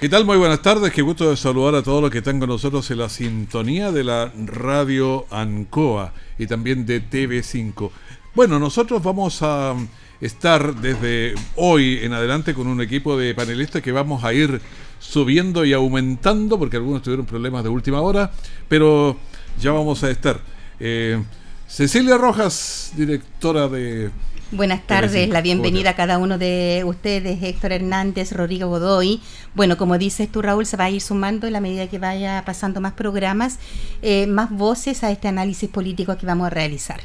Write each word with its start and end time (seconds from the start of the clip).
¿Qué 0.00 0.08
tal? 0.08 0.24
Muy 0.24 0.36
buenas 0.36 0.62
tardes. 0.62 0.92
Qué 0.92 1.02
gusto 1.02 1.28
de 1.28 1.36
saludar 1.36 1.74
a 1.74 1.82
todos 1.82 2.00
los 2.00 2.12
que 2.12 2.18
están 2.18 2.38
con 2.38 2.48
nosotros 2.48 2.88
en 2.92 2.98
la 2.98 3.08
sintonía 3.08 3.90
de 3.90 4.04
la 4.04 4.32
radio 4.46 5.26
Ancoa 5.28 6.12
y 6.38 6.46
también 6.46 6.86
de 6.86 7.02
TV5. 7.02 7.90
Bueno, 8.32 8.60
nosotros 8.60 9.02
vamos 9.02 9.42
a 9.42 9.74
estar 10.20 10.76
desde 10.76 11.34
hoy 11.56 11.98
en 12.00 12.12
adelante 12.12 12.54
con 12.54 12.68
un 12.68 12.80
equipo 12.80 13.18
de 13.18 13.34
panelistas 13.34 13.82
que 13.82 13.90
vamos 13.90 14.22
a 14.22 14.32
ir 14.32 14.60
subiendo 15.00 15.64
y 15.64 15.72
aumentando 15.72 16.60
porque 16.60 16.76
algunos 16.76 17.02
tuvieron 17.02 17.26
problemas 17.26 17.64
de 17.64 17.70
última 17.70 18.00
hora, 18.00 18.30
pero 18.68 19.16
ya 19.60 19.72
vamos 19.72 20.04
a 20.04 20.10
estar. 20.12 20.38
Eh, 20.78 21.20
Cecilia 21.66 22.16
Rojas, 22.16 22.92
directora 22.94 23.66
de 23.66 24.12
Buenas 24.50 24.86
tardes, 24.86 25.28
la 25.28 25.42
bienvenida 25.42 25.90
a 25.90 25.94
cada 25.94 26.16
uno 26.16 26.38
de 26.38 26.82
ustedes, 26.86 27.42
Héctor 27.42 27.72
Hernández, 27.72 28.32
Rodrigo 28.32 28.68
Godoy. 28.68 29.20
Bueno, 29.54 29.76
como 29.76 29.98
dices 29.98 30.32
tú, 30.32 30.40
Raúl, 30.40 30.64
se 30.64 30.78
va 30.78 30.84
a 30.84 30.90
ir 30.90 31.02
sumando 31.02 31.46
en 31.46 31.52
la 31.52 31.60
medida 31.60 31.86
que 31.86 31.98
vaya 31.98 32.42
pasando 32.46 32.80
más 32.80 32.94
programas, 32.94 33.58
eh, 34.00 34.26
más 34.26 34.50
voces 34.50 35.04
a 35.04 35.10
este 35.10 35.28
análisis 35.28 35.68
político 35.68 36.16
que 36.16 36.24
vamos 36.24 36.46
a 36.46 36.50
realizar. 36.50 36.98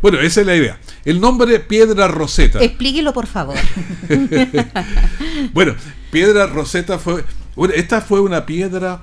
Bueno, 0.00 0.20
esa 0.20 0.42
es 0.42 0.46
la 0.46 0.54
idea. 0.54 0.78
El 1.04 1.20
nombre 1.20 1.58
Piedra 1.58 2.06
Roseta. 2.06 2.62
Explíquelo, 2.62 3.12
por 3.12 3.26
favor. 3.26 3.56
bueno, 5.52 5.74
Piedra 6.12 6.46
Roseta 6.46 7.00
fue. 7.00 7.24
esta 7.74 8.00
fue 8.00 8.20
una 8.20 8.46
piedra 8.46 9.00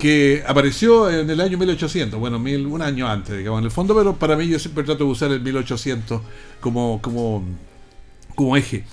que 0.00 0.42
apareció 0.46 1.08
en 1.10 1.30
el 1.30 1.40
año 1.40 1.58
1800, 1.58 2.18
bueno, 2.18 2.38
mil, 2.40 2.66
un 2.66 2.82
año 2.82 3.06
antes, 3.06 3.36
digamos, 3.36 3.60
en 3.60 3.66
el 3.66 3.70
fondo, 3.70 3.94
pero 3.94 4.16
para 4.16 4.34
mí 4.34 4.48
yo 4.48 4.58
siempre 4.58 4.82
trato 4.82 5.04
de 5.04 5.10
usar 5.10 5.30
el 5.30 5.40
1800 5.40 6.20
como, 6.60 7.00
como, 7.00 7.44
como 8.34 8.56
eje. 8.56 8.84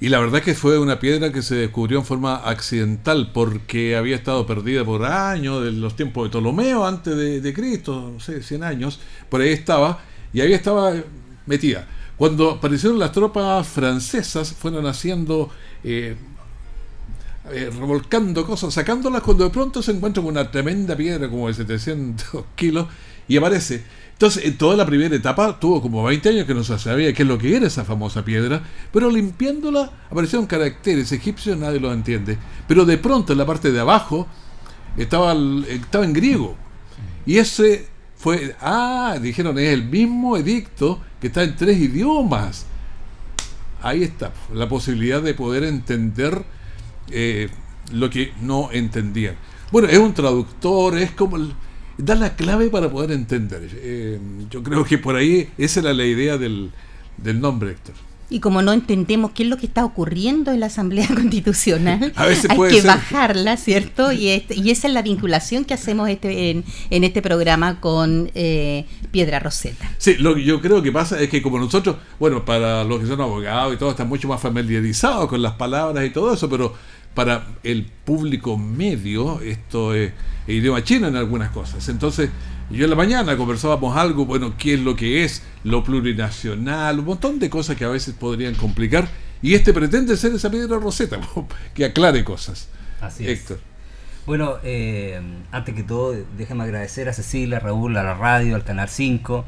Y 0.00 0.10
la 0.10 0.18
verdad 0.18 0.42
que 0.42 0.54
fue 0.54 0.78
una 0.78 0.98
piedra 0.98 1.32
que 1.32 1.40
se 1.40 1.54
descubrió 1.54 2.00
en 2.00 2.04
forma 2.04 2.36
accidental 2.36 3.30
porque 3.32 3.96
había 3.96 4.16
estado 4.16 4.44
perdida 4.44 4.84
por 4.84 5.04
años, 5.04 5.64
de 5.64 5.72
los 5.72 5.96
tiempos 5.96 6.24
de 6.24 6.30
Ptolomeo, 6.30 6.84
antes 6.84 7.16
de, 7.16 7.54
Cristo, 7.54 8.10
no 8.14 8.20
sé, 8.20 8.42
100 8.42 8.64
años, 8.64 9.00
por 9.30 9.40
ahí 9.40 9.50
estaba, 9.50 10.00
y 10.34 10.40
ahí 10.40 10.52
estaba 10.52 10.92
metida. 11.46 11.88
Cuando 12.16 12.50
aparecieron 12.50 12.98
las 12.98 13.12
tropas 13.12 13.66
francesas, 13.68 14.52
fueron 14.52 14.86
haciendo 14.86 15.48
eh, 15.84 16.16
eh, 17.52 17.70
revolcando 17.70 18.44
cosas, 18.44 18.74
sacándolas 18.74 19.22
cuando 19.22 19.44
de 19.44 19.50
pronto 19.50 19.82
se 19.82 19.92
encuentra 19.92 20.22
con 20.22 20.32
una 20.32 20.50
tremenda 20.50 20.96
piedra 20.96 21.28
como 21.28 21.48
de 21.48 21.54
700 21.54 22.44
kilos 22.56 22.88
y 23.28 23.36
aparece. 23.36 23.84
Entonces, 24.12 24.46
en 24.46 24.56
toda 24.56 24.76
la 24.76 24.86
primera 24.86 25.14
etapa 25.14 25.60
tuvo 25.60 25.82
como 25.82 26.02
20 26.02 26.28
años 26.30 26.46
que 26.46 26.54
no 26.54 26.64
se 26.64 26.78
sabía 26.78 27.12
qué 27.12 27.22
es 27.22 27.28
lo 27.28 27.36
que 27.36 27.54
era 27.54 27.66
esa 27.66 27.84
famosa 27.84 28.24
piedra, 28.24 28.62
pero 28.90 29.10
limpiándola 29.10 29.90
aparecieron 30.10 30.46
caracteres 30.46 31.12
egipcios, 31.12 31.58
nadie 31.58 31.78
lo 31.78 31.92
entiende. 31.92 32.38
Pero 32.66 32.84
de 32.84 32.96
pronto 32.98 33.32
en 33.32 33.38
la 33.38 33.46
parte 33.46 33.70
de 33.70 33.78
abajo 33.78 34.26
estaba, 34.96 35.36
estaba 35.68 36.04
en 36.04 36.14
griego. 36.14 36.56
Y 37.26 37.36
ese 37.36 37.88
fue, 38.16 38.56
ah, 38.60 39.18
dijeron, 39.20 39.58
es 39.58 39.68
el 39.68 39.84
mismo 39.84 40.36
edicto 40.36 41.00
que 41.20 41.26
está 41.26 41.44
en 41.44 41.54
tres 41.54 41.78
idiomas. 41.78 42.66
Ahí 43.82 44.02
está, 44.02 44.32
la 44.52 44.68
posibilidad 44.68 45.22
de 45.22 45.34
poder 45.34 45.62
entender 45.62 46.42
eh, 47.10 47.48
lo 47.92 48.10
que 48.10 48.32
no 48.40 48.70
entendían. 48.72 49.36
Bueno, 49.70 49.88
es 49.88 49.98
un 49.98 50.14
traductor, 50.14 50.96
es 50.98 51.10
como... 51.12 51.38
da 51.98 52.14
la 52.14 52.36
clave 52.36 52.68
para 52.68 52.90
poder 52.90 53.12
entender. 53.12 53.68
Eh, 53.74 54.18
yo 54.50 54.62
creo 54.62 54.84
que 54.84 54.98
por 54.98 55.16
ahí 55.16 55.48
esa 55.58 55.80
era 55.80 55.92
la 55.92 56.04
idea 56.04 56.38
del, 56.38 56.70
del 57.16 57.40
nombre, 57.40 57.70
Héctor. 57.70 57.94
Y 58.28 58.40
como 58.40 58.60
no 58.60 58.72
entendemos 58.72 59.30
qué 59.30 59.44
es 59.44 59.48
lo 59.48 59.56
que 59.56 59.66
está 59.66 59.84
ocurriendo 59.84 60.50
en 60.50 60.60
la 60.60 60.66
Asamblea 60.66 61.06
Constitucional, 61.14 62.12
hay 62.16 62.36
que 62.70 62.82
bajarla, 62.82 63.56
¿cierto? 63.56 64.12
Y, 64.12 64.28
este, 64.28 64.56
y 64.56 64.70
esa 64.70 64.88
es 64.88 64.94
la 64.94 65.02
vinculación 65.02 65.64
que 65.64 65.74
hacemos 65.74 66.08
este, 66.08 66.50
en, 66.50 66.64
en 66.90 67.04
este 67.04 67.22
programa 67.22 67.80
con 67.80 68.30
eh, 68.34 68.86
Piedra 69.12 69.38
Roseta. 69.38 69.90
Sí, 69.98 70.14
lo 70.14 70.34
que 70.34 70.44
yo 70.44 70.60
creo 70.60 70.82
que 70.82 70.90
pasa 70.90 71.20
es 71.20 71.28
que 71.28 71.40
como 71.40 71.58
nosotros, 71.58 71.96
bueno, 72.18 72.44
para 72.44 72.84
los 72.84 73.00
que 73.00 73.06
son 73.06 73.20
abogados 73.20 73.74
y 73.74 73.76
todo, 73.76 73.90
están 73.90 74.08
mucho 74.08 74.28
más 74.28 74.40
familiarizados 74.40 75.28
con 75.28 75.40
las 75.40 75.52
palabras 75.52 76.04
y 76.04 76.10
todo 76.10 76.34
eso, 76.34 76.48
pero 76.48 76.74
para 77.14 77.46
el 77.62 77.86
público 78.04 78.58
medio 78.58 79.40
esto 79.40 79.94
es, 79.94 80.12
idioma 80.46 80.84
chino 80.84 81.08
en 81.08 81.16
algunas 81.16 81.50
cosas. 81.50 81.88
Entonces, 81.88 82.30
yo 82.70 82.84
en 82.84 82.90
la 82.90 82.96
mañana 82.96 83.36
conversábamos 83.36 83.96
algo, 83.96 84.26
bueno, 84.26 84.54
qué 84.58 84.74
es 84.74 84.80
lo 84.80 84.96
que 84.96 85.24
es 85.24 85.42
lo 85.64 85.84
plurinacional, 85.84 86.98
un 86.98 87.04
montón 87.04 87.38
de 87.38 87.48
cosas 87.48 87.76
que 87.76 87.84
a 87.84 87.88
veces 87.88 88.14
podrían 88.14 88.54
complicar, 88.54 89.08
y 89.42 89.54
este 89.54 89.72
pretende 89.72 90.16
ser 90.16 90.32
esa 90.32 90.50
piedra 90.50 90.78
roseta, 90.78 91.18
que 91.74 91.84
aclare 91.84 92.24
cosas. 92.24 92.68
Así 93.00 93.28
es. 93.28 93.54
Bueno, 94.26 94.56
eh, 94.64 95.20
antes 95.52 95.74
que 95.74 95.84
todo, 95.84 96.16
déjame 96.36 96.64
agradecer 96.64 97.08
a 97.08 97.12
Cecilia, 97.12 97.58
a 97.58 97.60
Raúl, 97.60 97.96
a 97.96 98.02
la 98.02 98.14
radio, 98.14 98.56
al 98.56 98.64
Canal 98.64 98.88
5, 98.88 99.44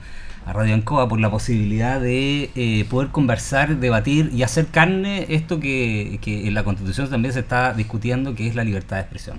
a 0.47 0.53
Radio 0.53 0.75
Ancoa 0.75 1.09
por 1.09 1.19
la 1.19 1.31
posibilidad 1.31 2.01
de 2.01 2.51
eh, 2.55 2.87
poder 2.89 3.09
conversar, 3.09 3.77
debatir 3.79 4.31
y 4.33 4.45
hacer 4.45 4.69
carne 4.69 5.27
esto 5.31 5.59
que, 5.59 6.21
en 6.25 6.55
la 6.55 6.63
Constitución 6.63 7.11
también 7.11 7.35
se 7.35 7.41
está 7.41 7.75
discutiendo, 7.75 8.37
que 8.37 8.47
es 8.47 8.55
la 8.55 8.63
libertad 8.63 8.97
de 8.97 9.03
expresión. 9.03 9.39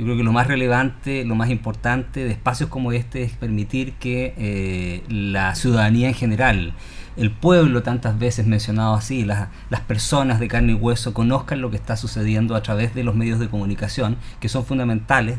Yo 0.00 0.06
creo 0.06 0.16
que 0.16 0.24
lo 0.24 0.32
más 0.32 0.46
relevante, 0.46 1.26
lo 1.26 1.34
más 1.34 1.50
importante 1.50 2.24
de 2.24 2.30
espacios 2.30 2.70
como 2.70 2.90
este 2.90 3.22
es 3.22 3.32
permitir 3.32 3.92
que 3.96 4.32
eh, 4.38 5.02
la 5.10 5.54
ciudadanía 5.54 6.08
en 6.08 6.14
general, 6.14 6.72
el 7.18 7.30
pueblo 7.30 7.82
tantas 7.82 8.18
veces 8.18 8.46
mencionado 8.46 8.94
así, 8.94 9.26
las, 9.26 9.50
personas 9.86 10.40
de 10.40 10.48
carne 10.48 10.72
y 10.72 10.74
hueso 10.74 11.12
conozcan 11.12 11.60
lo 11.60 11.70
que 11.70 11.76
está 11.76 11.98
sucediendo 11.98 12.56
a 12.56 12.62
través 12.62 12.94
de 12.94 13.04
los 13.04 13.14
medios 13.14 13.38
de 13.40 13.50
comunicación, 13.50 14.16
que 14.40 14.48
son 14.48 14.64
fundamentales 14.64 15.36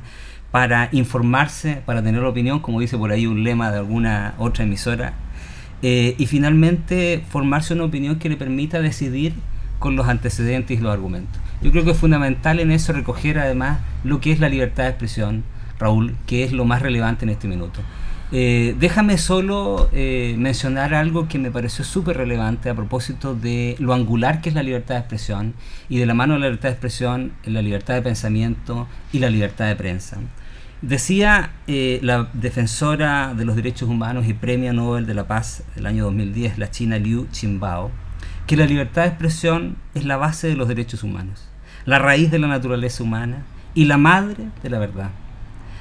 para 0.52 0.90
informarse, 0.92 1.82
para 1.84 2.04
tener 2.04 2.24
opinión, 2.24 2.60
como 2.60 2.82
dice 2.82 3.00
por 3.00 3.12
ahí 3.12 3.26
un 3.26 3.44
lema 3.44 3.72
de 3.72 3.80
alguna 3.80 4.36
otra 4.38 4.64
emisora, 4.64 5.16
eh, 5.82 6.14
y 6.20 6.28
finalmente 6.28 7.24
formarse 7.28 7.74
una 7.74 7.86
opinión 7.86 8.20
que 8.20 8.30
le 8.30 8.38
permita 8.38 8.80
decidir 8.80 9.34
con 9.82 9.96
los 9.96 10.08
antecedentes 10.08 10.80
y 10.80 10.82
los 10.82 10.94
argumentos. 10.94 11.42
Yo 11.62 11.72
creo 11.72 11.84
que 11.84 11.92
es 11.92 11.98
fundamental 11.98 12.60
en 12.60 12.72
eso 12.72 12.94
recoger 12.94 13.40
además 13.40 13.80
lo 14.04 14.22
que 14.22 14.32
es 14.32 14.40
la 14.40 14.48
libertad 14.48 14.84
de 14.84 14.90
expresión, 14.90 15.44
Raúl, 15.80 16.16
que 16.28 16.44
es 16.44 16.54
lo 16.54 16.66
más 16.66 16.84
relevante 16.84 17.26
en 17.26 17.32
este 17.32 17.48
minuto. 17.48 17.82
Eh, 18.32 18.76
déjame 18.80 19.18
solo 19.18 19.90
eh, 19.92 20.36
mencionar 20.38 20.94
algo 20.94 21.28
que 21.28 21.40
me 21.40 21.50
pareció 21.50 21.84
súper 21.84 22.16
relevante 22.16 22.70
a 22.70 22.76
propósito 22.76 23.34
de 23.34 23.76
lo 23.80 23.94
angular 23.94 24.40
que 24.40 24.50
es 24.50 24.56
la 24.56 24.64
libertad 24.64 24.96
de 24.96 25.00
expresión 25.02 25.54
y 25.90 25.98
de 25.98 26.06
la 26.06 26.14
mano 26.14 26.36
de 26.36 26.40
la 26.42 26.46
libertad 26.46 26.70
de 26.70 26.74
expresión, 26.74 27.34
la 27.44 27.62
libertad 27.64 27.96
de 27.96 28.04
pensamiento 28.04 28.88
y 29.12 29.18
la 29.18 29.32
libertad 29.32 29.68
de 29.68 29.76
prensa. 29.76 30.20
Decía 30.82 31.52
eh, 31.68 32.00
la 32.04 32.30
defensora 32.34 33.34
de 33.34 33.46
los 33.46 33.56
derechos 33.56 33.90
humanos 33.90 34.28
y 34.28 34.34
premio 34.34 34.74
Nobel 34.74 35.08
de 35.08 35.16
la 35.16 35.28
Paz 35.28 35.64
del 35.76 35.88
año 35.88 36.06
2010, 36.06 36.60
la 36.60 36.70
china 36.70 37.00
Liu 37.00 37.28
Xiaobao, 37.32 37.92
que 38.52 38.58
la 38.58 38.66
libertad 38.66 39.04
de 39.04 39.08
expresión 39.08 39.78
es 39.96 40.04
la 40.04 40.18
base 40.18 40.50
de 40.50 40.58
los 40.58 40.68
derechos 40.68 41.04
humanos, 41.04 41.48
la 41.86 42.00
raíz 42.00 42.32
de 42.32 42.38
la 42.38 42.50
naturaleza 42.50 43.02
humana 43.02 43.46
y 43.74 43.86
la 43.86 43.96
madre 43.96 44.44
de 44.62 44.70
la 44.70 44.78
verdad. 44.78 45.12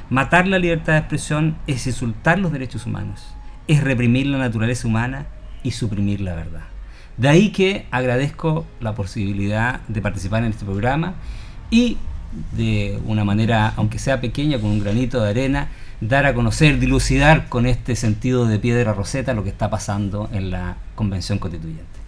Matar 0.09 0.47
la 0.47 0.61
libertad 0.61 0.93
de 0.93 1.01
expresión 1.01 1.57
es 1.67 1.89
insultar 1.89 2.39
los 2.39 2.53
derechos 2.53 2.87
humanos, 2.87 3.35
es 3.67 3.83
reprimir 3.83 4.29
la 4.29 4.39
naturaleza 4.39 4.87
humana 4.87 5.27
y 5.65 5.73
suprimir 5.73 6.21
la 6.21 6.37
verdad. 6.37 6.63
De 7.17 7.29
ahí 7.29 7.51
que 7.51 7.89
agradezco 7.91 8.65
la 8.79 8.95
posibilidad 8.95 9.81
de 9.89 10.01
participar 10.01 10.45
en 10.45 10.51
este 10.51 10.65
programa 10.65 11.15
y 11.73 11.97
de 12.53 13.01
una 13.05 13.25
manera, 13.25 13.75
aunque 13.75 13.99
sea 13.99 14.21
pequeña, 14.21 14.61
con 14.61 14.71
un 14.71 14.79
granito 14.79 15.21
de 15.21 15.31
arena, 15.31 15.71
dar 16.01 16.25
a 16.25 16.35
conocer, 16.35 16.79
dilucidar 16.79 17.49
con 17.49 17.67
este 17.67 17.97
sentido 17.97 18.47
de 18.47 18.61
piedra 18.61 18.93
roseta 18.93 19.35
lo 19.35 19.43
que 19.43 19.51
está 19.51 19.71
pasando 19.71 20.31
en 20.33 20.53
la 20.53 20.77
Convención 20.95 21.41
Constituyente. 21.41 22.00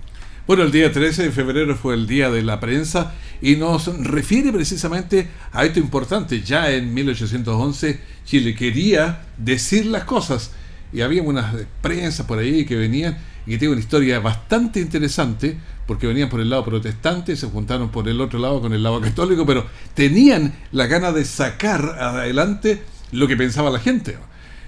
Bueno, 0.44 0.64
el 0.64 0.72
día 0.72 0.90
13 0.90 1.22
de 1.22 1.30
febrero 1.30 1.76
fue 1.76 1.94
el 1.94 2.08
día 2.08 2.28
de 2.28 2.42
la 2.42 2.58
prensa 2.58 3.14
y 3.40 3.54
nos 3.54 3.86
refiere 4.04 4.52
precisamente 4.52 5.28
a 5.52 5.64
esto 5.64 5.78
importante. 5.78 6.42
Ya 6.42 6.72
en 6.72 6.92
1811 6.92 8.00
Chile 8.24 8.56
quería 8.56 9.26
decir 9.38 9.86
las 9.86 10.02
cosas 10.02 10.50
y 10.92 11.02
había 11.02 11.22
unas 11.22 11.54
prensas 11.80 12.26
por 12.26 12.40
ahí 12.40 12.64
que 12.64 12.74
venían 12.74 13.18
y 13.46 13.52
que 13.52 13.58
tiene 13.58 13.72
una 13.74 13.80
historia 13.80 14.18
bastante 14.18 14.80
interesante, 14.80 15.58
porque 15.86 16.08
venían 16.08 16.28
por 16.28 16.40
el 16.40 16.50
lado 16.50 16.64
protestante, 16.64 17.36
se 17.36 17.46
juntaron 17.46 17.90
por 17.90 18.08
el 18.08 18.20
otro 18.20 18.40
lado 18.40 18.60
con 18.60 18.72
el 18.72 18.82
lado 18.82 19.00
católico, 19.00 19.46
pero 19.46 19.66
tenían 19.94 20.54
la 20.72 20.86
gana 20.86 21.12
de 21.12 21.24
sacar 21.24 21.98
adelante 22.00 22.82
lo 23.12 23.28
que 23.28 23.36
pensaba 23.36 23.70
la 23.70 23.78
gente. 23.78 24.18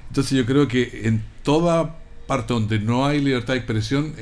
Entonces 0.07 0.39
yo 0.39 0.47
creo 0.47 0.69
que 0.69 1.03
en 1.05 1.25
toda 1.43 1.97
parte 2.29 2.55
donde 2.55 2.79
no 2.79 3.07
hay 3.07 3.21
libertad 3.21 3.55
de 3.55 3.59
expresión 3.59 4.15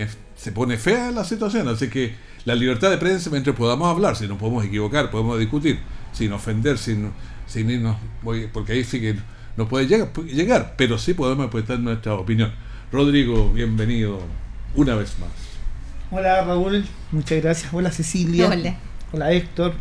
se 0.42 0.50
pone 0.50 0.76
fea 0.76 1.12
la 1.12 1.22
situación, 1.22 1.68
así 1.68 1.88
que 1.88 2.16
la 2.46 2.56
libertad 2.56 2.90
de 2.90 2.98
prensa 2.98 3.30
mientras 3.30 3.54
podamos 3.54 3.88
hablar, 3.88 4.16
si 4.16 4.26
nos 4.26 4.38
podemos 4.38 4.64
equivocar, 4.64 5.08
podemos 5.08 5.38
discutir, 5.38 5.78
sin 6.12 6.32
ofender, 6.32 6.78
sin, 6.78 7.12
sin 7.46 7.70
irnos, 7.70 7.96
porque 8.52 8.72
ahí 8.72 8.82
sí 8.82 9.00
que 9.00 9.14
no 9.56 9.68
puede 9.68 9.86
llegar, 9.86 10.12
llegar 10.24 10.74
pero 10.76 10.98
sí 10.98 11.14
podemos 11.14 11.44
expresar 11.46 11.78
nuestra 11.78 12.14
opinión. 12.14 12.52
Rodrigo, 12.90 13.52
bienvenido 13.52 14.18
una 14.74 14.96
vez 14.96 15.16
más. 15.20 15.30
Hola 16.10 16.44
Raúl, 16.44 16.86
muchas 17.12 17.40
gracias. 17.40 17.72
Hola 17.72 17.92
Cecilia. 17.92 18.48
Hola. 18.48 18.76
Hola 19.12 19.32
Héctor. 19.32 19.74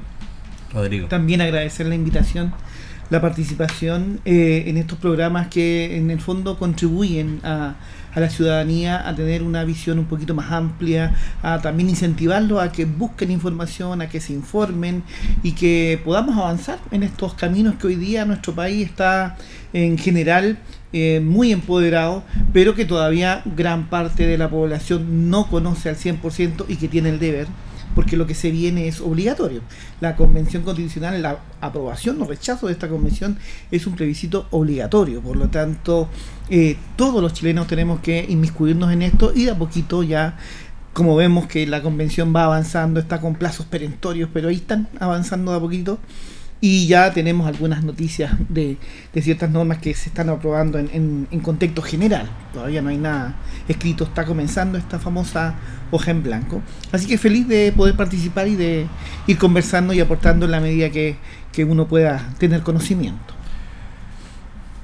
Rodrigo. 0.71 1.07
También 1.07 1.41
agradecer 1.41 1.87
la 1.87 1.95
invitación, 1.95 2.53
la 3.09 3.19
participación 3.19 4.21
eh, 4.25 4.65
en 4.67 4.77
estos 4.77 4.99
programas 4.99 5.47
que 5.47 5.97
en 5.97 6.11
el 6.11 6.21
fondo 6.21 6.59
contribuyen 6.59 7.39
a, 7.43 7.77
a, 8.13 8.19
la 8.19 8.29
ciudadanía 8.29 9.07
a 9.07 9.15
tener 9.15 9.43
una 9.43 9.63
visión 9.63 9.99
un 9.99 10.05
poquito 10.05 10.33
más 10.33 10.51
amplia, 10.51 11.15
a 11.41 11.59
también 11.61 11.89
incentivarlos 11.89 12.61
a 12.61 12.71
que 12.71 12.85
busquen 12.85 13.31
información, 13.31 14.01
a 14.01 14.09
que 14.09 14.19
se 14.19 14.33
informen 14.33 15.03
y 15.43 15.53
que 15.53 15.99
podamos 16.03 16.37
avanzar 16.37 16.79
en 16.91 17.03
estos 17.03 17.33
caminos 17.33 17.75
que 17.75 17.87
hoy 17.87 17.95
día 17.95 18.25
nuestro 18.25 18.53
país 18.53 18.87
está 18.87 19.37
en 19.73 19.97
general 19.97 20.57
eh, 20.93 21.21
muy 21.23 21.53
empoderado, 21.53 22.23
pero 22.51 22.75
que 22.75 22.83
todavía 22.83 23.41
gran 23.45 23.89
parte 23.89 24.27
de 24.27 24.37
la 24.37 24.49
población 24.49 25.29
no 25.29 25.47
conoce 25.47 25.87
al 25.87 25.95
100% 25.95 26.65
y 26.67 26.75
que 26.75 26.89
tiene 26.89 27.09
el 27.09 27.19
deber, 27.19 27.47
porque 27.95 28.17
lo 28.17 28.27
que 28.27 28.35
se 28.35 28.51
viene 28.51 28.87
es 28.87 29.01
obligatorio. 29.01 29.61
La 29.99 30.15
convención 30.15 30.63
constitucional, 30.63 31.21
la 31.21 31.39
aprobación 31.59 32.21
o 32.21 32.25
rechazo 32.25 32.67
de 32.67 32.73
esta 32.73 32.87
convención 32.87 33.37
es 33.71 33.87
un 33.87 33.95
plebiscito 33.95 34.47
obligatorio, 34.51 35.21
por 35.21 35.37
lo 35.37 35.49
tanto 35.49 36.09
eh, 36.49 36.77
todos 36.95 37.21
los 37.21 37.33
chilenos 37.33 37.67
tenemos 37.67 37.99
que 38.01 38.25
inmiscuirnos 38.27 38.91
en 38.91 39.01
esto 39.01 39.31
y 39.35 39.45
de 39.45 39.51
a 39.51 39.57
poquito 39.57 40.03
ya 40.03 40.37
como 40.93 41.15
vemos 41.15 41.47
que 41.47 41.65
la 41.67 41.81
convención 41.81 42.35
va 42.35 42.43
avanzando, 42.43 42.99
está 42.99 43.21
con 43.21 43.35
plazos 43.35 43.65
perentorios, 43.65 44.29
pero 44.33 44.49
ahí 44.49 44.55
están 44.55 44.89
avanzando 44.99 45.51
de 45.51 45.57
a 45.57 45.61
poquito 45.61 45.99
y 46.63 46.85
ya 46.85 47.11
tenemos 47.11 47.47
algunas 47.47 47.83
noticias 47.83 48.33
de, 48.47 48.77
ciertas 49.19 49.49
normas 49.49 49.79
que 49.79 49.95
se 49.95 50.09
están 50.09 50.29
aprobando 50.29 50.77
en, 50.77 51.27
en, 51.29 51.39
contexto 51.39 51.81
general. 51.81 52.29
Todavía 52.53 52.83
no 52.83 52.89
hay 52.89 52.97
nada 52.97 53.35
escrito, 53.67 54.03
está 54.03 54.25
comenzando 54.25 54.77
esta 54.77 54.99
famosa 54.99 55.55
hoja 55.89 56.11
en 56.11 56.21
blanco. 56.21 56.61
Así 56.91 57.07
que 57.07 57.17
feliz 57.17 57.47
de 57.47 57.73
poder 57.75 57.95
participar 57.95 58.47
y 58.47 58.55
de 58.55 58.85
ir 59.25 59.37
conversando 59.39 59.91
y 59.91 59.99
aportando 60.01 60.45
en 60.45 60.51
la 60.51 60.59
medida 60.59 60.91
que, 60.91 61.15
que 61.51 61.65
uno 61.65 61.87
pueda 61.87 62.31
tener 62.37 62.61
conocimiento. 62.61 63.33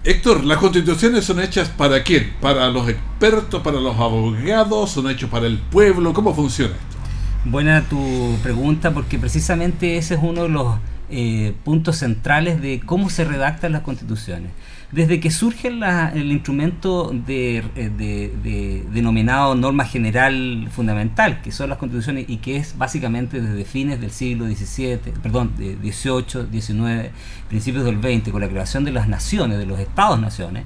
Héctor, 0.04 0.46
¿las 0.46 0.58
constituciones 0.58 1.26
son 1.26 1.40
hechas 1.42 1.70
para 1.70 2.02
quién? 2.02 2.34
¿Para 2.42 2.70
los 2.70 2.90
expertos, 2.90 3.62
para 3.62 3.80
los 3.80 3.96
abogados? 3.98 4.92
¿Son 4.92 5.08
hechos 5.12 5.30
para 5.30 5.46
el 5.46 5.60
pueblo? 5.60 6.12
¿Cómo 6.14 6.34
funciona 6.34 6.74
esto? 6.74 6.98
Buena 7.46 7.84
tu 7.84 8.36
pregunta 8.42 8.92
porque 8.94 9.20
precisamente 9.20 9.98
ese 9.98 10.16
es 10.16 10.20
uno 10.24 10.44
de 10.44 10.50
los 10.50 10.76
eh, 11.10 11.54
puntos 11.64 11.98
centrales 11.98 12.62
de 12.62 12.80
cómo 12.80 13.10
se 13.10 13.24
redactan 13.24 13.72
las 13.72 13.82
constituciones. 13.82 14.52
Desde 14.92 15.20
que 15.20 15.32
surge 15.32 15.68
el 15.68 16.32
instrumento 16.32 17.14
eh, 17.28 18.84
denominado 18.92 19.56
norma 19.56 19.86
general 19.86 20.70
fundamental, 20.72 21.42
que 21.42 21.52
son 21.52 21.70
las 21.70 21.78
constituciones 21.78 22.26
y 22.30 22.38
que 22.38 22.56
es 22.56 22.78
básicamente 22.78 23.42
desde 23.42 23.66
fines 23.66 24.00
del 24.00 24.12
siglo 24.12 24.46
XVII, 24.46 25.14
perdón, 25.22 25.54
XVIII, 25.58 26.62
XIX, 26.62 27.12
principios 27.50 27.84
del 27.84 28.02
XX, 28.02 28.32
con 28.32 28.42
la 28.42 28.48
creación 28.48 28.86
de 28.86 28.92
las 28.92 29.10
naciones, 29.10 29.58
de 29.58 29.66
los 29.66 29.80
estados-naciones, 29.80 30.64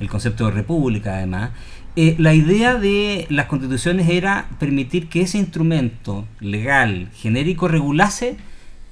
el 0.00 0.08
concepto 0.08 0.46
de 0.46 0.50
república 0.50 1.16
además, 1.16 1.50
eh, 1.96 2.16
la 2.18 2.34
idea 2.34 2.74
de 2.74 3.26
las 3.30 3.46
constituciones 3.46 4.08
era 4.08 4.48
permitir 4.58 5.08
que 5.08 5.20
ese 5.20 5.38
instrumento 5.38 6.26
legal 6.40 7.08
genérico 7.14 7.68
regulase 7.68 8.36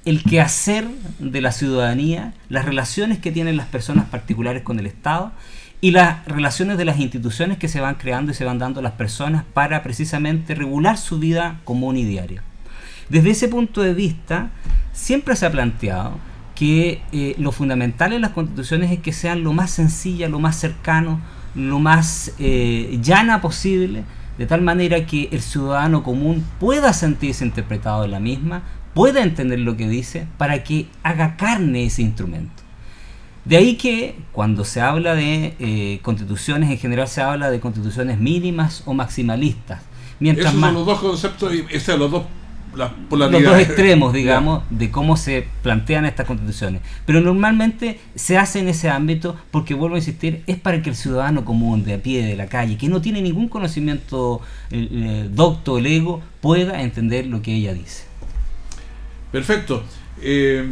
el 0.05 0.23
quehacer 0.23 0.87
de 1.19 1.41
la 1.41 1.51
ciudadanía, 1.51 2.33
las 2.49 2.65
relaciones 2.65 3.19
que 3.19 3.31
tienen 3.31 3.57
las 3.57 3.67
personas 3.67 4.05
particulares 4.05 4.63
con 4.63 4.79
el 4.79 4.85
Estado 4.85 5.31
y 5.79 5.91
las 5.91 6.25
relaciones 6.25 6.77
de 6.77 6.85
las 6.85 6.99
instituciones 6.99 7.57
que 7.57 7.67
se 7.67 7.81
van 7.81 7.95
creando 7.95 8.31
y 8.31 8.35
se 8.35 8.45
van 8.45 8.59
dando 8.59 8.81
las 8.81 8.93
personas 8.93 9.43
para 9.53 9.83
precisamente 9.83 10.55
regular 10.55 10.97
su 10.97 11.19
vida 11.19 11.59
común 11.63 11.97
y 11.97 12.05
diaria. 12.05 12.43
Desde 13.09 13.31
ese 13.31 13.47
punto 13.47 13.81
de 13.81 13.93
vista, 13.93 14.49
siempre 14.93 15.35
se 15.35 15.45
ha 15.45 15.51
planteado 15.51 16.17
que 16.55 17.01
eh, 17.11 17.35
lo 17.37 17.51
fundamental 17.51 18.13
en 18.13 18.21
las 18.21 18.31
constituciones 18.31 18.91
es 18.91 18.99
que 18.99 19.11
sean 19.11 19.43
lo 19.43 19.53
más 19.53 19.71
sencilla, 19.71 20.29
lo 20.29 20.39
más 20.39 20.57
cercano, 20.57 21.19
lo 21.55 21.79
más 21.79 22.33
eh, 22.39 22.97
llana 23.01 23.41
posible, 23.41 24.03
de 24.37 24.45
tal 24.45 24.61
manera 24.61 25.05
que 25.05 25.29
el 25.31 25.41
ciudadano 25.41 26.03
común 26.03 26.45
pueda 26.59 26.93
sentirse 26.93 27.45
interpretado 27.45 28.03
de 28.03 28.07
la 28.07 28.19
misma, 28.19 28.63
pueda 28.93 29.23
entender 29.23 29.59
lo 29.59 29.77
que 29.77 29.87
dice 29.87 30.27
para 30.37 30.63
que 30.63 30.87
haga 31.03 31.35
carne 31.37 31.85
ese 31.85 32.01
instrumento. 32.01 32.63
De 33.45 33.57
ahí 33.57 33.75
que 33.75 34.15
cuando 34.31 34.63
se 34.63 34.79
habla 34.79 35.15
de 35.15 35.55
eh, 35.59 35.99
constituciones, 36.01 36.69
en 36.69 36.77
general 36.77 37.07
se 37.07 37.21
habla 37.21 37.51
de 37.51 37.59
constituciones 37.59 38.19
mínimas 38.19 38.83
o 38.85 38.93
maximalistas. 38.93 39.81
Mientras 40.19 40.53
Esos 40.53 40.61
son 40.61 40.73
los 40.73 40.85
dos 40.85 40.99
conceptos, 40.99 41.53
y, 41.53 41.63
los 41.97 42.11
dos 42.11 42.23
los 42.75 43.31
dos 43.31 43.59
extremos, 43.59 44.13
digamos, 44.13 44.63
de 44.69 44.89
cómo 44.89 45.15
se 45.17 45.47
plantean 45.61 46.05
estas 46.05 46.25
constituciones. 46.25 46.81
Pero 47.05 47.21
normalmente 47.21 47.99
se 48.15 48.37
hace 48.37 48.59
en 48.59 48.67
ese 48.67 48.89
ámbito 48.89 49.35
porque, 49.51 49.73
vuelvo 49.73 49.95
a 49.95 49.99
insistir, 49.99 50.43
es 50.47 50.57
para 50.57 50.81
que 50.81 50.89
el 50.89 50.95
ciudadano 50.95 51.45
común, 51.45 51.83
de 51.83 51.95
a 51.95 51.97
pie, 52.01 52.25
de 52.25 52.35
la 52.35 52.47
calle, 52.47 52.77
que 52.77 52.87
no 52.87 53.01
tiene 53.01 53.21
ningún 53.21 53.47
conocimiento 53.47 54.41
eh, 54.71 54.87
eh 54.91 55.29
docto, 55.31 55.77
ego, 55.77 56.21
pueda 56.41 56.81
entender 56.81 57.27
lo 57.27 57.41
que 57.41 57.53
ella 57.53 57.73
dice. 57.73 58.05
Perfecto. 59.33 59.83
Eh, 60.21 60.63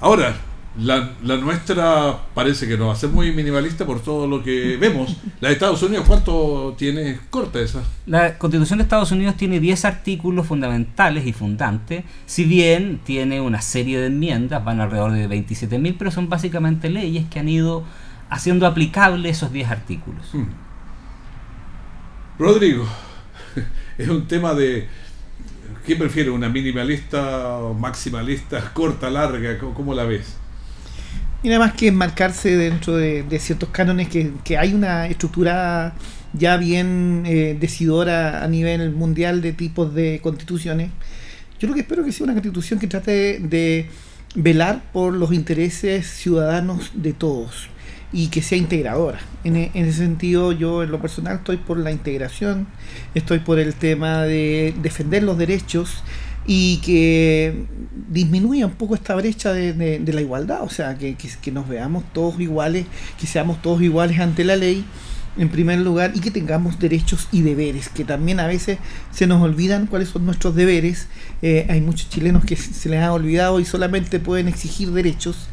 ahora, 0.00 0.34
la, 0.76 1.14
nuestra 1.22 2.26
parece 2.34 2.66
que 2.66 2.76
no 2.76 2.88
va 2.88 2.94
a 2.94 2.96
ser 2.96 3.10
muy 3.10 3.30
minimalista 3.30 3.86
por 3.86 4.02
todo 4.02 4.26
lo 4.26 4.42
que 4.42 4.76
vemos. 4.80 5.16
La 5.40 5.48
de 5.48 5.54
Estados 5.54 5.80
Unidos, 5.84 6.04
¿cuánto 6.04 6.74
tiene 6.76 7.20
corta 7.30 7.60
esa? 7.60 7.84
La 8.06 8.36
Constitución 8.36 8.80
de 8.80 8.82
Estados 8.82 9.12
Unidos 9.12 9.36
tiene 9.36 9.60
10 9.60 9.84
artículos 9.84 10.44
fundamentales 10.44 11.24
y 11.24 11.32
fundantes, 11.32 12.04
si 12.26 12.44
bien 12.44 13.00
tiene 13.04 13.40
una 13.40 13.62
serie 13.62 14.00
de 14.00 14.06
enmiendas, 14.06 14.64
van 14.64 14.80
alrededor 14.80 15.12
de 15.12 15.28
27.000, 15.28 15.94
pero 15.96 16.10
son 16.10 16.28
básicamente 16.28 16.90
leyes 16.90 17.26
que 17.30 17.38
han 17.38 17.48
ido 17.48 17.84
haciendo 18.28 18.66
aplicables 18.66 19.36
esos 19.36 19.52
10 19.52 19.70
artículos. 19.70 20.34
Hmm. 20.34 20.46
Rodrigo, 22.40 22.84
es 23.98 24.08
un 24.08 24.26
tema 24.26 24.54
de 24.54 24.88
¿Qué 25.86 25.96
prefiere? 25.96 26.30
¿Una 26.30 26.48
minimalista 26.48 27.58
maximalista, 27.78 28.70
corta, 28.74 29.10
larga? 29.10 29.58
¿Cómo, 29.58 29.94
la 29.94 30.04
ves? 30.04 30.36
Y 31.42 31.48
nada 31.48 31.60
más 31.60 31.74
que 31.74 31.88
enmarcarse 31.88 32.56
dentro 32.56 32.96
de, 32.96 33.26
ciertos 33.38 33.68
cánones 33.68 34.08
que, 34.08 34.56
hay 34.56 34.72
una 34.72 35.06
estructura 35.06 35.94
ya 36.32 36.56
bien 36.56 37.24
eh, 37.26 37.56
decidora 37.60 38.42
a 38.42 38.48
nivel 38.48 38.92
mundial 38.92 39.42
de 39.42 39.52
tipos 39.52 39.94
de 39.94 40.20
constituciones. 40.22 40.90
Yo 41.60 41.68
lo 41.68 41.74
que 41.74 41.80
espero 41.80 42.02
que 42.02 42.12
sea 42.12 42.24
una 42.24 42.32
constitución 42.32 42.80
que 42.80 42.86
trate 42.86 43.38
de 43.40 43.90
velar 44.34 44.82
por 44.90 45.12
los 45.12 45.34
intereses 45.34 46.06
ciudadanos 46.06 46.92
de 46.94 47.12
todos 47.12 47.68
y 48.14 48.28
que 48.28 48.40
sea 48.42 48.56
integradora. 48.56 49.18
En, 49.42 49.56
e, 49.56 49.72
en, 49.74 49.86
ese 49.86 49.98
sentido, 49.98 50.52
yo 50.52 50.84
en 50.84 50.92
lo 50.92 51.00
personal 51.00 51.38
estoy 51.38 51.56
por 51.56 51.76
la 51.78 51.90
integración, 51.90 52.68
estoy 53.14 53.40
por 53.40 53.58
el 53.58 53.74
tema 53.74 54.22
de 54.22 54.72
defender 54.80 55.24
los 55.24 55.36
derechos 55.36 56.04
y 56.46 56.76
que 56.78 57.64
disminuya 58.08 58.66
un 58.66 58.74
poco 58.74 58.94
esta 58.94 59.16
brecha 59.16 59.52
de, 59.52 60.00
la 60.06 60.20
igualdad, 60.20 60.62
o 60.62 60.68
sea, 60.68 60.96
que, 60.96 61.16
que, 61.16 61.50
nos 61.50 61.68
veamos 61.68 62.04
todos 62.12 62.38
iguales, 62.38 62.86
que 63.18 63.26
seamos 63.26 63.60
todos 63.60 63.82
iguales 63.82 64.20
ante 64.20 64.44
la 64.44 64.54
ley, 64.54 64.84
en 65.36 65.48
primer 65.48 65.80
lugar, 65.80 66.12
y 66.14 66.20
que 66.20 66.30
tengamos 66.30 66.78
derechos 66.78 67.26
y 67.32 67.42
deberes, 67.42 67.88
que 67.88 68.04
también 68.04 68.38
a 68.38 68.46
veces 68.46 68.78
se 69.10 69.26
nos 69.26 69.42
olvidan 69.42 69.88
cuáles 69.88 70.10
son 70.10 70.24
nuestros 70.24 70.54
deberes. 70.54 71.08
Eh, 71.42 71.66
hay 71.68 71.80
muchos 71.80 72.08
chilenos 72.10 72.44
que 72.44 72.54
se 72.54 72.88
les 72.88 73.00
ha 73.00 73.12
olvidado 73.12 73.58
y 73.58 73.64
solamente 73.64 74.20
pueden 74.20 74.46
exigir 74.46 74.92
derechos 74.92 75.48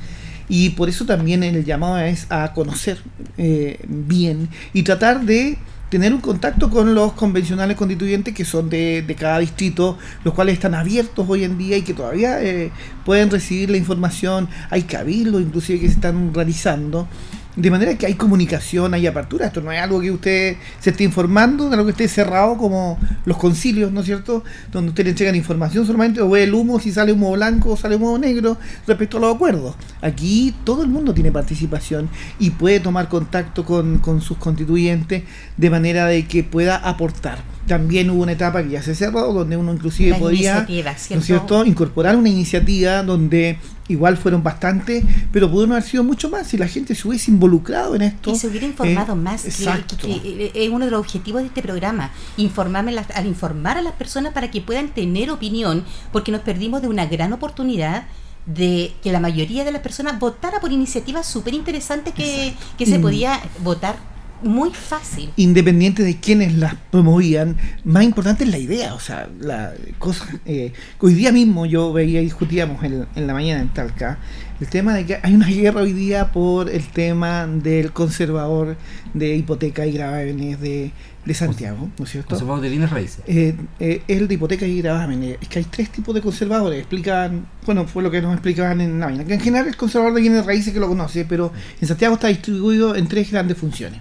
y 0.52 0.72
por 0.72 0.90
eso 0.90 1.06
también 1.06 1.44
el 1.44 1.64
llamado 1.64 1.98
es 1.98 2.28
a 2.30 2.52
conocer 2.52 3.02
eh, 3.38 3.80
bien 3.88 4.50
y 4.74 4.84
tratar 4.84 5.22
de 5.22 5.58
tener 5.90 6.14
un 6.14 6.20
contacto 6.20 6.70
con 6.70 6.94
los 6.94 7.14
convencionales 7.14 7.78
constituyentes 7.78 8.34
que 8.34 8.44
son 8.44 8.70
de, 8.70 9.16
cada 9.18 9.40
distrito, 9.40 9.98
los 10.26 10.34
cuales 10.34 10.56
están 10.56 10.76
abiertos 10.76 11.26
hoy 11.30 11.46
en 11.46 11.58
día 11.58 11.78
y 11.78 11.84
que 11.84 11.94
todavía 11.94 12.44
eh, 12.44 12.70
pueden 13.06 13.30
recibir 13.30 13.70
la 13.70 13.78
información. 13.78 14.50
Hay 14.70 14.84
cabildos 14.84 15.42
inclusive 15.42 15.80
que 15.80 15.88
se 15.88 15.94
están 15.94 16.34
realizando 16.34 17.08
De 17.56 17.70
manera 17.70 17.98
que 17.98 18.06
hay 18.06 18.14
comunicación, 18.14 18.94
hay 18.94 19.08
apertura. 19.08 19.48
Esto 19.48 19.62
no 19.62 19.72
es 19.72 19.82
algo 19.82 20.00
que 20.00 20.12
usted 20.12 20.58
se 20.80 20.92
esté 20.92 21.04
informando, 21.04 21.70
de 21.70 21.74
algo 21.74 21.86
que 21.86 21.92
esté 21.92 22.08
cerrado 22.08 22.58
como 22.58 22.98
los 23.26 23.38
concilios, 23.38 23.92
¿no 23.92 24.00
es 24.00 24.06
cierto? 24.06 24.44
Donde 24.72 24.90
usted 24.90 25.04
le 25.04 25.10
entregan 25.12 25.36
información 25.36 25.86
solamente 25.86 26.22
o 26.22 26.30
ve 26.30 26.44
el 26.44 26.54
humo 26.54 26.80
si 26.80 26.92
sale 26.92 27.12
humo 27.12 27.32
blanco 27.34 27.72
o 27.72 27.78
sale 27.78 27.96
humo 27.96 28.18
negro 28.18 28.58
respecto 28.88 29.18
a 29.18 29.20
los 29.22 29.36
acuerdos. 29.36 29.76
Aquí 30.02 30.56
todo 30.64 30.84
el 30.84 30.90
mundo 30.90 31.14
tiene 31.14 31.32
participación 31.32 32.10
y 32.40 32.52
puede 32.52 32.80
tomar 32.80 33.10
contacto 33.10 33.66
con, 33.66 34.00
con 34.00 34.22
sus 34.22 34.38
constituyentes 34.38 35.24
de 35.58 35.70
manera 35.70 36.06
de 36.08 36.26
que 36.26 36.44
pueda 36.44 36.78
aportar 36.78 37.40
también 37.68 38.10
hubo 38.10 38.24
una 38.24 38.34
etapa 38.34 38.64
que 38.64 38.70
ya 38.70 38.82
se 38.82 38.96
cerró, 38.96 39.32
donde 39.32 39.56
uno 39.56 39.74
inclusive 39.74 40.16
podía 40.16 40.68
¿no 41.12 41.22
cierto? 41.22 41.66
incorporar 41.66 42.16
una 42.16 42.28
iniciativa 42.28 43.04
donde 43.04 43.58
igual 43.92 44.18
fueron 44.18 44.44
bastante, 44.44 45.04
pero 45.32 45.50
pudieron 45.50 45.74
haber 45.74 45.84
sido 45.84 46.04
mucho 46.04 46.30
más 46.30 46.48
si 46.48 46.58
la 46.58 46.68
gente 46.68 46.96
se 46.96 47.08
hubiese 47.08 47.32
involucrado 47.32 47.96
en 47.96 48.04
esto. 48.04 48.32
Y 48.32 48.36
se 48.36 48.48
hubiera 48.48 48.66
informado 48.66 49.14
eh, 49.14 49.16
más, 49.16 49.46
exacto. 49.46 49.98
Que, 49.98 50.52
es 50.54 50.70
uno 50.70 50.86
de 50.86 50.92
los 50.92 51.00
objetivos 51.00 51.42
de 51.42 51.48
este 51.48 51.62
programa, 51.62 52.12
informarme 52.38 52.96
al 53.14 53.26
informar 53.26 53.78
a 53.78 53.82
las 53.82 53.94
personas 53.94 54.34
para 54.34 54.52
que 54.52 54.62
puedan 54.62 54.90
tener 54.90 55.30
opinión, 55.30 55.84
porque 56.12 56.32
nos 56.32 56.42
perdimos 56.42 56.82
de 56.82 56.88
una 56.88 57.06
gran 57.06 57.34
oportunidad 57.34 58.06
de 58.46 58.94
que 59.04 59.12
la 59.12 59.20
mayoría 59.20 59.64
de 59.64 59.72
las 59.72 59.82
personas 59.82 60.20
votara 60.20 60.60
por 60.60 60.72
iniciativas 60.72 61.28
súper 61.28 61.54
interesantes 61.54 62.14
que, 62.14 62.56
que 62.78 62.86
se 62.86 63.00
podía 63.00 63.40
votar 63.64 64.11
muy 64.44 64.72
fácil. 64.72 65.32
Independiente 65.36 66.04
de 66.04 66.18
quienes 66.18 66.56
las 66.56 66.76
promovían, 66.92 67.58
más 67.84 68.04
importante 68.04 68.44
es 68.44 68.50
la 68.50 68.58
idea, 68.58 68.94
o 68.94 69.00
sea, 69.00 69.30
la 69.40 69.74
cosa. 70.00 70.28
Eh, 70.46 70.74
hoy 71.00 71.14
día 71.14 71.32
mismo 71.32 71.66
yo 71.66 71.94
veía 71.94 72.22
y 72.22 72.26
discutíamos 72.26 72.84
en, 72.84 73.08
en, 73.16 73.28
la 73.28 73.34
mañana 73.34 73.62
en 73.62 73.70
Talca 73.70 74.20
el 74.62 74.68
tema 74.68 74.94
de 74.94 75.08
que 75.08 75.20
hay 75.22 75.34
una 75.34 75.48
guerra 75.48 75.82
hoy 75.82 75.92
día 75.92 76.32
por 76.32 76.70
el 76.70 76.88
tema 76.88 77.48
del 77.48 77.92
conservador 77.92 78.78
de 79.12 79.36
hipoteca 79.36 79.88
y 79.88 79.92
gravámenes 79.92 80.62
de, 80.62 80.92
de 81.26 81.34
Santiago, 81.34 81.90
¿no 81.98 82.06
es 82.06 82.12
cierto? 82.12 82.30
Conservador 82.30 82.62
de 82.62 82.70
bienes 82.70 82.92
raíces. 82.92 83.24
Eh, 83.26 83.56
eh, 83.80 84.04
el 84.08 84.28
de 84.28 84.36
hipoteca 84.36 84.68
y 84.68 84.80
gravámenes. 84.84 85.40
Es 85.42 85.48
que 85.48 85.60
hay 85.60 85.66
tres 85.66 85.90
tipos 85.90 86.14
de 86.14 86.22
conservadores. 86.22 86.78
Explican, 86.78 87.48
bueno, 87.66 87.88
fue 87.88 88.04
lo 88.04 88.12
que 88.12 88.22
nos 88.22 88.34
explicaban 88.34 88.82
en 88.82 89.00
la 89.00 89.08
mañana. 89.08 89.26
Que 89.26 89.34
en 89.34 89.40
general 89.40 89.68
el 89.68 89.76
conservador 89.76 90.14
de 90.14 90.22
bienes 90.22 90.46
raíces 90.46 90.72
que 90.72 90.80
lo 90.80 90.88
conoce, 90.88 91.26
pero 91.26 91.52
en 91.82 91.88
Santiago 91.88 92.14
está 92.14 92.28
distribuido 92.28 92.96
en 92.96 93.08
tres 93.08 93.32
grandes 93.32 93.58
funciones. 93.58 94.00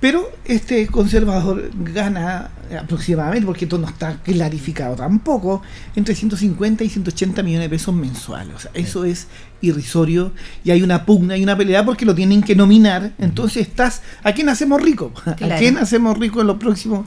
Pero 0.00 0.30
este 0.44 0.86
conservador 0.86 1.70
gana 1.92 2.50
aproximadamente, 2.80 3.46
porque 3.46 3.64
esto 3.64 3.78
no 3.78 3.88
está 3.88 4.16
clarificado 4.22 4.94
tampoco, 4.94 5.62
entre 5.96 6.14
150 6.14 6.84
y 6.84 6.88
180 6.88 7.42
millones 7.42 7.66
de 7.66 7.76
pesos 7.76 7.94
mensuales. 7.94 8.54
O 8.54 8.58
sea, 8.60 8.70
eso 8.74 9.04
es 9.04 9.26
irrisorio 9.60 10.32
y 10.64 10.70
hay 10.70 10.82
una 10.82 11.04
pugna 11.04 11.36
y 11.36 11.42
una 11.42 11.56
pelea 11.56 11.84
porque 11.84 12.04
lo 12.04 12.14
tienen 12.14 12.42
que 12.42 12.54
nominar. 12.54 13.12
Entonces 13.18 13.66
estás, 13.68 14.02
¿a 14.22 14.32
quién 14.32 14.48
hacemos 14.48 14.80
rico? 14.80 15.12
¿A 15.26 15.34
quién 15.34 15.76
hacemos 15.78 16.18
rico 16.18 16.40
en 16.40 16.46
los 16.46 16.56
próximos, 16.56 17.06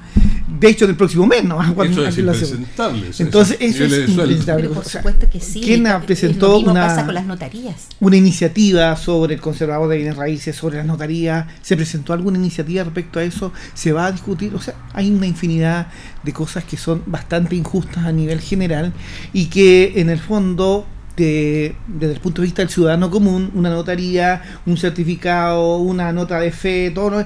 de 0.60 0.70
hecho 0.70 0.86
en 0.86 0.92
el 0.92 0.98
próximo 0.98 1.26
mes, 1.26 1.44
¿no? 1.44 1.58
Cuando, 1.76 2.06
es 2.06 2.18
impresentable. 2.18 3.12
Entonces 3.20 3.58
eso 3.60 3.86
es 3.86 4.10
impresentable. 4.10 4.70
por 4.70 4.86
supuesto 4.86 5.30
que 5.30 5.40
sí. 5.40 5.62
¿Quién 5.62 5.88
presentó 6.06 6.60
una, 6.60 6.88
pasa 6.88 7.06
con 7.06 7.14
las 7.14 7.26
notarías? 7.26 7.88
una 8.00 8.18
iniciativa 8.18 8.96
sobre 8.96 9.36
el 9.36 9.42
conservador 9.42 9.90
de 9.90 9.98
bienes 9.98 10.16
raíces, 10.16 10.56
sobre 10.56 10.78
las 10.78 10.86
notarías? 10.86 11.48
¿Se 11.62 11.76
presentó 11.76 12.14
alguna 12.14 12.38
iniciativa 12.38 12.84
respecto 12.84 13.20
a 13.20 13.24
eso? 13.24 13.54
¿Se 13.74 13.92
va 13.92 14.08
a 14.08 14.12
discutir? 14.12 14.54
O 14.56 14.62
sea, 14.62 14.76
hay 14.94 15.10
una 15.12 15.28
infinidad 15.28 15.88
de 16.24 16.34
cosas 16.34 16.64
que 16.64 16.78
son 16.78 17.04
bastante 17.06 17.56
injustas 17.56 18.06
a 18.06 18.12
nivel 18.12 18.40
general 18.40 18.94
y 19.34 19.46
que 19.46 19.94
en 19.96 20.10
el 20.10 20.20
fondo 20.20 20.86
desde 21.16 21.76
el 22.14 22.20
punto 22.20 22.42
de 22.42 22.48
vista 22.48 22.62
del 22.62 22.70
ciudadano 22.70 23.10
común, 23.10 23.52
una 23.54 23.70
notaría, 23.70 24.42
un 24.66 24.78
certificado, 24.78 25.78
una 25.78 26.12
nota 26.12 26.40
de 26.40 26.52
fe, 26.52 26.92
todo 26.92 27.10
lo, 27.10 27.26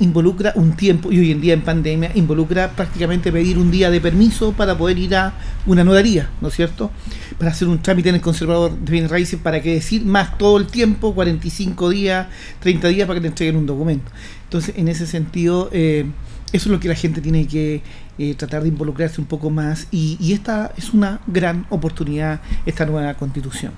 involucra 0.00 0.52
un 0.54 0.76
tiempo, 0.76 1.12
y 1.12 1.18
hoy 1.18 1.32
en 1.32 1.40
día 1.40 1.54
en 1.54 1.62
pandemia, 1.62 2.12
involucra 2.14 2.70
prácticamente 2.70 3.32
pedir 3.32 3.58
un 3.58 3.70
día 3.70 3.90
de 3.90 4.00
permiso 4.00 4.52
para 4.52 4.76
poder 4.76 4.98
ir 4.98 5.16
a 5.16 5.34
una 5.66 5.84
notaría, 5.84 6.30
¿no 6.40 6.48
es 6.48 6.54
cierto? 6.54 6.90
Para 7.38 7.50
hacer 7.50 7.68
un 7.68 7.82
trámite 7.82 8.08
en 8.10 8.16
el 8.16 8.20
conservador 8.20 8.78
de 8.78 8.92
bienes 8.92 9.10
raíces, 9.10 9.40
para 9.40 9.60
que 9.60 9.74
decir 9.74 10.04
más 10.04 10.38
todo 10.38 10.56
el 10.58 10.66
tiempo, 10.66 11.14
45 11.14 11.90
días, 11.90 12.28
30 12.60 12.88
días 12.88 13.06
para 13.06 13.18
que 13.18 13.22
te 13.22 13.28
entreguen 13.28 13.56
un 13.56 13.66
documento. 13.66 14.10
Entonces, 14.44 14.74
en 14.76 14.88
ese 14.88 15.06
sentido, 15.06 15.68
eh, 15.72 16.06
eso 16.52 16.68
es 16.68 16.72
lo 16.72 16.80
que 16.80 16.88
la 16.88 16.94
gente 16.94 17.20
tiene 17.20 17.46
que 17.46 17.82
eh, 18.18 18.34
tratar 18.34 18.62
de 18.62 18.68
involucrarse 18.68 19.20
un 19.20 19.26
poco 19.26 19.50
más 19.50 19.88
y, 19.90 20.32
esta 20.32 20.72
es 20.76 20.92
una 20.94 21.20
gran 21.26 21.66
oportunidad, 21.70 22.40
esta 22.64 22.86
nueva 22.86 23.14
constitución. 23.14 23.72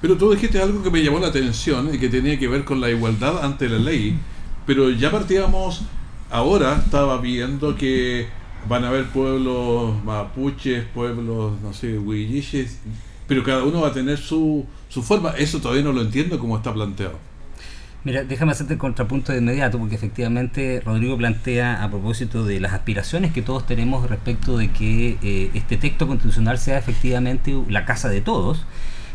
Pero 0.00 0.16
tú 0.16 0.32
dijiste 0.32 0.60
algo 0.60 0.82
que 0.82 0.90
me 0.90 1.02
llamó 1.02 1.18
la 1.20 1.28
atención 1.28 1.94
y 1.94 1.98
que 1.98 2.08
tenía 2.08 2.38
que 2.38 2.48
ver 2.48 2.64
con 2.64 2.80
la 2.80 2.90
igualdad 2.90 3.44
ante 3.44 3.68
la 3.68 3.78
ley, 3.78 4.18
pero 4.66 4.90
ya 4.90 5.10
partíamos, 5.10 5.82
ahora 6.30 6.82
estaba 6.84 7.18
viendo 7.20 7.76
que 7.76 8.26
van 8.68 8.84
a 8.84 8.88
haber 8.88 9.06
pueblos 9.06 10.02
mapuches, 10.04 10.84
pueblos, 10.92 11.60
no 11.62 11.72
sé, 11.72 11.98
huilliches, 11.98 12.78
pero 13.26 13.42
cada 13.42 13.64
uno 13.64 13.80
va 13.80 13.88
a 13.88 13.92
tener 13.92 14.18
su, 14.18 14.66
su 14.88 15.02
forma. 15.02 15.30
Eso 15.30 15.60
todavía 15.60 15.84
no 15.84 15.92
lo 15.92 16.02
entiendo 16.02 16.38
cómo 16.38 16.56
está 16.56 16.72
planteado. 16.74 17.18
Mira, 18.04 18.24
déjame 18.24 18.50
hacerte 18.50 18.72
el 18.72 18.80
contrapunto 18.80 19.30
de 19.30 19.38
inmediato, 19.38 19.78
porque 19.78 19.94
efectivamente 19.94 20.82
Rodrigo 20.84 21.16
plantea 21.16 21.84
a 21.84 21.88
propósito 21.88 22.44
de 22.44 22.58
las 22.58 22.72
aspiraciones 22.72 23.32
que 23.32 23.42
todos 23.42 23.64
tenemos 23.64 24.10
respecto 24.10 24.58
de 24.58 24.72
que 24.72 25.18
eh, 25.22 25.50
este 25.54 25.76
texto 25.76 26.08
constitucional 26.08 26.58
sea 26.58 26.78
efectivamente 26.78 27.56
la 27.68 27.84
casa 27.84 28.08
de 28.08 28.20
todos, 28.20 28.64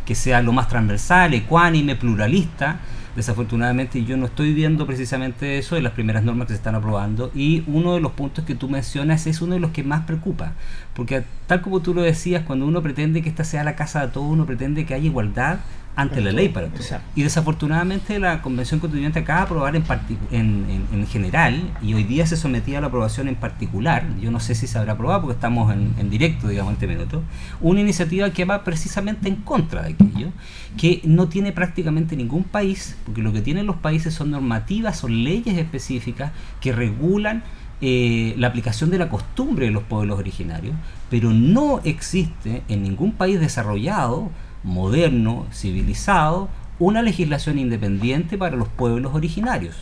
que 0.06 0.15
sea 0.15 0.41
lo 0.41 0.53
más 0.53 0.70
transversal, 0.70 1.34
ecuánime, 1.34 1.98
pluralista. 1.98 2.79
Desafortunadamente 3.17 4.06
yo 4.06 4.15
no 4.15 4.27
estoy 4.27 4.53
viendo 4.53 4.88
precisamente 4.88 5.58
eso 5.58 5.75
en 5.75 5.84
las 5.84 5.91
primeras 5.91 6.24
normas 6.24 6.48
que 6.48 6.53
se 6.53 6.58
están 6.58 6.75
aprobando 6.75 7.29
y 7.36 7.63
uno 7.67 7.96
de 7.96 8.00
los 8.00 8.13
puntos 8.13 8.46
que 8.46 8.56
tú 8.56 8.70
mencionas 8.70 9.27
es 9.27 9.41
uno 9.41 9.56
de 9.56 9.60
los 9.60 9.72
que 9.72 9.84
más 9.84 10.06
preocupa, 10.06 10.53
porque 10.94 11.24
tal 11.48 11.62
como 11.62 11.82
tú 11.82 11.94
lo 11.94 12.03
decías, 12.03 12.44
cuando 12.46 12.65
uno 12.65 12.82
pretende 12.82 13.22
que 13.22 13.27
esta 13.27 13.44
sea 13.44 13.65
la 13.65 13.75
casa 13.75 14.06
de 14.06 14.13
todos, 14.13 14.32
uno 14.32 14.46
pretende 14.46 14.86
que 14.86 14.94
haya 14.94 15.08
igualdad 15.08 15.60
ante 15.97 16.21
la 16.21 16.31
ley 16.31 16.49
para 16.49 16.67
todos. 16.67 16.93
Y 17.15 17.23
desafortunadamente 17.23 18.19
la 18.19 18.43
Convención 18.43 18.79
Constituyente 18.79 19.19
acaba 19.19 19.39
de 19.39 19.45
aprobar 19.45 19.75
en, 19.75 19.83
en, 20.31 20.87
en, 20.93 21.07
general 21.07 21.73
y 21.81 21.95
hoy 21.95 22.03
día 22.03 22.27
se 22.27 22.37
sometía 22.37 22.77
a 22.77 22.81
la 22.81 22.87
aprobación 22.87 23.27
en 23.27 23.35
particular, 23.35 24.05
yo 24.21 24.29
no 24.29 24.39
sé 24.39 24.53
si 24.53 24.67
se 24.67 24.77
habrá 24.77 24.93
aprobado 24.93 25.21
porque 25.21 25.33
estamos 25.33 25.73
en, 25.73 26.09
directo, 26.11 26.49
digamos, 26.49 26.69
en 26.69 26.73
este 26.75 26.87
minuto, 26.87 27.23
una 27.61 27.81
iniciativa 27.81 28.29
que 28.29 28.45
va 28.45 28.63
precisamente 28.63 29.27
en 29.27 29.37
contra 29.37 29.81
de 29.81 29.93
aquello, 29.93 30.29
que 30.77 31.01
no 31.03 31.29
tiene 31.29 31.51
prácticamente 31.51 32.15
ningún 32.15 32.43
país, 32.43 32.95
porque 33.03 33.23
lo 33.23 33.33
que 33.33 33.41
tienen 33.41 33.65
los 33.65 33.77
países 33.77 34.13
son 34.13 34.29
normativas, 34.29 34.99
son 34.99 35.23
leyes 35.23 35.57
específicas 35.57 36.31
que 36.61 36.73
regulan 36.73 37.41
eh, 37.81 38.35
la 38.37 38.49
aplicación 38.49 38.91
de 38.91 38.99
la 38.99 39.09
costumbre 39.09 39.65
de 39.65 39.71
los 39.71 39.81
pueblos 39.81 40.19
originarios, 40.19 40.75
pero 41.09 41.33
no 41.33 41.79
existe 41.83 42.61
en 42.69 42.83
ningún 42.83 43.13
país 43.13 43.39
desarrollado 43.39 44.29
moderno, 44.63 45.45
civilizado, 45.51 46.49
una 46.79 47.01
legislación 47.01 47.57
independiente 47.59 48.37
para 48.37 48.55
los 48.55 48.67
pueblos 48.67 49.13
originarios. 49.15 49.75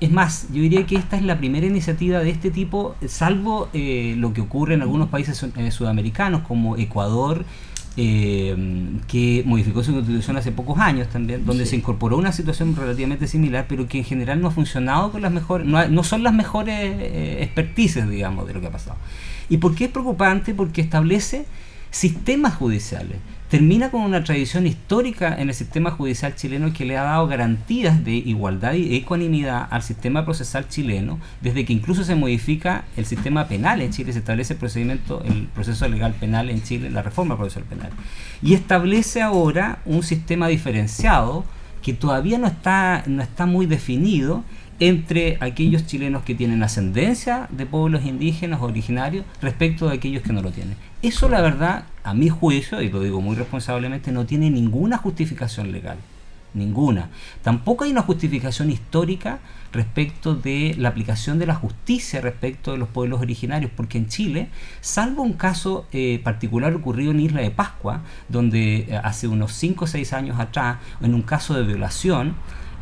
Es 0.00 0.10
más, 0.10 0.48
yo 0.52 0.60
diría 0.60 0.84
que 0.86 0.96
esta 0.96 1.16
es 1.16 1.22
la 1.22 1.38
primera 1.38 1.66
iniciativa 1.66 2.18
de 2.18 2.30
este 2.30 2.50
tipo, 2.50 2.96
salvo 3.06 3.68
eh, 3.72 4.14
lo 4.18 4.32
que 4.32 4.40
ocurre 4.40 4.74
en 4.74 4.82
algunos 4.82 5.08
países 5.08 5.40
eh, 5.42 5.70
sudamericanos 5.70 6.42
como 6.42 6.76
Ecuador, 6.76 7.44
eh, 7.96 8.56
que 9.06 9.44
modificó 9.46 9.84
su 9.84 9.92
constitución 9.92 10.36
hace 10.36 10.50
pocos 10.50 10.80
años 10.80 11.08
también, 11.08 11.46
donde 11.46 11.64
se 11.64 11.76
incorporó 11.76 12.18
una 12.18 12.32
situación 12.32 12.74
relativamente 12.74 13.28
similar, 13.28 13.66
pero 13.68 13.86
que 13.86 13.98
en 13.98 14.04
general 14.04 14.42
no 14.42 14.48
ha 14.48 14.50
funcionado 14.50 15.12
con 15.12 15.22
las 15.22 15.30
mejores, 15.30 15.64
no, 15.64 15.86
no 15.86 16.02
son 16.02 16.24
las 16.24 16.34
mejores 16.34 17.00
expertices, 17.40 18.08
digamos, 18.08 18.48
de 18.48 18.54
lo 18.54 18.60
que 18.60 18.66
ha 18.66 18.72
pasado. 18.72 18.96
¿Y 19.48 19.58
por 19.58 19.76
qué 19.76 19.84
es 19.84 19.90
preocupante? 19.90 20.54
Porque 20.54 20.80
establece 20.80 21.46
sistemas 21.92 22.56
judiciales 22.56 23.18
termina 23.54 23.92
con 23.92 24.02
una 24.02 24.24
tradición 24.24 24.66
histórica 24.66 25.32
en 25.40 25.48
el 25.48 25.54
sistema 25.54 25.92
judicial 25.92 26.34
chileno 26.34 26.72
que 26.72 26.84
le 26.84 26.98
ha 26.98 27.04
dado 27.04 27.28
garantías 27.28 28.04
de 28.04 28.10
igualdad 28.10 28.72
y 28.72 28.96
ecuanimidad 28.96 29.68
al 29.70 29.84
sistema 29.84 30.24
procesal 30.24 30.66
chileno, 30.66 31.20
desde 31.40 31.64
que 31.64 31.72
incluso 31.72 32.02
se 32.02 32.16
modifica 32.16 32.84
el 32.96 33.06
sistema 33.06 33.46
penal 33.46 33.80
en 33.80 33.92
Chile, 33.92 34.12
se 34.12 34.18
establece 34.18 34.54
el 34.54 34.58
procedimiento, 34.58 35.22
el 35.22 35.46
proceso 35.54 35.86
legal 35.86 36.14
penal 36.14 36.50
en 36.50 36.64
Chile, 36.64 36.90
la 36.90 37.02
reforma 37.02 37.36
procesal 37.36 37.62
penal. 37.62 37.90
Y 38.42 38.54
establece 38.54 39.22
ahora 39.22 39.78
un 39.84 40.02
sistema 40.02 40.48
diferenciado 40.48 41.44
que 41.80 41.92
todavía 41.92 42.38
no 42.38 42.48
está, 42.48 43.04
no 43.06 43.22
está 43.22 43.46
muy 43.46 43.66
definido 43.66 44.42
entre 44.80 45.38
aquellos 45.40 45.86
chilenos 45.86 46.24
que 46.24 46.34
tienen 46.34 46.62
ascendencia 46.62 47.46
de 47.50 47.66
pueblos 47.66 48.04
indígenas 48.04 48.60
originarios 48.60 49.24
respecto 49.40 49.88
de 49.88 49.96
aquellos 49.96 50.22
que 50.22 50.32
no 50.32 50.42
lo 50.42 50.50
tienen. 50.50 50.76
Eso 51.02 51.28
la 51.28 51.40
verdad, 51.40 51.84
a 52.02 52.14
mi 52.14 52.28
juicio, 52.28 52.80
y 52.82 52.90
lo 52.90 53.00
digo 53.00 53.20
muy 53.20 53.36
responsablemente, 53.36 54.10
no 54.10 54.26
tiene 54.26 54.50
ninguna 54.50 54.98
justificación 54.98 55.70
legal. 55.72 55.98
Ninguna. 56.54 57.10
Tampoco 57.42 57.82
hay 57.82 57.90
una 57.90 58.02
justificación 58.02 58.70
histórica 58.70 59.40
respecto 59.72 60.36
de 60.36 60.76
la 60.78 60.90
aplicación 60.90 61.40
de 61.40 61.46
la 61.46 61.56
justicia 61.56 62.20
respecto 62.20 62.70
de 62.70 62.78
los 62.78 62.88
pueblos 62.88 63.20
originarios, 63.20 63.72
porque 63.74 63.98
en 63.98 64.06
Chile, 64.06 64.48
salvo 64.80 65.22
un 65.22 65.32
caso 65.32 65.86
eh, 65.92 66.20
particular 66.22 66.72
ocurrido 66.74 67.10
en 67.10 67.18
Isla 67.18 67.40
de 67.40 67.50
Pascua, 67.50 68.02
donde 68.28 68.86
eh, 68.88 69.00
hace 69.02 69.26
unos 69.26 69.52
5 69.52 69.84
o 69.84 69.88
6 69.88 70.12
años 70.12 70.38
atrás, 70.38 70.78
en 71.02 71.14
un 71.14 71.22
caso 71.22 71.54
de 71.54 71.64
violación, 71.64 72.36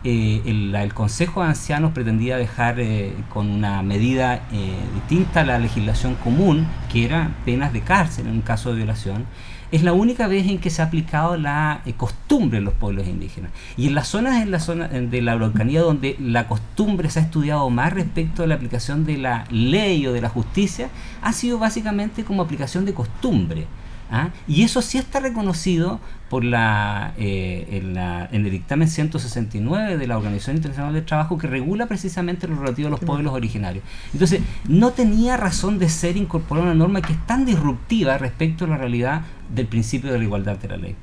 eh, 0.04 0.42
el, 0.46 0.92
Consejo 0.94 1.42
de 1.42 1.48
Ancianos 1.48 1.92
pretendía 1.92 2.36
dejar 2.36 2.80
eh, 2.80 3.12
con 3.32 3.48
una 3.48 3.82
medida 3.82 4.46
eh, 4.52 4.74
distinta 4.94 5.42
a 5.42 5.44
la 5.44 5.58
legislación 5.58 6.16
común, 6.16 6.66
que 6.90 7.04
era 7.04 7.30
penas 7.44 7.72
de 7.72 7.82
cárcel 7.82 8.26
en 8.26 8.32
un 8.32 8.40
caso 8.42 8.70
de 8.70 8.76
violación, 8.78 9.26
es 9.70 9.84
la 9.84 9.92
única 9.92 10.26
vez 10.26 10.48
en 10.48 10.58
que 10.58 10.70
se 10.70 10.82
ha 10.82 10.86
aplicado 10.86 11.36
la 11.36 11.82
costumbre 11.96 12.58
en 12.58 12.64
los 12.64 12.74
pueblos 12.74 13.06
indígenas. 13.06 13.52
Y 13.76 13.86
en 13.86 13.94
las 13.94 14.08
zonas, 14.08 14.42
en 14.42 14.50
la 14.50 14.60
zona 14.60 14.88
de 14.88 15.22
la 15.22 15.32
Araucanía 15.32 15.80
donde 15.80 16.16
la 16.20 16.46
costumbre 16.46 17.08
se 17.08 17.20
ha 17.20 17.22
estudiado 17.22 17.70
más 17.70 17.92
respecto 17.92 18.42
a 18.42 18.46
la 18.46 18.56
aplicación 18.56 19.06
de 19.06 19.16
la 19.16 19.46
ley 19.50 20.06
o 20.06 20.12
de 20.12 20.20
la 20.20 20.28
justicia, 20.28 20.90
ha 21.22 21.32
sido 21.32 21.58
básicamente 21.58 22.24
como 22.24 22.42
aplicación 22.42 22.84
de 22.84 22.92
costumbre. 22.92 23.66
¿Ah? 24.12 24.30
Y 24.46 24.62
eso 24.62 24.82
sí 24.82 24.98
está 24.98 25.18
reconocido 25.18 25.98
por 26.28 26.44
la, 26.44 27.14
eh, 27.18 27.66
en, 27.70 27.94
la, 27.94 28.28
en, 28.30 28.44
el 28.44 28.50
dictamen 28.50 28.88
169 28.88 29.98
de 29.98 30.06
la 30.06 30.16
Organización 30.16 30.56
Internacional 30.56 30.94
del 30.94 31.04
Trabajo 31.04 31.36
que 31.36 31.46
regula 31.46 31.86
precisamente 31.86 32.46
lo 32.46 32.56
relativo 32.56 32.88
a 32.88 32.90
los 32.90 33.00
pueblos 33.00 33.32
originarios. 33.32 33.84
Entonces, 34.12 34.40
no 34.68 34.92
tenía 34.92 35.36
razón 35.36 35.78
de 35.78 35.88
ser 35.88 36.16
incorporar 36.16 36.64
una 36.64 36.74
norma 36.74 37.02
que 37.02 37.12
es 37.12 37.26
tan 37.26 37.44
disruptiva 37.44 38.16
respecto 38.18 38.64
a 38.64 38.68
la 38.68 38.76
realidad 38.76 39.22
del 39.52 39.66
principio 39.66 40.12
de 40.12 40.18
la 40.18 40.24
igualdad 40.24 40.56
de 40.56 40.68
la 40.68 40.76
ley. 40.76 40.96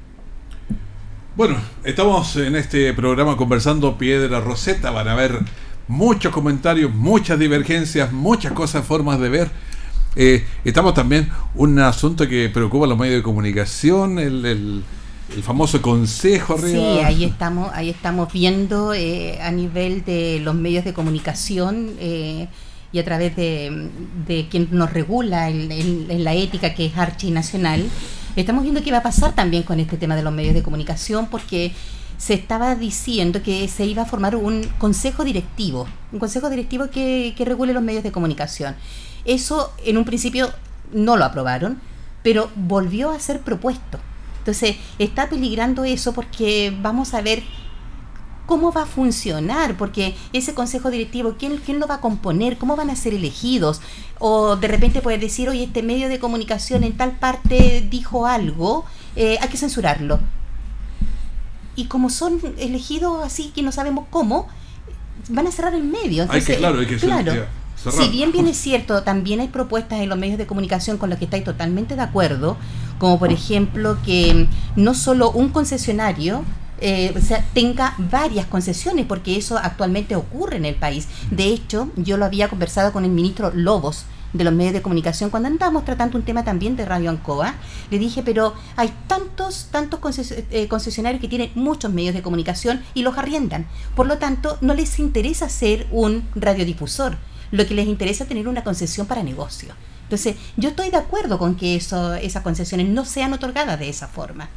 Bueno, 1.35 1.57
estamos 1.83 2.35
en 2.35 2.55
este 2.55 2.93
programa 2.93 3.37
conversando 3.37 3.97
Piedra 3.97 4.41
Roseta, 4.41 4.91
van 4.91 5.07
a 5.07 5.15
ver 5.15 5.39
muchos 5.87 6.33
comentarios, 6.33 6.93
muchas 6.93 7.39
divergencias, 7.39 8.11
muchas 8.11 8.53
cosas, 8.53 8.85
formas 8.85 9.19
de 9.19 9.29
ver 9.29 9.51
eh, 10.15 10.45
estamos 10.65 10.93
también 10.93 11.29
un 11.55 11.79
asunto 11.79 12.27
que 12.27 12.49
preocupa 12.49 12.85
a 12.85 12.89
los 12.89 12.97
medios 12.97 13.17
de 13.17 13.23
comunicación, 13.23 14.19
el, 14.19 14.45
el, 14.45 14.83
famoso 15.43 15.79
consejo 15.81 16.57
Sí, 16.57 16.75
ahí 16.75 17.23
estamos, 17.23 17.69
ahí 17.75 17.91
estamos 17.91 18.33
viendo 18.33 18.95
eh, 18.95 19.39
a 19.41 19.51
nivel 19.51 20.03
de 20.03 20.39
los 20.43 20.55
medios 20.55 20.83
de 20.83 20.93
comunicación 20.93 21.91
eh, 21.99 22.47
y 22.91 22.97
a 22.97 23.05
través 23.05 23.35
de, 23.35 24.47
quien 24.49 24.69
nos 24.71 24.91
regula 24.91 25.49
en, 25.49 26.23
la 26.23 26.33
ética 26.33 26.73
que 26.73 26.87
es 26.87 26.97
Archi 26.97 27.29
Nacional, 27.29 27.85
estamos 28.35 28.63
viendo 28.63 28.81
qué 28.81 28.91
va 28.91 28.97
a 28.97 29.03
pasar 29.03 29.35
también 29.35 29.61
con 29.61 29.79
este 29.79 29.97
tema 29.97 30.15
de 30.15 30.23
los 30.23 30.33
medios 30.33 30.55
de 30.55 30.63
comunicación 30.63 31.27
porque 31.27 31.73
se 32.19 32.33
estaba 32.33 32.75
diciendo 32.75 33.41
que 33.41 33.67
se 33.69 33.85
iba 33.85 34.03
a 34.03 34.05
formar 34.05 34.35
un 34.35 34.65
consejo 34.77 35.23
directivo, 35.23 35.87
un 36.11 36.19
consejo 36.19 36.49
directivo 36.49 36.89
que, 36.89 37.33
que 37.35 37.45
regule 37.45 37.71
los 37.73 37.81
medios 37.81 38.03
de 38.03 38.11
comunicación. 38.11 38.75
Eso 39.23 39.71
en 39.85 39.97
un 39.97 40.03
principio 40.03 40.51
no 40.91 41.15
lo 41.15 41.23
aprobaron, 41.23 41.79
pero 42.21 42.51
volvió 42.55 43.09
a 43.11 43.19
ser 43.19 43.39
propuesto. 43.39 43.99
Entonces, 44.39 44.75
está 44.99 45.29
peligrando 45.29 45.85
eso 45.85 46.11
porque 46.11 46.75
vamos 46.81 47.13
a 47.13 47.21
ver 47.21 47.41
cómo 48.45 48.73
va 48.73 48.81
a 48.81 48.85
funcionar, 48.85 49.77
porque 49.77 50.13
ese 50.33 50.53
consejo 50.53 50.91
directivo, 50.91 51.35
¿quién, 51.39 51.57
¿quién 51.57 51.79
lo 51.79 51.87
va 51.87 51.95
a 51.95 52.01
componer? 52.01 52.57
¿Cómo 52.57 52.75
van 52.75 52.89
a 52.89 52.97
ser 52.97 53.13
elegidos? 53.13 53.79
O 54.19 54.57
de 54.57 54.67
repente 54.67 55.01
puede 55.01 55.19
decir, 55.19 55.47
oye, 55.47 55.63
este 55.63 55.83
medio 55.83 56.09
de 56.09 56.19
comunicación 56.19 56.83
en 56.83 56.97
tal 56.97 57.13
parte 57.13 57.87
dijo 57.89 58.25
algo, 58.25 58.83
eh, 59.15 59.37
hay 59.39 59.47
que 59.47 59.57
censurarlo. 59.57 60.19
Y 61.79 61.85
como 61.85 62.09
son 62.09 62.41
elegidos 62.57 63.23
así 63.25 63.51
que 63.55 63.61
no 63.61 63.71
sabemos 63.71 64.05
cómo, 64.09 64.47
van 65.29 65.47
a 65.47 65.51
cerrar 65.51 65.73
el 65.73 65.83
medio. 65.83 66.23
Entonces, 66.23 66.49
hay 66.49 66.55
que, 66.55 66.59
claro, 66.59 66.79
hay 66.79 66.85
que 66.85 66.97
claro, 66.97 67.45
si 67.75 68.09
bien 68.09 68.33
bien 68.33 68.47
es 68.47 68.57
cierto, 68.57 69.03
también 69.03 69.39
hay 69.39 69.47
propuestas 69.47 70.01
en 70.01 70.09
los 70.09 70.17
medios 70.17 70.37
de 70.37 70.45
comunicación 70.45 70.97
con 70.97 71.09
las 71.09 71.17
que 71.17 71.25
estáis 71.25 71.45
totalmente 71.45 71.95
de 71.95 72.01
acuerdo, 72.01 72.57
como 72.97 73.17
por 73.17 73.31
ejemplo 73.31 73.97
que 74.05 74.47
no 74.75 74.93
solo 74.93 75.31
un 75.31 75.47
concesionario 75.49 76.43
eh, 76.81 77.13
tenga 77.53 77.95
varias 77.97 78.45
concesiones, 78.47 79.05
porque 79.05 79.37
eso 79.37 79.57
actualmente 79.57 80.17
ocurre 80.17 80.57
en 80.57 80.65
el 80.65 80.75
país. 80.75 81.07
De 81.31 81.45
hecho, 81.45 81.89
yo 81.95 82.17
lo 82.17 82.25
había 82.25 82.49
conversado 82.49 82.91
con 82.91 83.05
el 83.05 83.11
ministro 83.11 83.51
Lobos 83.55 84.03
de 84.33 84.43
los 84.43 84.53
medios 84.53 84.73
de 84.73 84.81
comunicación 84.81 85.29
cuando 85.29 85.47
andábamos 85.47 85.85
tratando 85.85 86.17
un 86.17 86.23
tema 86.23 86.43
también 86.43 86.75
de 86.75 86.85
Radio 86.85 87.09
Ancoa. 87.09 87.55
Le 87.89 87.99
dije, 87.99 88.23
pero 88.23 88.53
hay 88.75 88.93
tantos, 89.07 89.69
tantos 89.71 89.99
eh, 90.51 90.67
concesionarios 90.67 91.21
que 91.21 91.27
tienen 91.27 91.51
muchos 91.55 91.91
medios 91.91 92.13
de 92.13 92.21
comunicación 92.21 92.83
y 92.93 93.01
los 93.01 93.17
arriendan. 93.17 93.67
Por 93.95 94.07
lo 94.07 94.17
tanto, 94.17 94.57
no 94.61 94.73
les 94.73 94.99
interesa 94.99 95.49
ser 95.49 95.87
un 95.91 96.27
radiodifusor 96.35 97.17
lo 97.51 97.65
que 97.65 97.73
les 97.73 97.87
interesa 97.87 98.23
es 98.23 98.29
tener 98.29 98.47
una 98.47 98.63
concesión 98.63 99.07
para 99.07 99.23
negocio. 99.23 99.73
Entonces, 100.03 100.35
yo 100.57 100.69
estoy 100.69 100.89
de 100.89 100.97
acuerdo 100.97 101.37
con 101.37 101.55
que 101.55 101.75
eso, 101.75 102.15
esas 102.15 102.43
concesiones 102.43 102.87
no 102.87 103.05
sean 103.05 103.33
otorgadas 103.33 103.79
de 103.79 103.89
esa 103.89 104.07
forma. 104.07 104.49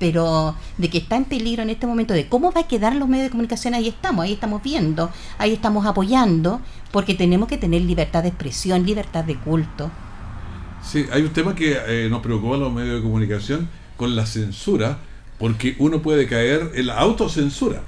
Pero 0.00 0.56
de 0.78 0.90
que 0.90 0.98
está 0.98 1.14
en 1.14 1.26
peligro 1.26 1.62
en 1.62 1.70
este 1.70 1.86
momento 1.86 2.12
de 2.12 2.26
cómo 2.26 2.50
va 2.50 2.62
a 2.62 2.66
quedar 2.66 2.96
los 2.96 3.08
medios 3.08 3.26
de 3.26 3.30
comunicación, 3.30 3.74
ahí 3.74 3.86
estamos, 3.86 4.24
ahí 4.24 4.32
estamos 4.32 4.60
viendo, 4.62 5.10
ahí 5.38 5.52
estamos 5.52 5.86
apoyando, 5.86 6.60
porque 6.90 7.14
tenemos 7.14 7.48
que 7.48 7.56
tener 7.56 7.82
libertad 7.82 8.24
de 8.24 8.30
expresión, 8.30 8.84
libertad 8.84 9.22
de 9.22 9.36
culto. 9.36 9.92
Sí, 10.82 11.06
hay 11.12 11.22
un 11.22 11.30
tema 11.30 11.54
que 11.54 11.78
eh, 11.86 12.08
nos 12.10 12.20
preocupa 12.20 12.56
a 12.56 12.58
los 12.58 12.72
medios 12.72 12.96
de 12.96 13.02
comunicación 13.02 13.68
con 13.96 14.16
la 14.16 14.26
censura, 14.26 14.98
porque 15.38 15.76
uno 15.78 16.02
puede 16.02 16.26
caer 16.26 16.72
en 16.74 16.88
la 16.88 16.98
autocensura 16.98 17.82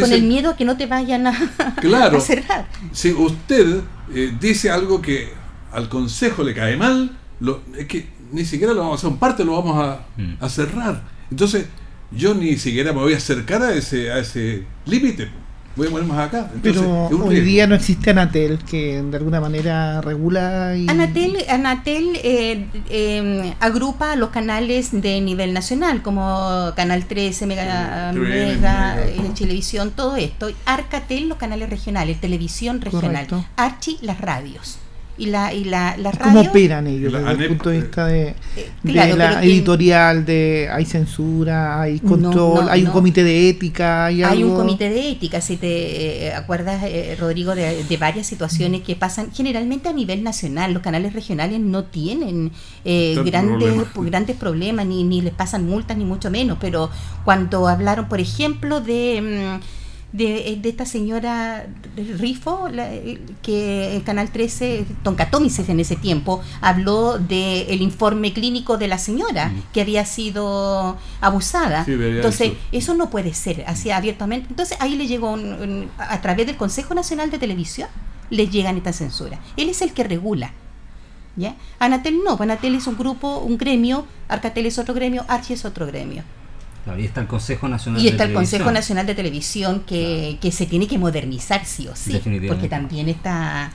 con 0.00 0.12
el 0.12 0.22
miedo 0.24 0.50
a 0.50 0.56
que 0.56 0.64
no 0.64 0.76
te 0.76 0.86
vayan 0.86 1.26
a, 1.26 1.34
claro, 1.80 2.20
cerrar. 2.20 2.66
Si 2.92 3.12
usted 3.12 3.80
eh, 4.14 4.36
dice 4.38 4.70
algo 4.70 5.00
que 5.00 5.32
al 5.72 5.88
consejo 5.88 6.42
le 6.42 6.54
cae 6.54 6.76
mal, 6.76 7.10
lo, 7.40 7.62
es 7.76 7.86
que 7.86 8.08
ni 8.32 8.44
siquiera 8.44 8.72
lo 8.72 8.80
vamos 8.80 8.94
a 8.94 8.98
hacer 8.98 9.10
un 9.10 9.18
parte, 9.18 9.44
lo 9.44 9.52
vamos 9.52 9.76
a, 9.82 10.06
mm. 10.20 10.34
a 10.40 10.48
cerrar. 10.48 11.13
Entonces, 11.34 11.66
yo 12.12 12.32
ni 12.32 12.56
siquiera 12.56 12.92
me 12.92 13.00
voy 13.00 13.14
a 13.14 13.16
acercar 13.16 13.60
a 13.60 13.74
ese, 13.74 14.12
a 14.12 14.20
ese 14.20 14.62
límite 14.86 15.28
voy 15.76 15.88
a 15.88 15.90
poner 15.90 16.06
más 16.06 16.28
acá. 16.28 16.48
Pero 16.62 17.08
hoy 17.08 17.40
día 17.40 17.66
no 17.66 17.74
existe 17.74 18.10
Anatel 18.10 18.58
que 18.58 19.02
de 19.02 19.16
alguna 19.16 19.40
manera 19.40 20.00
regula. 20.00 20.76
Y... 20.76 20.88
Anatel, 20.88 21.36
Anatel 21.48 22.18
eh, 22.22 22.66
em, 22.88 23.52
agrupa 23.60 24.16
los 24.16 24.30
canales 24.30 24.90
de 24.92 25.20
nivel 25.20 25.52
nacional, 25.52 26.02
como 26.02 26.72
Canal 26.76 27.06
13, 27.06 27.46
Mega, 27.46 28.12
Mega, 28.12 29.04
eh, 29.04 29.18
Televisión, 29.36 29.90
todo 29.90 30.16
esto. 30.16 30.50
Arcatel, 30.66 31.28
los 31.28 31.38
canales 31.38 31.68
regionales, 31.68 32.20
televisión 32.20 32.80
regional. 32.80 33.26
Archi, 33.56 33.98
las 34.02 34.20
radios 34.20 34.78
y 35.16 35.26
la, 35.26 35.52
y 35.52 35.64
la, 35.64 35.96
la 35.96 36.10
radio. 36.10 36.24
¿Cómo 36.24 36.50
operan 36.50 36.86
ellos 36.86 37.12
desde 37.12 37.44
el 37.44 37.48
punto 37.48 37.70
de 37.70 37.80
vista 37.80 38.06
de, 38.06 38.34
eh, 38.56 38.70
la 38.82 39.44
editorial? 39.44 40.24
de 40.24 40.68
Hay 40.72 40.84
censura, 40.86 41.80
hay 41.80 42.00
control, 42.00 42.68
hay 42.68 42.82
un 42.82 42.90
comité 42.90 43.22
de 43.22 43.48
ética. 43.48 44.06
Hay, 44.06 44.22
hay 44.22 44.42
un 44.42 44.56
comité 44.56 44.90
de 44.90 45.10
ética, 45.10 45.40
si 45.40 45.56
te 45.56 46.26
eh, 46.26 46.34
acuerdas, 46.34 46.82
eh, 46.84 47.16
Rodrigo, 47.18 47.54
de, 47.54 47.84
de, 47.84 47.96
varias 47.96 48.26
situaciones 48.26 48.82
que 48.82 48.96
pasan 48.96 49.32
generalmente 49.32 49.88
a 49.88 49.92
nivel 49.92 50.24
nacional. 50.24 50.72
Los 50.72 50.82
canales 50.82 51.12
regionales 51.12 51.60
no 51.60 51.84
tienen 51.84 52.50
grandes, 52.84 53.74
grandes 53.94 54.36
problemas, 54.36 54.86
ni, 54.86 55.04
ni 55.04 55.20
les 55.20 55.32
pasan 55.32 55.66
multas, 55.66 55.96
ni 55.96 56.04
mucho 56.04 56.30
menos. 56.30 56.58
Pero 56.60 56.90
cuando 57.24 57.68
hablaron, 57.68 58.08
por 58.08 58.20
ejemplo, 58.20 58.80
de. 58.80 59.60
Mm, 59.60 59.83
de, 60.14 60.58
de, 60.62 60.68
esta 60.68 60.86
señora 60.86 61.66
Rifo, 61.96 62.68
que 63.42 63.96
el 63.96 64.04
Canal 64.04 64.30
13, 64.30 64.86
Toncatomices 65.02 65.68
en 65.68 65.80
ese 65.80 65.96
tiempo, 65.96 66.40
habló 66.60 67.18
del 67.18 67.66
el 67.68 67.82
informe 67.82 68.32
clínico 68.32 68.78
de 68.78 68.86
la 68.86 68.98
señora 68.98 69.48
mm. 69.48 69.72
que 69.72 69.80
había 69.80 70.04
sido 70.06 70.96
abusada. 71.20 71.84
Entonces, 71.88 72.52
eso. 72.70 72.94
no 72.94 73.10
puede 73.10 73.34
ser 73.34 73.64
así 73.66 73.90
abiertamente. 73.90 74.46
Entonces, 74.50 74.78
ahí 74.80 74.94
le 74.94 75.08
llegó, 75.08 75.36
a 75.98 76.20
través 76.20 76.46
del 76.46 76.56
Consejo 76.56 76.94
Nacional 76.94 77.32
de 77.32 77.40
Televisión, 77.40 77.88
le 78.30 78.46
llegan 78.46 78.76
esta 78.76 78.92
censura. 78.92 79.40
Él 79.56 79.68
es 79.68 79.82
el 79.82 79.92
que 79.92 80.04
regula. 80.04 80.52
¿Ya? 81.34 81.56
Anatel 81.80 82.20
no, 82.24 82.36
Anatel 82.38 82.76
es 82.76 82.86
un 82.86 82.96
grupo, 82.96 83.38
un 83.38 83.58
gremio, 83.58 84.06
Arcatel 84.28 84.66
es 84.66 84.78
otro 84.78 84.94
gremio, 84.94 85.24
Archie 85.26 85.54
es 85.54 85.64
otro 85.64 85.84
gremio 85.84 86.22
y 86.98 87.04
está 87.04 87.22
el 87.22 87.26
Consejo 87.26 87.68
Nacional 87.68 88.02
y 88.02 88.08
está 88.08 88.24
el 88.24 88.32
Consejo 88.32 88.70
Nacional 88.70 89.06
de 89.06 89.14
Televisión 89.14 89.82
que, 89.86 90.38
que, 90.40 90.52
se 90.52 90.66
tiene 90.66 90.86
que 90.86 90.98
modernizar 90.98 91.64
sí 91.64 91.88
o 91.88 91.96
sí, 91.96 92.20
porque 92.48 92.68
también 92.68 93.08
está 93.08 93.72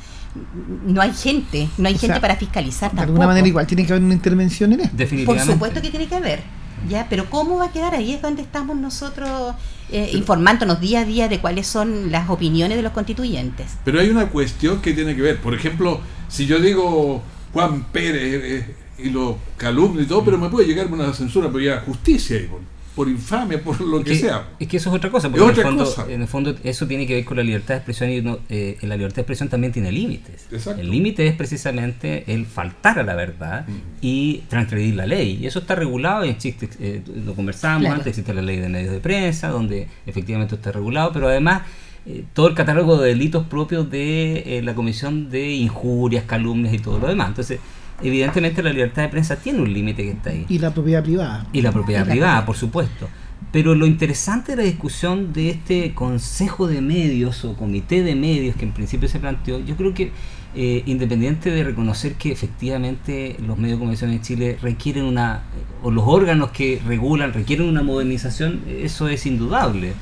no 0.86 1.02
hay 1.02 1.12
gente, 1.13 1.67
no 1.78 1.88
hay 1.88 1.98
gente 1.98 2.19
para 2.19 2.36
fiscalizar. 2.36 2.93
De 2.93 3.02
alguna 3.02 3.28
manera 3.28 3.48
igual 3.48 3.65
tiene 3.65 3.86
que 3.86 3.93
haber 3.93 4.04
una 4.04 4.13
intervención 4.13 4.74
en 4.74 4.82
esto. 4.82 5.26
Por 5.26 5.39
supuesto 5.39 5.82
que 5.82 5.89
tiene 5.89 6.08
que 6.08 6.15
haber. 6.15 6.41
¿ya? 6.88 7.08
Pero 7.10 7.30
¿cómo 7.30 7.58
va 7.58 7.65
a 7.65 7.72
quedar? 7.72 7.93
Ahí 7.93 8.13
es 8.13 8.22
donde 8.22 8.41
estamos 8.41 8.78
nosotros 8.78 9.56
eh, 9.91 10.12
informándonos 10.13 10.80
día 10.80 11.02
a 11.02 11.06
día 11.06 11.28
de 11.28 11.39
cuáles 11.39 11.67
son 11.67 12.12
las 12.12 12.30
opiniones 12.30 12.78
de 12.78 12.84
los 12.84 12.93
constituyentes. 12.93 13.72
Pero 13.84 14.00
hay 14.00 14.10
una 14.10 14.28
cuestión 14.30 14.82
que 14.82 14.93
tiene 14.93 15.15
que 15.15 15.22
ver. 15.22 15.41
Por 15.41 15.54
ejemplo, 15.54 16.00
si 16.28 16.45
yo 16.45 16.60
digo 16.60 17.24
Juan 17.54 17.84
Pérez 17.91 18.41
eh, 18.43 18.76
y 19.00 19.10
lo 19.10 19.38
calumno 19.58 20.02
y 20.02 20.06
todo, 20.06 20.24
pero 20.24 20.38
me 20.38 20.50
puede 20.50 20.67
llegar 20.67 20.88
una 20.88 21.13
censura, 21.13 21.50
pero 21.52 21.60
ya 21.63 21.82
justicia. 21.82 22.38
Y, 22.38 22.50
por 22.99 23.07
infamia, 23.07 23.63
por 23.63 23.79
lo 23.79 24.03
que, 24.03 24.13
sea. 24.13 24.49
Es 24.59 24.67
que 24.67 24.75
eso 24.75 24.89
es 24.89 24.95
otra 24.97 25.09
cosa, 25.09 25.29
porque 25.29 25.41
en, 25.41 25.49
el 25.51 25.63
fondo, 25.63 26.05
en, 26.09 26.21
el 26.21 26.27
fondo, 26.27 26.55
eso 26.65 26.85
tiene 26.85 27.07
que 27.07 27.13
ver 27.13 27.23
con 27.23 27.38
la 27.38 27.43
libertad 27.43 27.75
de 27.75 27.77
expresión 27.77 28.09
y 28.09 28.17
eh, 28.49 28.77
la 28.81 28.97
libertad 28.97 29.15
de 29.15 29.21
expresión 29.21 29.47
también 29.47 29.71
tiene 29.71 29.89
límites. 29.89 30.49
El 30.77 30.91
límite 30.91 31.25
es 31.25 31.33
precisamente 31.33 32.25
el 32.27 32.45
faltar 32.45 32.99
a 32.99 33.03
la 33.03 33.15
verdad 33.15 33.65
mm. 33.65 33.71
y 34.01 34.43
transgredir 34.49 34.95
la 34.95 35.05
ley. 35.05 35.39
Y 35.41 35.47
eso 35.47 35.59
está 35.59 35.75
regulado 35.75 36.25
y 36.25 36.29
existe, 36.29 36.67
eh, 36.81 37.01
lo 37.25 37.35
conversamos 37.35 37.89
antes, 37.89 38.07
existe 38.07 38.33
la 38.33 38.41
ley 38.41 38.57
de 38.57 38.67
medios 38.67 38.91
de 38.91 38.99
prensa, 38.99 39.47
donde 39.47 39.88
efectivamente 40.05 40.55
está 40.55 40.73
regulado, 40.73 41.13
pero 41.13 41.29
además 41.29 41.62
eh, 42.05 42.25
todo 42.33 42.49
el 42.49 42.53
catálogo 42.53 42.97
de 42.97 43.07
delitos 43.07 43.47
propios 43.47 43.89
de 43.89 44.59
la 44.62 44.75
comisión 44.75 45.29
de 45.29 45.51
injurias, 45.51 46.25
calumnias 46.25 46.73
y 46.73 46.79
todo 46.79 46.99
lo 46.99 47.07
demás. 47.07 47.29
Entonces, 47.29 47.62
evidentemente 48.01 48.63
la 48.63 48.71
libertad 48.71 49.03
de 49.03 49.09
prensa 49.09 49.35
tiene 49.38 49.62
un 49.62 49.71
límite 49.71 50.03
que 50.03 50.12
está 50.12 50.29
ahí. 50.29 50.45
Y 50.49 50.59
la 50.59 50.73
propiedad 50.73 51.03
privada. 51.03 51.45
Y 51.53 51.62
la 51.62 51.71
propiedad 51.71 52.05
privada, 52.05 52.45
por 52.45 52.55
supuesto. 52.55 53.07
Pero 53.51 53.73
lo 53.73 53.88
interesante 53.88 54.51
de 54.51 54.57
la 54.57 54.63
discusión 54.63 55.33
de 55.33 55.49
este 55.49 55.93
Consejo 55.93 56.67
de 56.67 56.81
Medios 56.81 57.43
o 57.45 57.55
Comité 57.55 58.03
de 58.03 58.15
Medios 58.15 58.55
que 58.55 58.65
en 58.65 58.73
principio 58.73 59.09
se 59.09 59.19
planteó, 59.19 59.59
yo 59.59 59.75
creo 59.75 59.93
que 59.93 60.12
eh, 60.55 60.83
independiente 60.88 61.51
de 61.51 61.63
reconocer 61.63 62.13
que 62.13 62.31
efectivamente 62.31 63.35
los 63.45 63.57
medios 63.57 63.77
de 63.77 63.79
comunicación 63.79 64.12
en 64.12 64.21
Chile 64.21 64.57
requieren 64.62 65.05
una, 65.05 65.43
o 65.83 65.91
los 65.91 66.03
órganos 66.07 66.49
que 66.51 66.81
regulan 66.88 67.33
requieren 67.33 67.67
una 67.67 67.83
modernización, 67.83 68.62
eso 68.67 69.07
es 69.07 69.25
indudable. 69.25 69.93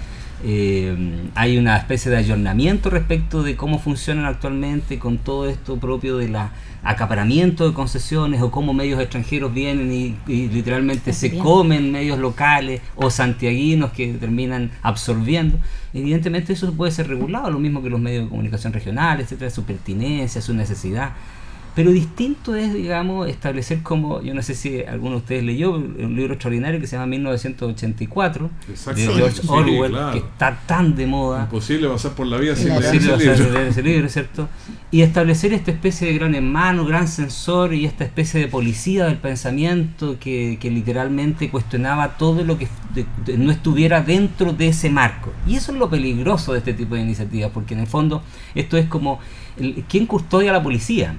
Eh, 0.44 0.96
hay 1.36 1.58
una 1.58 1.78
especie 1.78 2.12
de 2.12 2.18
ayornamiento 2.18 2.90
respecto 2.90 3.44
de 3.44 3.56
cómo 3.56 3.80
funcionan 3.80 4.26
actualmente 4.26 5.00
con 5.00 5.18
todo 5.18 5.50
esto 5.50 5.78
propio 5.78 6.18
de 6.18 6.30
la 6.30 6.52
acaparamiento 6.88 7.68
de 7.68 7.74
concesiones 7.74 8.42
o 8.42 8.50
cómo 8.50 8.74
medios 8.74 9.02
extranjeros 9.02 9.54
vienen 9.54 9.92
y, 9.92 10.16
literalmente 10.48 11.12
se 11.12 11.38
comen 11.38 11.92
medios 11.92 12.18
locales 12.18 12.82
o 12.96 13.10
santiaguinos 13.10 13.92
que 13.92 14.14
terminan 14.14 14.72
absorbiendo. 14.82 15.60
Evidentemente 15.94 16.54
eso 16.54 16.72
puede 16.74 16.94
ser 16.94 17.10
regulado, 17.10 17.52
lo 17.52 17.60
mismo 17.60 17.84
que 17.84 17.90
los 17.90 18.00
medios 18.00 18.24
de 18.24 18.30
comunicación 18.30 18.72
regionales, 18.72 19.26
etcétera, 19.26 19.52
su 19.52 19.64
pertinencia, 19.64 20.42
su 20.42 20.54
necesidad. 20.54 21.12
Pero 21.78 21.92
distinto 21.92 22.56
es, 22.56 22.74
digamos, 22.74 23.30
establecer 23.30 23.84
como, 23.84 24.20
yo 24.24 24.34
no 24.34 24.42
sé 24.42 24.56
si 24.56 24.82
alguno 24.82 25.12
de 25.12 25.18
ustedes 25.18 25.44
leyó 25.44 25.74
un 25.74 26.16
libro 26.16 26.34
extraordinario 26.34 26.80
que 26.80 26.88
se 26.88 26.96
llama 26.96 27.06
1984, 27.06 28.50
de 28.96 29.08
George 29.14 29.42
Orwell, 29.48 29.96
que 30.12 30.18
está 30.18 30.60
tan 30.66 30.96
de 30.96 31.06
moda. 31.06 31.44
Imposible 31.44 31.88
pasar 31.88 32.14
por 32.14 32.26
la 32.26 32.38
vida 32.38 32.56
sin 32.56 32.70
leer 32.70 32.96
ese, 32.96 33.68
ese 33.68 33.84
libro, 33.84 34.10
¿cierto? 34.10 34.50
Y 34.90 35.02
establecer 35.02 35.54
esta 35.54 35.70
especie 35.70 36.08
de 36.08 36.16
gran 36.16 36.34
hermano, 36.34 36.84
gran 36.84 37.08
sensor 37.08 37.76
y 37.76 37.86
esta 37.86 38.06
especie 38.06 38.40
de 38.40 38.48
policía 38.48 39.06
del 39.06 39.18
pensamiento 39.18 40.18
que, 40.20 40.58
que 40.60 40.72
literalmente 40.72 41.52
cuestionaba 41.52 42.18
todo 42.18 42.44
lo 42.44 42.58
que 42.58 42.68
no 43.38 43.52
estuviera 43.52 44.02
dentro 44.02 44.52
de 44.52 44.70
ese 44.70 44.90
marco. 44.90 45.32
Y 45.46 45.58
eso 45.58 45.74
es 45.74 45.78
lo 45.78 45.92
peligroso 45.92 46.54
de 46.54 46.58
este 46.58 46.74
tipo 46.74 46.96
de 46.96 47.02
iniciativas, 47.02 47.52
porque 47.54 47.76
en 47.76 47.82
el 47.82 47.88
fondo 47.88 48.24
esto 48.56 48.78
es 48.78 48.88
como, 48.88 49.20
¿quién 49.88 50.08
custodia 50.08 50.50
a 50.50 50.54
la 50.54 50.64
policía? 50.64 51.16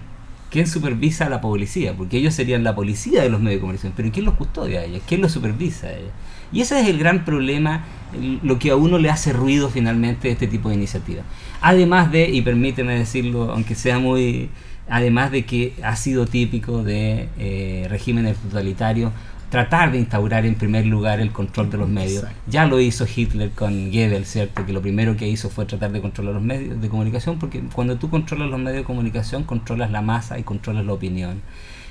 ¿Quién 0.50 0.66
supervisa 0.66 1.26
a 1.26 1.28
la 1.28 1.40
policía? 1.40 1.94
Porque 1.94 2.16
ellos 2.16 2.34
serían 2.34 2.64
la 2.64 2.74
policía 2.74 3.22
de 3.22 3.28
los 3.28 3.40
medios 3.40 3.56
de 3.56 3.60
comunicación, 3.60 3.92
pero 3.94 4.10
¿quién 4.10 4.24
los 4.24 4.34
custodia 4.34 4.80
a 4.80 4.84
ellos? 4.84 5.02
¿Quién 5.06 5.20
los 5.20 5.32
supervisa 5.32 5.88
a 5.88 5.92
ellos? 5.92 6.10
Y 6.52 6.62
ese 6.62 6.80
es 6.80 6.88
el 6.88 6.98
gran 6.98 7.26
problema, 7.26 7.84
lo 8.42 8.58
que 8.58 8.70
a 8.70 8.76
uno 8.76 8.98
le 8.98 9.10
hace 9.10 9.34
ruido 9.34 9.68
finalmente 9.68 10.30
este 10.30 10.46
tipo 10.46 10.70
de 10.70 10.76
iniciativa. 10.76 11.22
Además 11.60 12.10
de, 12.10 12.30
y 12.30 12.40
permíteme 12.40 12.98
decirlo, 12.98 13.52
aunque 13.52 13.74
sea 13.74 13.98
muy... 13.98 14.48
Además 14.90 15.30
de 15.30 15.44
que 15.44 15.74
ha 15.82 15.96
sido 15.96 16.26
típico 16.26 16.82
de 16.82 17.28
eh, 17.38 17.86
regímenes 17.90 18.38
totalitarios 18.38 19.12
tratar 19.50 19.92
de 19.92 19.98
instaurar 19.98 20.44
en 20.44 20.54
primer 20.54 20.86
lugar 20.86 21.20
el 21.20 21.32
control 21.32 21.70
de 21.70 21.78
los 21.78 21.88
medios. 21.88 22.24
Ya 22.46 22.66
lo 22.66 22.80
hizo 22.80 23.06
Hitler 23.06 23.50
con 23.50 23.90
Goebbels, 23.90 24.28
¿cierto? 24.28 24.66
Que 24.66 24.72
lo 24.72 24.82
primero 24.82 25.16
que 25.16 25.26
hizo 25.26 25.48
fue 25.48 25.64
tratar 25.64 25.92
de 25.92 26.00
controlar 26.00 26.34
los 26.34 26.42
medios 26.42 26.80
de 26.80 26.88
comunicación, 26.88 27.38
porque 27.38 27.62
cuando 27.72 27.96
tú 27.96 28.10
controlas 28.10 28.50
los 28.50 28.58
medios 28.58 28.78
de 28.78 28.84
comunicación, 28.84 29.44
controlas 29.44 29.90
la 29.90 30.02
masa 30.02 30.38
y 30.38 30.42
controlas 30.42 30.84
la 30.84 30.92
opinión. 30.92 31.40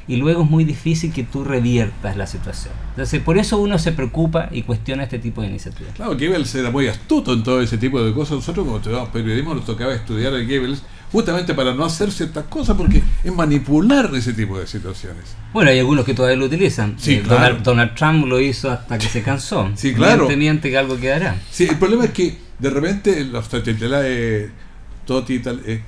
Y 0.09 0.15
luego 0.15 0.43
es 0.43 0.49
muy 0.49 0.63
difícil 0.63 1.11
que 1.11 1.23
tú 1.23 1.43
reviertas 1.43 2.15
la 2.15 2.27
situación. 2.27 2.73
Entonces, 2.91 3.21
por 3.21 3.37
eso 3.37 3.57
uno 3.57 3.77
se 3.77 3.91
preocupa 3.91 4.47
y 4.51 4.61
cuestiona 4.61 5.03
este 5.03 5.19
tipo 5.19 5.41
de 5.41 5.49
iniciativas. 5.49 5.93
Claro, 5.95 6.13
Goebbels 6.13 6.55
era 6.55 6.71
muy 6.71 6.87
astuto 6.87 7.33
en 7.33 7.43
todo 7.43 7.61
ese 7.61 7.77
tipo 7.77 8.01
de 8.01 8.13
cosas. 8.13 8.37
Nosotros, 8.37 8.65
como 8.65 8.77
estudiamos 8.77 9.09
periodismo, 9.09 9.53
nos 9.53 9.65
tocaba 9.65 9.93
estudiar 9.93 10.33
a 10.33 10.37
Goebbels 10.37 10.81
justamente 11.11 11.53
para 11.53 11.73
no 11.73 11.85
hacer 11.85 12.11
ciertas 12.11 12.45
cosas, 12.45 12.75
porque 12.75 13.01
es 13.23 13.33
manipular 13.33 14.09
ese 14.13 14.33
tipo 14.33 14.59
de 14.59 14.67
situaciones. 14.67 15.23
Bueno, 15.53 15.71
hay 15.71 15.79
algunos 15.79 16.05
que 16.05 16.13
todavía 16.13 16.37
lo 16.37 16.45
utilizan. 16.45 16.95
Sí, 16.97 17.15
eh, 17.15 17.21
claro. 17.21 17.57
Donald, 17.63 17.95
Trump 17.95 18.25
lo 18.25 18.39
hizo 18.39 18.71
hasta 18.71 18.97
que 18.97 19.07
se 19.07 19.21
cansó. 19.21 19.71
Sí, 19.77 19.93
claro. 19.93 20.27
Miente, 20.29 20.69
que 20.69 20.77
algo 20.77 20.97
quedará. 20.99 21.39
Sí, 21.51 21.65
el 21.65 21.77
problema 21.77 22.05
es 22.05 22.11
que 22.11 22.37
de 22.59 22.69
repente 22.69 23.23
los 23.25 23.47
eh, 23.53 24.51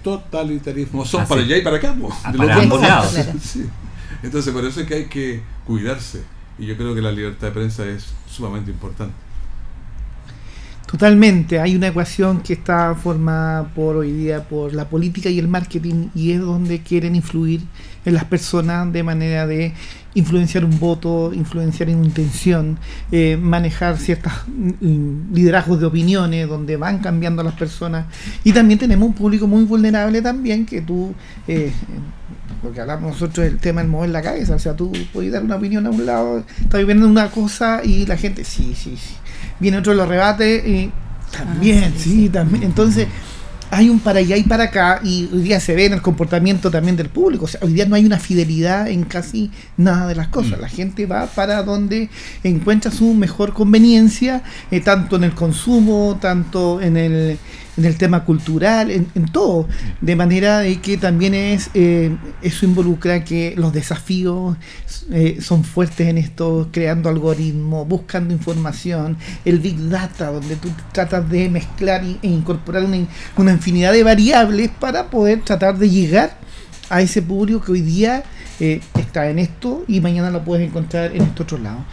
totalitarismos 0.04 1.10
son 1.10 1.28
para 1.28 1.42
allá 1.42 1.58
y 1.58 1.62
para 1.62 1.78
acá. 1.78 1.96
Ah, 2.24 2.34
para 2.36 2.56
ambos 2.56 2.82
lados. 2.82 3.16
Entonces, 4.24 4.54
por 4.54 4.66
eso 4.66 4.82
es 4.82 4.88
que 4.88 4.94
hay 4.96 5.06
que 5.06 5.42
cuidarse. 5.66 6.24
Y 6.58 6.66
yo 6.66 6.78
creo 6.78 6.94
que 6.94 7.02
la 7.02 7.12
libertad 7.12 7.48
de 7.48 7.54
prensa 7.54 7.86
es 7.86 8.08
sumamente 8.30 8.72
importante. 8.72 9.14
Totalmente, 10.90 11.60
hay 11.60 11.76
una 11.76 11.90
ecuación 11.90 12.42
que 12.42 12.54
está 12.54 12.96
formada 12.96 13.64
por 13.76 13.98
hoy 13.98 14.12
día 14.12 14.50
por 14.50 14.74
la 14.74 14.90
política 14.90 15.30
y 15.30 15.38
el 15.38 15.48
marketing 15.48 16.08
y 16.16 16.32
es 16.32 16.40
donde 16.40 16.82
quieren 16.82 17.16
influir 17.16 17.62
en 18.06 18.16
las 18.16 18.26
personas 18.26 18.92
de 18.92 19.04
manera 19.04 19.46
de 19.46 19.76
influenciar 20.16 20.66
un 20.66 20.80
voto, 20.80 21.32
influenciar 21.32 21.90
una 21.90 22.08
intención, 22.08 22.80
eh, 23.12 23.38
manejar 23.40 24.00
ciertos 24.00 24.34
mm, 24.48 25.32
liderazgos 25.32 25.80
de 25.80 25.86
opiniones 25.86 26.50
donde 26.50 26.76
van 26.76 26.98
cambiando 26.98 27.44
las 27.44 27.54
personas. 27.54 28.08
Y 28.44 28.52
también 28.52 28.80
tenemos 28.80 29.10
un 29.10 29.14
público 29.14 29.46
muy 29.46 29.66
vulnerable 29.66 30.24
también 30.24 30.66
que 30.66 30.82
tú 30.82 31.14
eh, 31.48 31.72
lo 32.64 32.74
que 32.74 32.82
hablamos 32.82 33.12
nosotros 33.12 33.46
del 33.46 33.60
tema 33.60 33.82
del 33.82 33.92
mover 33.92 34.10
la 34.10 34.24
cabeza, 34.24 34.56
o 34.56 34.60
sea, 34.60 34.76
tú 34.76 34.92
puedes 35.14 35.32
dar 35.32 35.44
una 35.44 35.58
opinión 35.58 35.86
a 35.86 35.92
un 35.92 36.04
lado, 36.04 36.44
estás 36.64 36.80
viviendo 36.80 37.08
una 37.08 37.30
cosa 37.30 37.82
y 37.84 38.08
la 38.08 38.18
gente, 38.18 38.44
sí, 38.44 38.74
sí, 38.76 38.98
sí 38.98 39.14
viene 39.60 39.78
otro 39.78 39.94
lo 39.94 40.06
rebate 40.06 40.56
y 40.68 40.92
también, 41.32 41.94
ah, 41.96 42.00
sí, 42.00 42.30
también. 42.30 42.64
Entonces, 42.64 43.08
hay 43.72 43.90
un 43.90 44.00
para 44.00 44.20
allá 44.20 44.36
y 44.36 44.44
para 44.44 44.66
acá, 44.66 45.00
y 45.04 45.30
hoy 45.32 45.42
día 45.42 45.60
se 45.60 45.76
ve 45.76 45.86
en 45.86 45.94
el 45.94 46.02
comportamiento 46.02 46.72
también 46.72 46.96
del 46.96 47.10
público. 47.10 47.46
O 47.46 47.48
sea, 47.48 47.60
hoy 47.64 47.74
día 47.74 47.86
no 47.86 47.96
hay 47.96 48.06
una 48.06 48.18
fidelidad 48.18 48.88
en 48.88 49.04
casi 49.04 49.52
nada 49.78 50.08
de 50.08 50.16
las 50.16 50.28
cosas. 50.30 50.58
Mm. 50.58 50.62
La 50.62 50.70
gente 50.70 51.06
va 51.06 51.28
para 51.28 51.62
donde 51.62 52.10
encuentra 52.44 52.92
su 52.92 53.14
mejor 53.14 53.54
conveniencia, 53.54 54.44
eh, 54.72 54.82
tanto 54.82 55.18
en 55.18 55.24
el 55.24 55.34
consumo, 55.34 56.18
tanto 56.20 56.82
en 56.82 56.98
el 56.98 57.38
en 57.80 57.86
el 57.86 57.96
tema 57.96 58.26
cultural, 58.26 58.92
en, 58.92 59.26
todo, 59.32 59.68
de 60.02 60.16
manera 60.16 60.60
de 60.60 60.82
que 60.82 60.98
también 60.98 61.34
es 61.34 61.70
eh, 61.74 62.16
eso 62.42 62.66
involucra 62.66 63.24
que 63.24 63.54
los 63.56 63.72
desafíos 63.72 64.58
eh, 65.12 65.40
son 65.42 65.64
fuertes 65.64 66.08
en 66.08 66.18
esto, 66.18 66.68
creando 66.74 67.08
algoritmos, 67.08 67.88
buscando 67.88 68.34
información, 68.34 69.18
el 69.46 69.60
big 69.60 69.78
data, 69.88 70.30
donde 70.30 70.58
tú 70.58 70.70
tratas 70.92 71.30
de 71.30 71.50
mezclar 71.50 72.04
e 72.04 72.28
incorporar 72.28 72.84
una, 72.84 72.98
una 73.38 73.54
infinidad 73.54 73.94
de 73.94 74.04
variables 74.04 74.70
para 74.78 75.10
poder 75.10 75.42
tratar 75.42 75.78
de 75.78 75.90
llegar 75.90 76.38
a 76.90 77.02
ese 77.02 77.22
público 77.22 77.62
que 77.62 77.72
hoy 77.72 77.82
día 77.82 78.24
eh, 78.60 78.82
está 79.00 79.30
en 79.30 79.40
esto 79.40 79.86
y 79.88 80.02
mañana 80.02 80.30
lo 80.32 80.44
puedes 80.44 80.68
encontrar 80.68 81.16
en 81.16 81.22
este 81.22 81.44
otro 81.44 81.58
lado. 81.58 81.86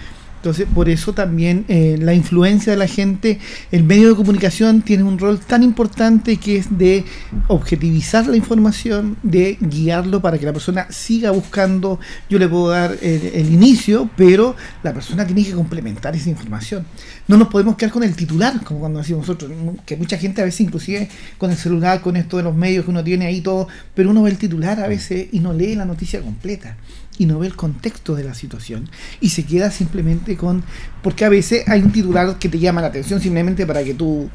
Entonces, 0.46 0.68
por 0.72 0.88
eso 0.88 1.12
también 1.12 1.64
eh, 1.66 1.98
la 2.00 2.14
influencia 2.14 2.70
de 2.72 2.78
la 2.78 2.86
gente, 2.86 3.40
el 3.72 3.82
medio 3.82 4.10
de 4.10 4.14
comunicación 4.14 4.80
tiene 4.80 5.02
un 5.02 5.18
rol 5.18 5.40
tan 5.40 5.64
importante 5.64 6.36
que 6.36 6.56
es 6.56 6.78
de 6.78 7.04
objetivizar 7.48 8.28
la 8.28 8.36
información, 8.36 9.16
de 9.24 9.58
guiarlo 9.60 10.22
para 10.22 10.38
que 10.38 10.46
la 10.46 10.52
persona 10.52 10.86
siga 10.88 11.32
buscando. 11.32 11.98
Yo 12.30 12.38
le 12.38 12.48
puedo 12.48 12.68
dar 12.68 12.96
el, 13.02 13.52
inicio, 13.52 14.08
pero 14.16 14.54
la 14.84 14.94
persona 14.94 15.26
tiene 15.26 15.42
que 15.42 15.50
complementar 15.50 16.14
esa 16.14 16.30
información. 16.30 16.86
No 17.26 17.36
nos 17.36 17.48
podemos 17.48 17.74
quedar 17.74 17.90
con 17.90 18.04
el 18.04 18.14
titular, 18.14 18.62
como 18.62 18.78
cuando 18.78 19.00
decimos 19.00 19.26
nosotros, 19.26 19.50
que 19.84 19.96
mucha 19.96 20.16
gente 20.16 20.42
a 20.42 20.44
veces 20.44 20.60
inclusive 20.60 21.08
con 21.38 21.50
el 21.50 21.56
celular, 21.56 22.00
con 22.02 22.14
esto 22.14 22.36
de 22.36 22.44
los 22.44 22.54
medios 22.54 22.84
que 22.84 22.92
uno 22.92 23.02
tiene 23.02 23.26
ahí 23.26 23.40
todo, 23.40 23.66
pero 23.96 24.10
uno 24.10 24.22
ve 24.22 24.30
el 24.30 24.38
titular 24.38 24.78
a 24.78 24.86
veces 24.86 25.26
y 25.32 25.40
no 25.40 25.52
lee 25.52 25.74
la 25.74 25.86
noticia 25.86 26.20
completa 26.20 26.76
y 27.18 27.26
no 27.26 27.38
ve 27.38 27.46
el 27.46 27.56
contexto 27.56 28.14
de 28.14 28.24
la 28.24 28.34
situación 28.34 28.88
y 29.20 29.30
se 29.30 29.44
queda 29.44 29.70
simplemente 29.70 30.36
con 30.36 30.64
porque 31.02 31.24
a 31.24 31.28
veces 31.28 31.68
hay 31.68 31.82
un 31.82 31.92
titular 31.92 32.38
que 32.38 32.48
te 32.48 32.58
llama 32.58 32.80
la 32.80 32.88
atención 32.88 33.20
simplemente 33.20 33.66
para 33.66 33.82
que 33.84 33.94
tú 33.94 34.28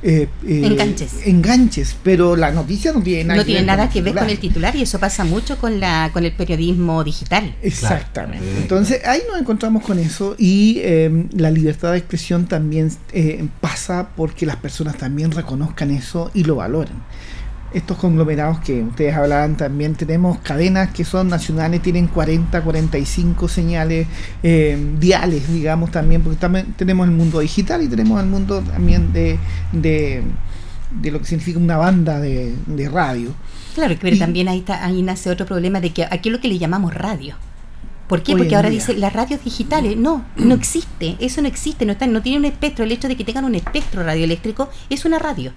eh, 0.00 0.28
eh, 0.46 0.60
enganches. 0.64 1.26
enganches, 1.26 1.96
pero 2.04 2.36
la 2.36 2.52
noticia 2.52 2.92
no 2.92 3.02
tiene 3.02 3.24
nada, 3.24 3.38
no 3.38 3.42
que, 3.42 3.46
tiene 3.46 3.60
ver 3.62 3.66
nada 3.66 3.90
que 3.90 4.00
ver 4.00 4.14
con 4.14 4.30
el 4.30 4.38
titular 4.38 4.76
y 4.76 4.82
eso 4.82 5.00
pasa 5.00 5.24
mucho 5.24 5.58
con 5.58 5.80
la 5.80 6.10
con 6.12 6.24
el 6.24 6.32
periodismo 6.32 7.02
digital. 7.02 7.56
Exactamente. 7.62 8.46
Entonces 8.58 9.04
ahí 9.04 9.22
nos 9.28 9.40
encontramos 9.40 9.82
con 9.82 9.98
eso 9.98 10.36
y 10.38 10.78
em, 10.82 11.28
la 11.32 11.50
libertad 11.50 11.92
de 11.92 11.98
expresión 11.98 12.46
también 12.46 12.92
eh, 13.12 13.44
pasa 13.60 14.10
porque 14.16 14.46
las 14.46 14.56
personas 14.56 14.96
también 14.96 15.32
reconozcan 15.32 15.90
eso 15.90 16.30
y 16.32 16.44
lo 16.44 16.56
valoren 16.56 16.96
estos 17.72 17.98
conglomerados 17.98 18.60
que 18.60 18.82
ustedes 18.82 19.14
hablaban 19.14 19.56
también, 19.56 19.94
tenemos 19.94 20.38
cadenas 20.38 20.90
que 20.90 21.04
son 21.04 21.28
nacionales, 21.28 21.82
tienen 21.82 22.06
40, 22.06 22.62
45 22.62 23.48
señales 23.48 24.06
eh, 24.42 24.78
diales, 24.98 25.52
digamos 25.52 25.90
también, 25.90 26.22
porque 26.22 26.38
también 26.38 26.72
tenemos 26.74 27.06
el 27.06 27.14
mundo 27.14 27.40
digital 27.40 27.82
y 27.82 27.88
tenemos 27.88 28.20
el 28.20 28.28
mundo 28.28 28.62
también 28.62 29.12
de, 29.12 29.38
de, 29.72 30.22
lo 31.10 31.18
que 31.18 31.26
significa 31.26 31.58
una 31.58 31.76
banda 31.76 32.20
de, 32.20 32.56
radio. 32.90 33.34
Claro, 33.74 33.94
pero 34.00 34.16
también 34.18 34.48
ahí, 34.48 34.58
está, 34.58 34.84
ahí 34.84 35.02
nace 35.02 35.30
otro 35.30 35.46
problema 35.46 35.80
de 35.80 35.90
que 35.90 36.04
aquí 36.04 36.30
es 36.30 36.32
lo 36.32 36.40
que 36.40 36.48
le 36.48 36.58
llamamos 36.58 36.94
radio. 36.94 37.36
¿Por 38.08 38.22
qué? 38.22 38.34
Porque 38.34 38.56
ahora 38.56 38.70
dice 38.70 38.94
las 38.94 39.12
radios 39.12 39.44
digitales. 39.44 39.94
No, 39.98 40.24
no 40.36 40.54
existe. 40.54 41.16
Eso 41.20 41.42
no 41.42 41.48
existe. 41.48 41.84
No, 41.84 41.92
está, 41.92 42.06
no 42.06 42.22
tiene 42.22 42.38
un 42.38 42.46
espectro. 42.46 42.86
El 42.86 42.92
hecho 42.92 43.06
de 43.06 43.16
que 43.16 43.24
tengan 43.24 43.44
un 43.44 43.54
espectro 43.54 44.02
radioeléctrico 44.02 44.70
es 44.88 45.04
una 45.04 45.18
radio. 45.18 45.52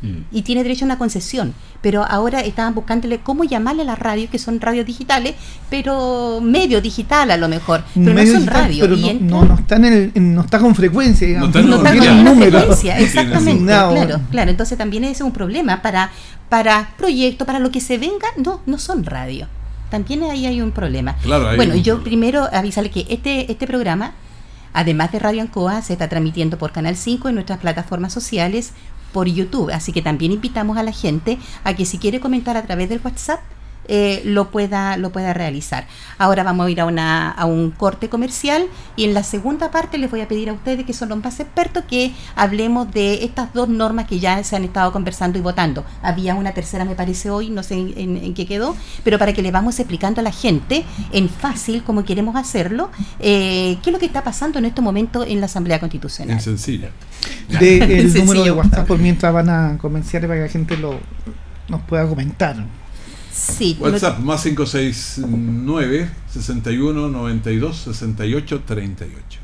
Mm. 0.00 0.18
y 0.30 0.42
tiene 0.42 0.62
derecho 0.62 0.84
a 0.84 0.86
una 0.86 0.98
concesión. 0.98 1.54
Pero 1.80 2.04
ahora 2.04 2.40
estaban 2.40 2.74
buscándole 2.74 3.18
cómo 3.18 3.44
llamarle 3.44 3.82
a 3.82 3.84
las 3.84 3.98
radios, 3.98 4.30
que 4.30 4.38
son 4.38 4.60
radios 4.60 4.86
digitales, 4.86 5.34
pero 5.70 6.40
medio 6.40 6.80
digital 6.80 7.30
a 7.30 7.36
lo 7.36 7.48
mejor. 7.48 7.82
Pero 7.94 8.14
no 8.14 8.26
son 8.26 8.46
radios. 8.46 8.88
no, 9.20 9.44
no, 9.44 9.54
está 9.54 9.78
no 9.78 10.40
está 10.40 10.58
con 10.58 10.74
frecuencia, 10.74 11.26
digamos. 11.26 11.54
No 11.54 11.76
está, 11.76 11.96
con 11.96 12.38
frecuencia, 12.38 12.98
exactamente. 12.98 13.64
Claro, 13.64 14.20
claro. 14.30 14.50
Entonces 14.50 14.78
también 14.78 15.04
es 15.04 15.20
un 15.20 15.32
problema 15.32 15.82
para, 15.82 16.10
para 16.48 16.90
proyectos, 16.96 17.46
para 17.46 17.58
lo 17.58 17.70
que 17.70 17.80
se 17.80 17.98
venga, 17.98 18.28
no, 18.36 18.60
no 18.66 18.78
son 18.78 19.04
radios. 19.04 19.48
También 19.90 20.22
ahí 20.24 20.46
hay 20.46 20.60
un 20.60 20.70
problema. 20.70 21.16
bueno, 21.56 21.74
yo 21.74 22.02
primero 22.04 22.48
avisarle 22.52 22.90
que 22.90 23.06
este, 23.08 23.50
este 23.50 23.66
programa 23.66 24.12
Además 24.74 25.10
de 25.10 25.18
Radio 25.18 25.42
Ancoa, 25.42 25.82
se 25.82 25.94
está 25.94 26.08
transmitiendo 26.08 26.58
por 26.58 26.72
Canal 26.72 26.94
5 26.94 27.28
en 27.30 27.34
nuestras 27.34 27.58
plataformas 27.58 28.12
sociales 28.12 28.72
por 29.12 29.26
YouTube. 29.28 29.70
Así 29.72 29.92
que 29.92 30.02
también 30.02 30.32
invitamos 30.32 30.76
a 30.76 30.82
la 30.82 30.92
gente 30.92 31.38
a 31.64 31.74
que 31.74 31.84
si 31.84 31.98
quiere 31.98 32.20
comentar 32.20 32.56
a 32.56 32.64
través 32.64 32.88
del 32.88 33.00
WhatsApp, 33.02 33.40
eh, 33.88 34.22
lo, 34.24 34.50
pueda, 34.50 34.96
lo 34.96 35.10
pueda 35.10 35.32
realizar. 35.32 35.86
Ahora 36.18 36.42
vamos 36.42 36.66
a 36.66 36.70
ir 36.70 36.80
a, 36.80 36.84
una, 36.84 37.30
a 37.30 37.46
un 37.46 37.70
corte 37.70 38.08
comercial 38.08 38.66
y 38.96 39.04
en 39.04 39.14
la 39.14 39.22
segunda 39.22 39.70
parte 39.70 39.98
les 39.98 40.10
voy 40.10 40.20
a 40.20 40.28
pedir 40.28 40.50
a 40.50 40.52
ustedes, 40.52 40.84
que 40.84 40.92
son 40.92 41.08
los 41.08 41.22
más 41.22 41.40
expertos, 41.40 41.84
que 41.88 42.12
hablemos 42.36 42.92
de 42.92 43.24
estas 43.24 43.52
dos 43.54 43.68
normas 43.68 44.06
que 44.06 44.18
ya 44.18 44.42
se 44.44 44.56
han 44.56 44.64
estado 44.64 44.92
conversando 44.92 45.38
y 45.38 45.42
votando. 45.42 45.84
Había 46.02 46.34
una 46.34 46.52
tercera, 46.52 46.84
me 46.84 46.94
parece 46.94 47.30
hoy, 47.30 47.50
no 47.50 47.62
sé 47.62 47.74
en, 47.74 48.34
qué 48.34 48.46
quedó, 48.46 48.76
pero 49.04 49.18
para 49.18 49.32
que 49.32 49.42
le 49.42 49.50
vamos 49.50 49.78
explicando 49.78 50.20
a 50.20 50.24
la 50.24 50.32
gente 50.32 50.84
en 51.12 51.28
fácil, 51.28 51.82
como 51.82 52.04
queremos 52.04 52.36
hacerlo, 52.36 52.90
eh, 53.20 53.78
qué 53.82 53.90
es 53.90 53.92
lo 53.92 53.98
que 53.98 54.06
está 54.06 54.22
pasando 54.22 54.58
en 54.58 54.66
este 54.66 54.82
momento 54.82 55.24
en 55.24 55.40
la 55.40 55.46
Asamblea 55.46 55.80
Constitucional. 55.80 56.36
En 56.36 56.40
sencillo. 56.40 56.88
De, 57.48 57.78
el 58.00 58.12
número 58.14 58.44
de 58.44 58.50
WhatsApp 58.50 58.86
por 58.86 58.98
mientras 58.98 59.32
van 59.32 59.48
a 59.48 59.78
comenzar 59.78 60.20
para 60.22 60.34
que 60.34 60.40
la 60.40 60.48
gente 60.48 60.76
lo, 60.76 60.98
nos 61.68 61.80
pueda 61.82 62.06
comentar. 62.06 62.64
WhatsApp 63.78 64.18
más 64.20 64.42
569 64.42 66.10
61 66.32 67.08
92 67.08 67.76
68 67.76 68.62
38. 68.66 69.40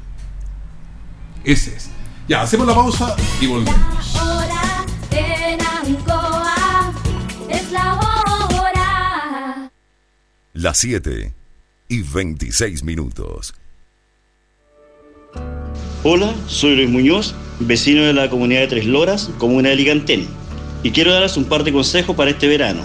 Ese 1.44 1.76
es. 1.76 1.90
Ya, 2.28 2.42
hacemos 2.42 2.66
la 2.66 2.74
pausa 2.74 3.14
y 3.40 3.46
volvemos. 3.46 3.76
La 4.14 4.36
hora 4.36 4.86
en 5.10 5.60
Ancoa 5.60 6.92
es 7.48 7.70
la 7.70 7.94
hora. 7.94 9.70
Las 10.54 10.78
7 10.78 11.32
y 11.88 12.02
26 12.02 12.82
minutos. 12.82 13.54
Hola, 16.02 16.34
soy 16.46 16.76
Luis 16.76 16.90
Muñoz, 16.90 17.34
vecino 17.60 18.02
de 18.02 18.12
la 18.12 18.28
comunidad 18.28 18.60
de 18.60 18.66
Tres 18.68 18.86
Loras, 18.86 19.30
comuna 19.38 19.70
de 19.70 19.76
Ligantén, 19.76 20.26
y 20.82 20.90
quiero 20.90 21.12
darles 21.12 21.36
un 21.36 21.44
par 21.44 21.64
de 21.64 21.72
consejos 21.72 22.14
para 22.14 22.30
este 22.30 22.46
verano 22.46 22.84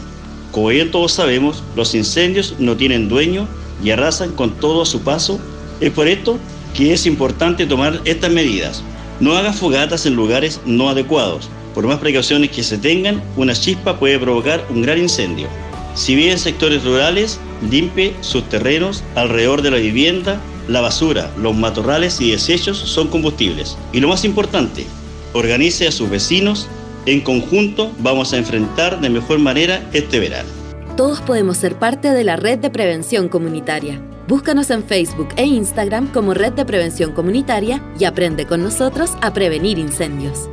como 0.51 0.67
bien 0.69 0.91
todos 0.91 1.11
sabemos, 1.11 1.63
los 1.75 1.93
incendios 1.93 2.55
no 2.57 2.75
tienen 2.75 3.07
dueño 3.07 3.47
y 3.83 3.91
arrasan 3.91 4.31
con 4.31 4.51
todo 4.51 4.81
a 4.81 4.85
su 4.85 5.01
paso. 5.01 5.39
Es 5.79 5.91
por 5.91 6.07
esto 6.07 6.37
que 6.73 6.93
es 6.93 7.05
importante 7.05 7.65
tomar 7.65 8.01
estas 8.05 8.31
medidas. 8.31 8.83
No 9.19 9.35
haga 9.35 9.53
fogatas 9.53 10.05
en 10.05 10.15
lugares 10.15 10.59
no 10.65 10.89
adecuados. 10.89 11.49
Por 11.75 11.85
más 11.85 11.99
precauciones 11.99 12.49
que 12.49 12.63
se 12.63 12.77
tengan, 12.77 13.21
una 13.37 13.53
chispa 13.53 13.99
puede 13.99 14.17
provocar 14.17 14.65
un 14.69 14.81
gran 14.81 14.97
incendio. 14.97 15.47
Si 15.93 16.15
vive 16.15 16.31
en 16.31 16.39
sectores 16.39 16.83
rurales, 16.83 17.39
limpie 17.69 18.15
sus 18.21 18.47
terrenos 18.49 19.03
alrededor 19.15 19.61
de 19.61 19.71
la 19.71 19.77
vivienda. 19.77 20.41
La 20.67 20.81
basura, 20.81 21.31
los 21.37 21.55
matorrales 21.55 22.21
y 22.21 22.31
desechos 22.31 22.77
son 22.77 23.07
combustibles. 23.07 23.77
Y 23.91 23.99
lo 23.99 24.07
más 24.07 24.23
importante, 24.23 24.85
organice 25.33 25.87
a 25.87 25.91
sus 25.91 26.09
vecinos 26.09 26.67
en 27.05 27.21
conjunto 27.21 27.91
vamos 27.99 28.33
a 28.33 28.37
enfrentar 28.37 28.99
de 28.99 29.09
mejor 29.09 29.39
manera 29.39 29.81
este 29.93 30.19
verano. 30.19 30.49
Todos 30.95 31.21
podemos 31.21 31.57
ser 31.57 31.75
parte 31.75 32.11
de 32.11 32.23
la 32.23 32.35
red 32.35 32.59
de 32.59 32.69
prevención 32.69 33.29
comunitaria. 33.29 34.01
Búscanos 34.27 34.69
en 34.69 34.83
Facebook 34.83 35.29
e 35.37 35.45
Instagram 35.45 36.11
como 36.11 36.33
Red 36.33 36.53
de 36.53 36.65
Prevención 36.65 37.13
Comunitaria 37.13 37.81
y 37.97 38.03
aprende 38.03 38.45
con 38.45 38.61
nosotros 38.61 39.13
a 39.21 39.33
prevenir 39.33 39.79
incendios. 39.79 40.49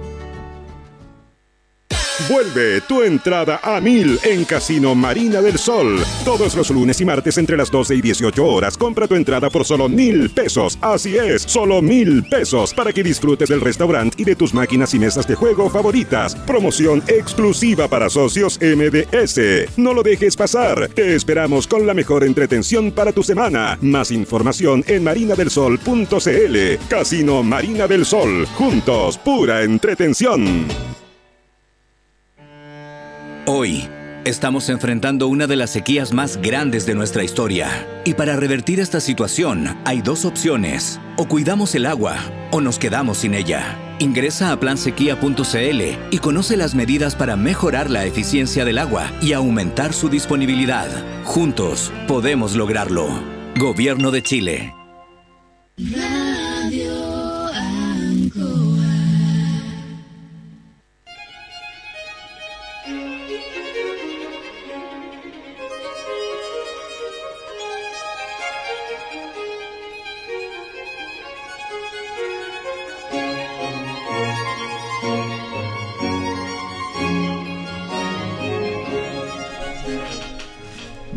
Vuelve 2.30 2.80
tu 2.80 3.02
entrada 3.02 3.60
a 3.62 3.78
mil 3.80 4.18
en 4.24 4.46
Casino 4.46 4.94
Marina 4.94 5.42
del 5.42 5.58
Sol. 5.58 6.02
Todos 6.24 6.56
los 6.56 6.70
lunes 6.70 7.00
y 7.00 7.04
martes 7.04 7.36
entre 7.36 7.58
las 7.58 7.70
12 7.70 7.94
y 7.94 8.00
18 8.00 8.44
horas 8.44 8.76
compra 8.76 9.06
tu 9.06 9.14
entrada 9.14 9.50
por 9.50 9.64
solo 9.64 9.88
mil 9.88 10.30
pesos. 10.30 10.78
Así 10.80 11.16
es, 11.16 11.42
solo 11.42 11.82
mil 11.82 12.24
pesos 12.24 12.72
para 12.72 12.92
que 12.92 13.04
disfrutes 13.04 13.50
del 13.50 13.60
restaurante 13.60 14.16
y 14.20 14.24
de 14.24 14.34
tus 14.34 14.54
máquinas 14.54 14.94
y 14.94 14.98
mesas 14.98 15.28
de 15.28 15.34
juego 15.34 15.68
favoritas. 15.68 16.34
Promoción 16.34 17.02
exclusiva 17.06 17.86
para 17.86 18.08
socios 18.08 18.58
MDS. 18.62 19.76
No 19.76 19.92
lo 19.92 20.02
dejes 20.02 20.36
pasar. 20.36 20.88
Te 20.88 21.14
esperamos 21.14 21.66
con 21.66 21.86
la 21.86 21.92
mejor 21.94 22.24
entretención 22.24 22.92
para 22.92 23.12
tu 23.12 23.22
semana. 23.22 23.78
Más 23.82 24.10
información 24.10 24.82
en 24.88 25.04
marinadelsol.cl. 25.04 26.88
Casino 26.88 27.42
Marina 27.42 27.86
del 27.86 28.06
Sol. 28.06 28.46
Juntos, 28.56 29.18
pura 29.18 29.62
entretención. 29.62 30.66
Hoy 33.48 33.88
estamos 34.24 34.68
enfrentando 34.70 35.28
una 35.28 35.46
de 35.46 35.54
las 35.54 35.70
sequías 35.70 36.12
más 36.12 36.36
grandes 36.38 36.84
de 36.84 36.96
nuestra 36.96 37.22
historia. 37.22 37.86
Y 38.04 38.14
para 38.14 38.34
revertir 38.34 38.80
esta 38.80 38.98
situación 38.98 39.78
hay 39.84 40.02
dos 40.02 40.24
opciones. 40.24 40.98
O 41.16 41.28
cuidamos 41.28 41.72
el 41.76 41.86
agua 41.86 42.16
o 42.50 42.60
nos 42.60 42.80
quedamos 42.80 43.18
sin 43.18 43.34
ella. 43.34 43.78
Ingresa 44.00 44.50
a 44.50 44.58
plansequía.cl 44.58 45.82
y 46.10 46.18
conoce 46.18 46.56
las 46.56 46.74
medidas 46.74 47.14
para 47.14 47.36
mejorar 47.36 47.88
la 47.88 48.04
eficiencia 48.04 48.64
del 48.64 48.78
agua 48.78 49.12
y 49.22 49.32
aumentar 49.32 49.92
su 49.92 50.08
disponibilidad. 50.08 50.88
Juntos 51.22 51.92
podemos 52.08 52.56
lograrlo. 52.56 53.06
Gobierno 53.56 54.10
de 54.10 54.22
Chile. 54.24 54.74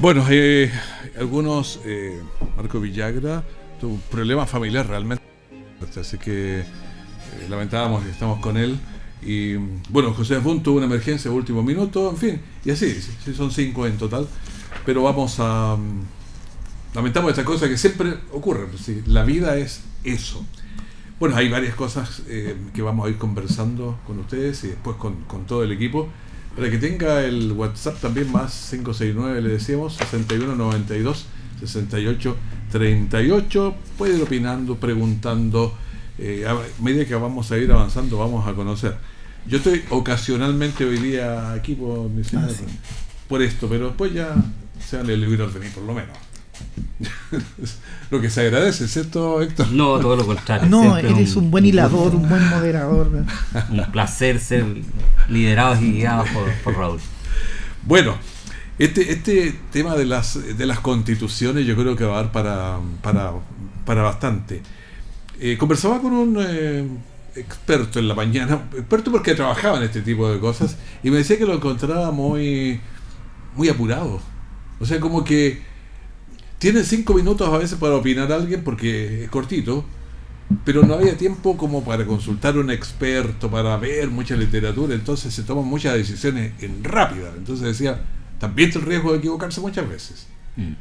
Bueno, 0.02 0.26
eh, 0.30 0.72
algunos, 1.20 1.82
eh, 1.84 2.22
Marco 2.56 2.80
Villagra, 2.80 3.44
tuvo 3.82 3.96
un 3.96 4.00
problema 4.00 4.46
familiar 4.46 4.88
realmente, 4.88 5.22
así 6.00 6.18
que 6.18 6.60
eh, 6.62 6.64
lamentábamos 7.50 8.06
que 8.06 8.10
estamos 8.10 8.40
con 8.40 8.56
él. 8.56 8.80
Y 9.22 9.56
bueno, 9.90 10.14
José 10.14 10.40
Fun 10.40 10.64
tuvo 10.64 10.78
una 10.78 10.86
emergencia 10.86 11.30
de 11.30 11.36
último 11.36 11.64
minuto, 11.64 12.12
en 12.12 12.16
fin, 12.16 12.42
y 12.64 12.72
así, 12.72 12.94
sí, 12.94 13.34
son 13.34 13.52
cinco 13.52 13.86
en 13.88 13.98
total. 13.98 14.26
Pero 14.86 15.04
vamos 15.04 15.36
a. 15.40 15.76
Mm, 15.76 16.96
lamentamos 16.96 17.32
esta 17.32 17.44
cosa 17.44 17.68
que 17.68 17.78
siempre 17.78 18.14
ocurre, 18.32 18.68
pues 18.68 19.06
la 19.06 19.26
vida 19.26 19.58
es 19.58 19.82
eso. 20.06 20.46
Bueno, 21.20 21.36
hay 21.36 21.50
varias 21.50 21.76
cosas 21.76 22.22
eh, 22.30 22.56
que 22.74 22.82
vamos 22.82 23.06
a 23.06 23.10
ir 23.10 23.18
conversando 23.18 24.00
con 24.08 24.18
ustedes 24.20 24.64
y 24.64 24.68
después 24.68 24.96
con 24.96 25.46
todo 25.46 25.62
el 25.62 25.74
equipo. 25.74 26.08
Para 26.60 26.72
que 26.72 26.78
tenga 26.78 27.24
el 27.24 27.54
WhatsApp 27.54 28.02
también 28.02 28.30
más 28.34 28.68
569, 28.72 29.42
le 29.42 29.48
decíamos, 29.48 29.96
6192 29.96 31.26
6838. 31.62 33.76
Puede 33.98 34.18
ir 34.18 34.24
opinando, 34.24 34.76
preguntando. 34.76 35.74
Eh, 36.18 36.46
a 36.46 36.58
medida 36.84 37.06
que 37.06 37.16
vamos 37.16 37.50
a 37.54 37.58
ir 37.58 37.72
avanzando, 37.72 38.18
vamos 38.18 38.46
a 38.46 38.54
conocer. 38.56 38.98
Yo 39.48 39.60
estoy 39.60 39.86
ocasionalmente 39.90 40.84
hoy 40.84 40.98
día 40.98 41.54
aquí 41.54 41.76
por, 41.76 42.10
ah, 42.36 42.48
por 43.30 43.42
esto, 43.42 43.70
pero 43.70 43.88
después 43.88 44.14
ya 44.14 44.36
se 44.86 44.98
van 44.98 45.06
a 45.06 45.14
librar 45.14 45.54
de 45.54 45.62
mí, 45.62 45.68
por 45.74 45.84
lo 45.84 45.94
menos. 45.94 46.18
Lo 48.10 48.22
que 48.22 48.30
se 48.30 48.42
agradece, 48.42 48.88
¿cierto, 48.88 49.42
Héctor? 49.42 49.72
No, 49.72 50.00
todo 50.00 50.16
lo 50.16 50.26
contrario. 50.26 50.68
No, 50.70 50.98
eres 50.98 51.36
un, 51.36 51.52
buen 51.52 51.66
hilador, 51.66 52.16
un 52.16 52.28
buen 52.28 52.48
moderador. 52.50 53.10
Un 53.70 53.92
placer 53.92 54.40
ser 54.40 54.66
liderados 55.30 55.82
y 55.82 55.94
guiados 55.94 56.28
por, 56.64 56.76
Raúl. 56.76 57.00
Bueno, 57.86 58.16
este, 58.78 59.12
este 59.12 59.56
tema 59.72 59.96
de 59.96 60.06
las, 60.06 60.58
de 60.58 60.66
las 60.66 60.80
constituciones 60.80 61.66
yo 61.66 61.76
creo 61.76 61.96
que 61.96 62.06
va 62.06 62.20
a 62.20 62.24
dar 62.24 62.32
para, 62.32 62.80
para, 63.02 63.34
para 63.86 64.02
bastante. 64.02 64.62
Eh, 65.40 65.58
conversaba 65.58 66.02
con 66.02 66.14
un 66.14 66.38
eh, 66.40 66.86
experto 67.36 68.00
en 68.00 68.08
la 68.08 68.16
mañana, 68.16 68.68
experto 68.76 69.12
porque 69.12 69.36
trabajaba 69.36 69.78
en 69.78 69.84
este 69.84 70.02
tipo 70.02 70.30
de 70.30 70.40
cosas, 70.40 70.78
y 71.04 71.12
me 71.12 71.18
decía 71.18 71.38
que 71.38 71.46
lo 71.46 71.54
encontraba 71.54 72.12
muy, 72.12 72.80
muy 73.56 73.70
apurado. 73.70 74.20
O 74.80 74.86
sea, 74.86 75.00
como 75.00 75.24
que 75.24 75.69
tiene 76.60 76.84
cinco 76.84 77.14
minutos 77.14 77.52
a 77.52 77.58
veces 77.58 77.80
para 77.80 77.96
opinar 77.96 78.32
a 78.32 78.36
alguien 78.36 78.64
porque 78.64 79.24
es 79.24 79.30
cortito, 79.30 79.86
pero 80.66 80.84
no 80.84 80.96
había 80.96 81.18
tiempo 81.18 81.58
como 81.58 81.84
para 81.84 82.06
consultar 82.06 82.56
a 82.56 82.60
un 82.60 82.70
experto, 82.70 83.50
para 83.50 83.78
ver 83.78 84.10
mucha 84.10 84.36
literatura, 84.36 84.94
entonces 84.94 85.34
se 85.34 85.44
toman 85.44 85.66
muchas 85.66 85.94
decisiones 85.94 86.54
en 86.62 86.84
rápida. 86.84 87.32
Entonces 87.38 87.66
decía, 87.66 88.02
también 88.40 88.70
está 88.70 88.80
el 88.80 88.86
riesgo 88.86 89.14
de 89.14 89.20
equivocarse 89.20 89.62
muchas 89.62 89.88
veces. 89.88 90.28
Mm. 90.58 90.74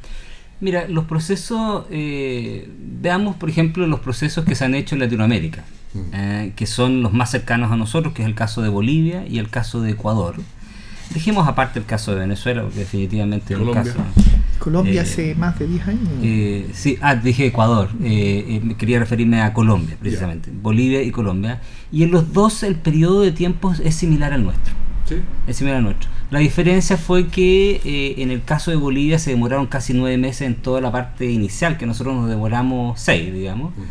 Mira, 0.60 0.88
los 0.88 1.04
procesos, 1.04 1.84
eh, 1.90 2.68
veamos 2.76 3.36
por 3.36 3.48
ejemplo 3.48 3.86
los 3.86 4.00
procesos 4.00 4.44
que 4.44 4.56
se 4.56 4.64
han 4.64 4.74
hecho 4.74 4.96
en 4.96 5.02
Latinoamérica, 5.02 5.64
mm. 5.94 6.00
eh, 6.12 6.52
que 6.56 6.66
son 6.66 7.02
los 7.02 7.12
más 7.12 7.30
cercanos 7.30 7.70
a 7.70 7.76
nosotros, 7.76 8.14
que 8.14 8.22
es 8.22 8.28
el 8.28 8.34
caso 8.34 8.62
de 8.62 8.68
Bolivia 8.68 9.24
y 9.28 9.38
el 9.38 9.48
caso 9.48 9.80
de 9.80 9.92
Ecuador. 9.92 10.34
Dejemos 11.14 11.46
aparte 11.46 11.78
el 11.78 11.84
caso 11.84 12.12
de 12.12 12.20
Venezuela, 12.20 12.62
porque 12.62 12.80
definitivamente 12.80 13.54
es 13.54 13.60
un 13.60 13.72
caso. 13.72 13.94
Colombia 14.58 14.94
eh, 14.94 15.00
hace 15.00 15.34
más 15.34 15.58
de 15.58 15.66
10 15.66 15.88
años. 15.88 16.08
Eh, 16.22 16.70
sí, 16.72 16.98
ah, 17.00 17.14
dije 17.14 17.46
Ecuador. 17.46 17.88
Eh, 18.02 18.74
quería 18.78 18.98
referirme 18.98 19.40
a 19.40 19.52
Colombia, 19.52 19.96
precisamente. 19.98 20.50
Bolivia 20.52 21.02
y 21.02 21.10
Colombia. 21.10 21.60
Y 21.90 22.02
en 22.02 22.10
los 22.10 22.32
dos 22.32 22.62
el 22.62 22.76
periodo 22.76 23.22
de 23.22 23.32
tiempo 23.32 23.72
es 23.82 23.94
similar 23.94 24.32
al 24.32 24.44
nuestro. 24.44 24.74
¿Sí? 25.06 25.16
Es 25.46 25.56
similar 25.56 25.78
al 25.78 25.84
nuestro. 25.84 26.10
La 26.30 26.40
diferencia 26.40 26.96
fue 26.96 27.28
que 27.28 27.80
en 28.18 28.30
el 28.30 28.44
caso 28.44 28.70
de 28.70 28.76
Bolivia 28.76 29.18
se 29.18 29.30
demoraron 29.30 29.66
casi 29.66 29.94
nueve 29.94 30.18
meses 30.18 30.42
en 30.42 30.56
toda 30.56 30.80
la 30.80 30.92
parte 30.92 31.30
inicial, 31.30 31.78
que 31.78 31.86
nosotros 31.86 32.14
nos 32.14 32.28
demoramos 32.28 33.00
seis, 33.00 33.32
digamos. 33.32 33.74
Mm. 33.76 33.82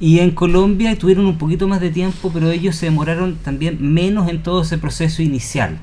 Y 0.00 0.18
en 0.20 0.30
Colombia 0.32 0.96
tuvieron 0.98 1.26
un 1.26 1.38
poquito 1.38 1.68
más 1.68 1.80
de 1.80 1.90
tiempo, 1.90 2.30
pero 2.32 2.50
ellos 2.50 2.76
se 2.76 2.86
demoraron 2.86 3.36
también 3.36 3.78
menos 3.80 4.28
en 4.28 4.42
todo 4.42 4.62
ese 4.62 4.78
proceso 4.78 5.22
inicial. 5.22 5.78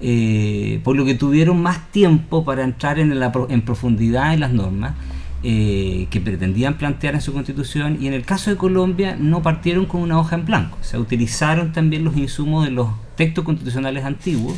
Eh, 0.00 0.80
por 0.84 0.96
lo 0.96 1.04
que 1.04 1.14
tuvieron 1.14 1.60
más 1.60 1.90
tiempo 1.90 2.44
para 2.44 2.62
entrar 2.62 3.00
en, 3.00 3.12
en 3.12 3.62
profundidad 3.62 4.32
en 4.32 4.40
las 4.40 4.52
normas 4.52 4.94
eh, 5.42 6.06
que 6.10 6.20
pretendían 6.20 6.78
plantear 6.78 7.14
en 7.14 7.20
su 7.20 7.32
constitución 7.32 7.98
y 8.00 8.06
en 8.06 8.12
el 8.12 8.24
caso 8.24 8.50
de 8.50 8.56
Colombia 8.56 9.16
no 9.18 9.42
partieron 9.42 9.86
con 9.86 10.00
una 10.00 10.18
hoja 10.18 10.36
en 10.36 10.44
blanco, 10.44 10.78
o 10.80 10.84
sea, 10.84 11.00
utilizaron 11.00 11.72
también 11.72 12.04
los 12.04 12.16
insumos 12.16 12.64
de 12.64 12.70
los 12.70 12.88
textos 13.16 13.44
constitucionales 13.44 14.04
antiguos 14.04 14.56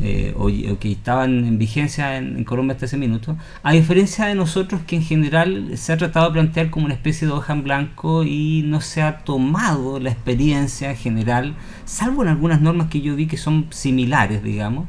eh, 0.00 0.32
o, 0.36 0.46
que 0.78 0.92
estaban 0.92 1.44
en 1.44 1.58
vigencia 1.58 2.18
en, 2.18 2.44
Colombia 2.44 2.74
hasta 2.74 2.86
ese 2.86 2.96
minuto, 2.96 3.36
a 3.64 3.72
diferencia 3.72 4.26
de 4.26 4.36
nosotros 4.36 4.80
que 4.86 4.94
en 4.94 5.02
general 5.02 5.76
se 5.76 5.92
ha 5.92 5.96
tratado 5.96 6.26
de 6.26 6.32
plantear 6.34 6.70
como 6.70 6.86
una 6.86 6.94
especie 6.94 7.26
de 7.26 7.32
hoja 7.32 7.52
en 7.52 7.64
blanco 7.64 8.22
y 8.22 8.62
no 8.64 8.80
se 8.80 9.02
ha 9.02 9.18
tomado 9.18 9.98
la 9.98 10.10
experiencia 10.10 10.94
general, 10.94 11.56
salvo 11.84 12.22
en 12.22 12.28
algunas 12.28 12.60
normas 12.60 12.88
que 12.88 13.00
yo 13.00 13.16
vi 13.16 13.26
que 13.26 13.36
son 13.36 13.66
similares, 13.70 14.44
digamos, 14.44 14.86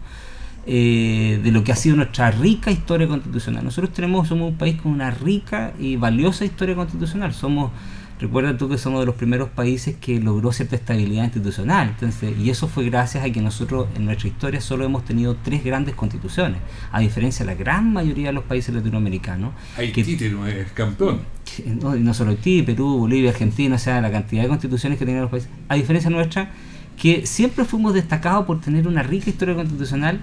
eh, 0.67 1.39
de 1.43 1.52
lo 1.52 1.63
que 1.63 1.72
ha 1.72 1.76
sido 1.76 1.95
nuestra 1.95 2.30
rica 2.30 2.69
historia 2.69 3.08
constitucional. 3.08 3.63
Nosotros 3.63 3.91
tenemos, 3.91 4.28
somos 4.28 4.52
un 4.52 4.58
país 4.58 4.80
con 4.80 4.91
una 4.91 5.10
rica 5.10 5.74
y 5.80 5.95
valiosa 5.95 6.45
historia 6.45 6.76
constitucional, 6.76 7.34
somos 7.34 7.72
Recuerda 8.19 8.58
tú 8.58 8.67
que 8.67 8.77
somos 8.77 8.99
de 8.99 9.05
los 9.05 9.15
primeros 9.15 9.49
países 9.49 9.95
que 9.95 10.19
logró 10.19 10.51
cierta 10.51 10.75
estabilidad 10.75 11.23
institucional. 11.23 11.89
Entonces, 11.89 12.38
y 12.38 12.49
eso 12.49 12.67
fue 12.67 12.84
gracias 12.86 13.23
a 13.23 13.29
que 13.29 13.41
nosotros 13.41 13.88
en 13.95 14.05
nuestra 14.05 14.27
historia 14.27 14.60
solo 14.60 14.84
hemos 14.84 15.05
tenido 15.05 15.38
tres 15.41 15.63
grandes 15.63 15.95
constituciones, 15.95 16.60
a 16.91 16.99
diferencia 16.99 17.45
de 17.45 17.53
la 17.53 17.58
gran 17.58 17.93
mayoría 17.93 18.27
de 18.27 18.34
los 18.34 18.43
países 18.43 18.75
latinoamericanos. 18.75 19.53
Haití 19.77 20.17
que, 20.17 20.29
no 20.29 20.45
es 20.45 20.69
campeón. 20.73 21.21
No, 21.65 21.95
no 21.95 22.13
solo 22.13 22.32
Haití, 22.32 22.62
Perú, 22.62 22.97
Bolivia, 22.99 23.29
Argentina, 23.29 23.75
o 23.75 23.79
sea, 23.79 24.01
la 24.01 24.12
cantidad 24.12 24.43
de 24.43 24.49
constituciones 24.49 24.99
que 24.99 25.05
tenían 25.05 25.21
los 25.21 25.32
países. 25.32 25.49
A 25.69 25.75
diferencia 25.75 26.10
nuestra, 26.10 26.51
que 26.97 27.25
siempre 27.25 27.63
fuimos 27.63 27.93
destacados 27.93 28.45
por 28.45 28.60
tener 28.60 28.86
una 28.86 29.01
rica 29.01 29.29
historia 29.29 29.55
constitucional 29.55 30.19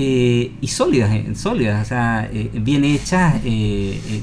eh, 0.00 0.52
y 0.60 0.68
sólidas, 0.68 1.10
eh, 1.10 1.26
sólidas, 1.34 1.84
o 1.84 1.88
sea, 1.88 2.30
eh, 2.32 2.52
bien 2.54 2.84
hechas, 2.84 3.34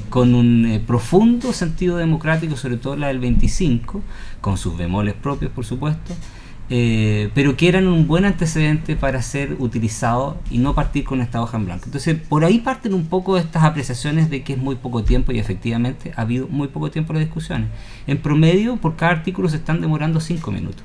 con 0.08 0.34
un 0.34 0.82
profundo 0.86 1.52
sentido 1.52 1.98
democrático, 1.98 2.56
sobre 2.56 2.78
todo 2.78 2.96
la 2.96 3.08
del 3.08 3.18
25, 3.18 4.00
con 4.40 4.56
sus 4.56 4.74
bemoles 4.78 5.12
propios, 5.12 5.52
por 5.52 5.66
supuesto, 5.66 6.14
pero 6.66 7.58
que 7.58 7.68
eran 7.68 7.88
un 7.88 8.06
buen 8.06 8.24
antecedente 8.24 8.96
para 8.96 9.20
ser 9.20 9.56
utilizado 9.58 10.38
y 10.50 10.56
no 10.56 10.74
partir 10.74 11.04
con 11.04 11.20
esta 11.20 11.42
hoja 11.42 11.58
en 11.58 11.66
blanco. 11.66 11.84
Entonces, 11.84 12.16
por 12.26 12.46
ahí 12.46 12.60
parten 12.60 12.94
un 12.94 13.04
poco 13.04 13.36
estas 13.36 13.62
apreciaciones 13.62 14.30
de 14.30 14.42
que 14.44 14.54
es 14.54 14.58
muy 14.58 14.76
poco 14.76 15.04
tiempo 15.04 15.32
y 15.32 15.38
efectivamente 15.38 16.10
ha 16.16 16.22
habido 16.22 16.48
muy 16.48 16.68
poco 16.68 16.90
tiempo 16.90 17.12
en 17.12 17.18
las 17.18 17.26
discusiones. 17.26 17.68
En 18.06 18.16
promedio, 18.16 18.76
por 18.76 18.96
cada 18.96 19.12
artículo 19.12 19.50
se 19.50 19.56
están 19.56 19.82
demorando 19.82 20.20
cinco 20.20 20.50
minutos 20.50 20.84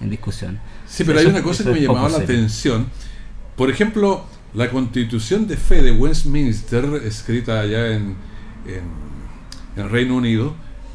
en 0.00 0.08
discusión. 0.08 0.60
Sí, 0.86 1.04
pero 1.04 1.18
hay 1.18 1.26
una 1.26 1.42
cosa 1.42 1.62
que 1.62 1.72
me 1.72 1.82
llamaba 1.82 2.08
la 2.08 2.18
atención 2.18 2.86
por 3.56 3.70
ejemplo, 3.70 4.24
la 4.54 4.70
constitución 4.70 5.46
de 5.46 5.56
fe 5.56 5.82
de 5.82 5.92
Westminster, 5.92 6.84
escrita 7.04 7.60
allá 7.60 7.92
en, 7.94 8.16
en, 8.66 9.90
Reino 9.90 10.16
Unido, 10.16 10.54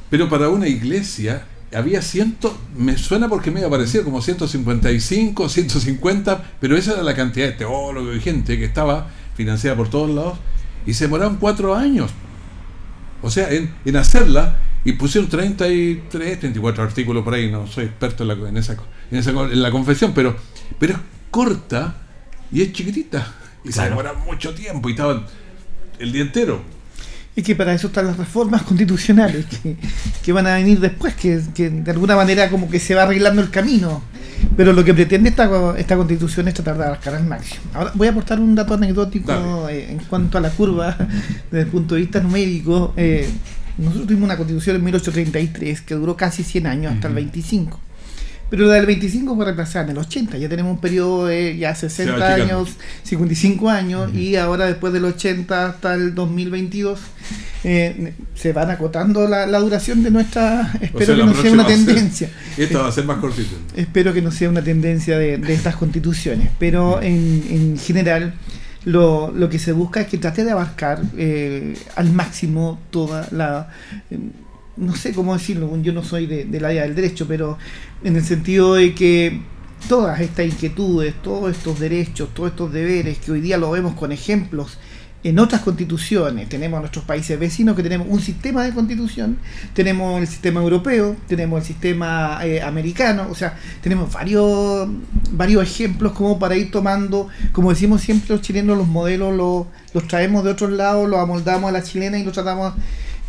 pero 0.09 0.29
para 0.29 0.47
una 0.49 0.67
iglesia 0.67 1.45
había 1.75 2.01
ciento, 2.01 2.57
me 2.75 2.97
suena 2.97 3.27
porque 3.27 3.51
me 3.51 3.63
aparecía 3.63 4.03
como 4.03 4.21
155, 4.21 5.49
150, 5.49 6.53
pero 6.59 6.77
esa 6.77 6.93
era 6.93 7.03
la 7.03 7.15
cantidad 7.15 7.47
de 7.47 7.51
teólogos 7.51 8.15
y 8.15 8.21
gente 8.21 8.57
que 8.57 8.65
estaba 8.65 9.09
financiada 9.35 9.75
por 9.75 9.89
todos 9.89 10.09
lados, 10.09 10.39
y 10.85 10.93
se 10.93 11.05
demoraron 11.05 11.35
cuatro 11.35 11.75
años. 11.75 12.11
O 13.21 13.29
sea, 13.29 13.49
en, 13.51 13.95
hacerla, 13.97 14.59
y 14.85 14.93
pusieron 14.93 15.29
33, 15.29 16.39
34 16.39 16.83
artículos 16.83 17.23
por 17.23 17.33
ahí, 17.33 17.51
no 17.51 17.67
soy 17.67 17.85
experto 17.85 18.23
en, 18.23 18.29
la, 18.29 18.49
en, 18.49 18.55
esa, 18.55 18.77
en, 19.11 19.17
esa, 19.17 19.31
en 19.31 19.61
la 19.61 19.71
confesión, 19.71 20.13
pero 20.13 20.37
es 20.79 20.95
corta 21.29 22.08
y 22.51 22.61
es 22.61 22.73
chiquitita. 22.73 23.35
Y 23.63 23.71
se 23.71 23.83
demora 23.83 24.13
mucho 24.13 24.53
tiempo 24.53 24.89
y 24.89 24.93
estaban 24.93 25.25
el 25.99 26.11
día 26.11 26.21
entero. 26.21 26.61
Es 27.35 27.43
que 27.43 27.55
para 27.55 27.73
eso 27.73 27.87
están 27.87 28.07
las 28.07 28.17
reformas 28.17 28.63
constitucionales 28.63 29.45
que, 30.23 30.33
van 30.33 30.47
a 30.47 30.55
venir 30.55 30.79
después, 30.79 31.15
que, 31.15 31.37
de 31.37 31.91
alguna 31.91 32.15
manera 32.15 32.49
como 32.49 32.69
que 32.69 32.79
se 32.79 32.95
va 32.95 33.03
arreglando 33.03 33.41
el 33.41 33.49
camino. 33.49 34.01
Pero 34.57 34.73
lo 34.73 34.83
que 34.83 34.93
pretende 34.93 35.29
esta, 35.29 35.77
esta 35.77 35.95
constitución 35.95 36.47
es 36.47 36.53
tratar 36.53 36.77
de 36.77 36.85
abarcar 36.85 37.15
al 37.15 37.25
máximo. 37.25 37.61
Ahora 37.73 37.91
voy 37.93 38.07
a 38.07 38.11
aportar 38.11 38.39
un 38.39 38.55
dato 38.55 38.73
anecdótico 38.73 39.69
eh, 39.69 39.91
en 39.91 39.99
cuanto 39.99 40.37
a 40.37 40.41
la 40.41 40.49
curva 40.49 40.97
desde 41.51 41.65
el 41.65 41.67
punto 41.67 41.95
de 41.95 42.01
vista 42.01 42.19
numérico. 42.19 42.93
Eh, 42.97 43.29
nosotros 43.77 44.07
tuvimos 44.07 44.25
una 44.25 44.37
constitución 44.37 44.75
en 44.75 44.83
1833 44.83 45.81
que 45.81 45.95
duró 45.95 46.17
casi 46.17 46.43
100 46.43 46.67
años, 46.67 46.93
hasta 46.93 47.07
el 47.07 47.13
25. 47.13 47.79
Pero 48.49 48.65
la 48.65 48.75
del 48.75 48.85
25 48.85 49.35
fue 49.35 49.45
reemplazada 49.45 49.85
en 49.85 49.91
el 49.91 49.97
80. 49.99 50.37
Ya 50.37 50.49
tenemos 50.49 50.73
un 50.73 50.81
periodo 50.81 51.27
de 51.27 51.57
ya 51.57 51.75
60 51.75 52.33
años, 52.33 52.69
55 53.03 53.69
años, 53.69 54.13
y 54.13 54.35
ahora 54.35 54.65
después 54.65 54.91
del 54.91 55.05
80 55.05 55.67
hasta 55.67 55.93
el 55.93 56.15
2022 56.15 56.99
eh, 57.63 58.13
se 58.33 58.53
van 58.53 58.71
acotando 58.71 59.27
la, 59.27 59.45
duración 59.59 60.03
de 60.03 60.11
nuestra. 60.11 60.73
Espero 60.81 61.15
que 61.15 61.23
no 61.25 61.33
sea 61.35 61.51
una 61.51 61.67
tendencia. 61.67 62.29
esta 62.57 62.79
va 62.79 62.87
a 62.87 62.91
ser 62.91 63.05
más 63.05 63.17
cortita. 63.17 63.55
Espero 63.75 64.13
que 64.13 64.21
no 64.21 64.31
sea 64.31 64.49
una 64.49 64.63
tendencia 64.63 65.17
de, 65.17 65.35
estas 65.53 65.75
constituciones. 65.75 66.49
Pero 66.59 67.01
en, 67.01 67.43
en 67.49 67.77
general. 67.77 68.33
Lo, 68.85 69.29
lo, 69.31 69.49
que 69.49 69.59
se 69.59 69.73
busca 69.73 69.99
es 69.99 70.07
que 70.07 70.17
trate 70.17 70.45
de 70.45 70.51
abarcar 70.51 71.01
eh, 71.17 71.77
al 71.97 72.13
máximo 72.13 72.79
toda 72.91 73.27
la 73.31 73.67
no 74.79 74.95
sé 74.95 75.13
cómo 75.13 75.33
decirlo, 75.33 75.69
yo 75.81 75.93
no 75.93 76.03
soy 76.03 76.25
de, 76.25 76.45
del 76.45 76.65
área 76.65 76.83
del 76.83 76.95
derecho, 76.95 77.27
pero 77.27 77.57
en 78.03 78.15
el 78.15 78.23
sentido 78.23 78.75
de 78.75 78.95
que 78.95 79.41
todas 79.87 80.19
estas 80.19 80.45
inquietudes, 80.45 81.13
todos 81.21 81.55
estos 81.55 81.79
derechos, 81.79 82.29
todos 82.33 82.51
estos 82.51 82.71
deberes 82.71 83.19
que 83.19 83.31
hoy 83.31 83.41
día 83.41 83.57
lo 83.57 83.71
vemos 83.71 83.93
con 83.93 84.11
ejemplos 84.11 84.77
en 85.21 85.37
otras 85.37 85.61
constituciones, 85.61 86.47
tenemos 86.47 86.79
nuestros 86.79 87.03
países 87.03 87.37
vecinos 87.37 87.75
que 87.75 87.83
tenemos 87.83 88.07
un 88.09 88.21
sistema 88.21 88.63
de 88.63 88.73
constitución, 88.73 89.37
tenemos 89.73 90.21
el 90.21 90.27
sistema 90.27 90.61
europeo, 90.61 91.17
tenemos 91.27 91.59
el 91.59 91.67
sistema 91.67 92.39
eh, 92.45 92.61
americano, 92.61 93.27
o 93.29 93.35
sea, 93.35 93.57
tenemos 93.81 94.13
varios, 94.13 94.87
varios 95.31 95.63
ejemplos 95.63 96.13
como 96.13 96.39
para 96.39 96.55
ir 96.55 96.71
tomando, 96.71 97.27
como 97.51 97.69
decimos 97.69 97.99
siempre 97.99 98.29
los 98.29 98.41
chilenos, 98.41 98.77
los 98.77 98.87
modelos 98.87 99.35
los, 99.35 99.65
los 99.93 100.07
traemos 100.07 100.45
de 100.45 100.51
otros 100.51 100.71
lados, 100.71 101.09
los 101.09 101.19
amoldamos 101.19 101.67
a 101.67 101.73
la 101.73 101.83
chilena 101.83 102.17
y 102.17 102.23
los 102.23 102.31
tratamos 102.31 102.75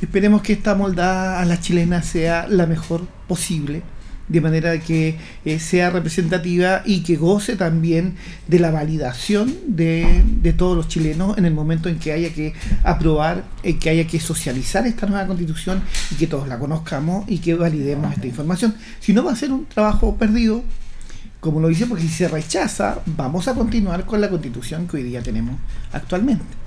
Esperemos 0.00 0.42
que 0.42 0.54
esta 0.54 0.74
moldada 0.74 1.40
a 1.40 1.44
la 1.44 1.60
chilena 1.60 2.02
sea 2.02 2.46
la 2.48 2.66
mejor 2.66 3.06
posible, 3.28 3.82
de 4.28 4.40
manera 4.40 4.78
que 4.78 5.16
eh, 5.44 5.58
sea 5.58 5.90
representativa 5.90 6.82
y 6.86 7.02
que 7.02 7.16
goce 7.16 7.56
también 7.56 8.14
de 8.46 8.60
la 8.60 8.70
validación 8.70 9.52
de, 9.66 10.22
todos 10.56 10.76
los 10.76 10.88
chilenos 10.88 11.36
en 11.36 11.44
el 11.44 11.52
momento 11.52 11.88
en 11.88 11.98
que 11.98 12.12
haya 12.12 12.32
que 12.32 12.54
aprobar, 12.84 13.44
eh, 13.62 13.78
que 13.78 13.90
haya 13.90 14.06
que 14.06 14.20
socializar 14.20 14.86
esta 14.86 15.06
nueva 15.06 15.26
constitución 15.26 15.82
y 16.12 16.14
que 16.14 16.26
todos 16.26 16.48
la 16.48 16.58
conozcamos 16.58 17.24
y 17.28 17.38
que 17.38 17.54
validemos 17.54 18.14
esta 18.14 18.26
información. 18.26 18.74
Si 19.00 19.12
no, 19.12 19.24
va 19.24 19.32
a 19.32 19.36
ser 19.36 19.52
un 19.52 19.66
trabajo 19.66 20.16
perdido 20.16 20.62
como 21.40 21.58
lo 21.58 21.68
dice, 21.68 21.86
porque 21.86 22.02
si 22.02 22.10
se 22.10 22.28
rechaza, 22.28 23.00
vamos 23.06 23.48
a 23.48 23.54
continuar 23.54 24.04
con 24.04 24.20
la 24.20 24.28
constitución 24.28 24.86
que 24.86 24.98
hoy 24.98 25.04
día 25.04 25.22
tenemos 25.22 25.56
actualmente. 25.90 26.59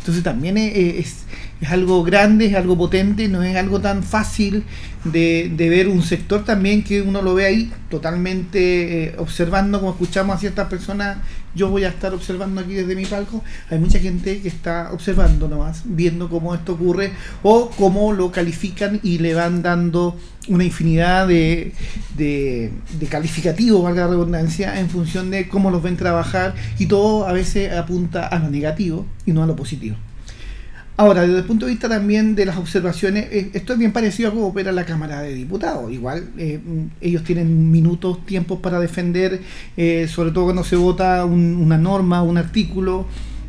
Entonces 0.00 0.24
también 0.24 0.56
es, 0.56 1.24
es, 1.60 1.70
algo 1.70 2.02
grande, 2.02 2.46
es 2.46 2.54
algo 2.54 2.76
potente, 2.76 3.28
no 3.28 3.42
es 3.42 3.54
algo 3.54 3.80
tan 3.80 4.02
fácil 4.02 4.64
de, 5.04 5.52
de 5.54 5.68
ver 5.68 5.88
un 5.88 6.02
sector 6.02 6.42
también 6.42 6.82
que 6.82 7.02
uno 7.02 7.20
lo 7.20 7.34
ve 7.34 7.44
ahí 7.44 7.72
totalmente 7.90 9.04
eh, 9.04 9.14
observando, 9.18 9.78
como 9.78 9.92
escuchamos 9.92 10.36
a 10.36 10.38
ciertas 10.40 10.68
personas, 10.68 11.18
yo 11.54 11.68
voy 11.68 11.84
a 11.84 11.88
estar 11.88 12.14
observando 12.14 12.60
aquí 12.60 12.74
desde 12.74 12.94
mi 12.94 13.06
palco, 13.06 13.42
hay 13.70 13.78
mucha 13.78 13.98
gente 13.98 14.40
que 14.40 14.48
está 14.48 14.90
observando 14.92 15.48
nomás, 15.48 15.82
viendo 15.84 16.28
cómo 16.28 16.54
esto 16.54 16.72
ocurre 16.74 17.12
o 17.42 17.70
cómo 17.70 18.12
lo 18.12 18.30
califican 18.30 19.00
y 19.02 19.18
le 19.18 19.34
van 19.34 19.62
dando 19.62 20.16
una 20.48 20.64
infinidad 20.64 21.28
de, 21.28 21.72
de, 22.16 22.72
de 22.98 23.06
calificativos, 23.06 23.82
valga 23.82 24.02
la 24.02 24.10
redundancia, 24.10 24.80
en 24.80 24.88
función 24.88 25.30
de 25.30 25.48
cómo 25.48 25.70
los 25.70 25.82
ven 25.82 25.96
trabajar 25.96 26.54
y 26.78 26.86
todo 26.86 27.26
a 27.26 27.32
veces 27.32 27.72
apunta 27.72 28.26
a 28.26 28.38
lo 28.38 28.50
negativo 28.50 29.06
y 29.26 29.32
no 29.32 29.42
a 29.42 29.46
lo 29.46 29.56
positivo. 29.56 29.96
Ahora, 30.96 31.22
desde 31.22 31.38
el 31.38 31.44
punto 31.44 31.64
de 31.64 31.72
vista 31.72 31.88
también 31.88 32.34
de 32.34 32.44
las 32.44 32.58
observaciones, 32.58 33.26
eh, 33.30 33.50
esto 33.54 33.72
es 33.72 33.78
bien 33.78 33.92
parecido 33.92 34.28
a 34.28 34.32
cómo 34.32 34.48
opera 34.48 34.70
la 34.70 34.84
Cámara 34.84 35.22
de 35.22 35.34
Diputados. 35.34 35.90
Igual 35.90 36.28
eh, 36.36 36.60
ellos 37.00 37.24
tienen 37.24 37.70
minutos, 37.70 38.24
tiempos 38.26 38.60
para 38.60 38.78
defender, 38.78 39.40
eh, 39.78 40.06
sobre 40.08 40.30
todo 40.30 40.44
cuando 40.44 40.62
se 40.62 40.76
vota 40.76 41.24
un, 41.24 41.56
una 41.56 41.78
norma, 41.78 42.22
un 42.22 42.36
artículo, 42.36 43.06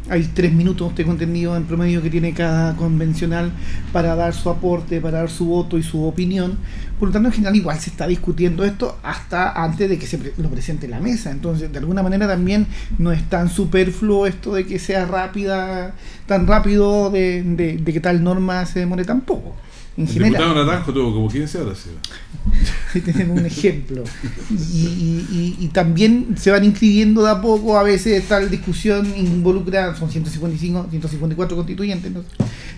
hay 0.09 0.23
tres 0.33 0.53
minutos, 0.53 0.95
tengo 0.95 1.11
entendido, 1.11 1.55
en 1.55 1.63
promedio 1.63 2.01
que 2.01 2.09
tiene 2.09 2.33
cada 2.33 2.75
convencional 2.75 3.51
para 3.93 4.15
dar 4.15 4.33
su 4.33 4.49
aporte, 4.49 4.99
para 4.99 5.19
dar 5.19 5.29
su 5.29 5.45
voto 5.45 5.77
y 5.77 5.83
su 5.83 6.03
opinión. 6.03 6.57
Por 7.01 7.07
lo 7.09 7.13
tanto, 7.13 7.29
en 7.29 7.33
general, 7.33 7.55
igual 7.55 7.79
se 7.79 7.89
está 7.89 8.05
discutiendo 8.05 8.63
esto 8.63 8.99
hasta 9.01 9.63
antes 9.63 9.89
de 9.89 9.97
que 9.97 10.05
se 10.05 10.19
lo 10.37 10.49
presente 10.51 10.85
en 10.85 10.91
la 10.91 10.99
mesa. 10.99 11.31
Entonces, 11.31 11.71
de 11.71 11.79
alguna 11.79 12.03
manera 12.03 12.27
también 12.27 12.67
no 12.99 13.11
es 13.11 13.27
tan 13.27 13.49
superfluo 13.49 14.27
esto 14.27 14.53
de 14.53 14.67
que 14.67 14.77
sea 14.77 15.07
rápida, 15.07 15.95
tan 16.27 16.45
rápido 16.45 17.09
de, 17.09 17.41
de, 17.41 17.77
de 17.77 17.91
que 17.93 17.99
tal 18.01 18.23
norma 18.23 18.67
se 18.67 18.81
demore 18.81 19.03
tan 19.03 19.21
poco. 19.21 19.55
En 19.97 20.03
el 20.07 20.09
general. 20.13 20.31
diputado 20.33 20.65
Naranjo 20.65 20.93
tuvo 20.93 21.13
como 21.13 21.29
15 21.29 21.57
horas. 21.59 21.77
¿sí? 21.79 21.89
Ahí 22.95 23.01
tenemos 23.01 23.39
un 23.39 23.45
ejemplo. 23.45 24.03
Y, 24.49 24.53
y- 24.77 25.27
y- 25.59 25.65
y 25.65 25.67
también 25.67 26.35
se 26.39 26.49
van 26.51 26.63
inscribiendo 26.63 27.23
de 27.23 27.31
a 27.31 27.41
poco, 27.41 27.77
a 27.77 27.83
veces 27.83 28.27
tal 28.27 28.49
discusión 28.49 29.05
involucra, 29.17 29.95
son 29.95 30.09
155, 30.09 30.87
154 30.89 31.55
constituyentes, 31.57 32.11
¿no? 32.11 32.23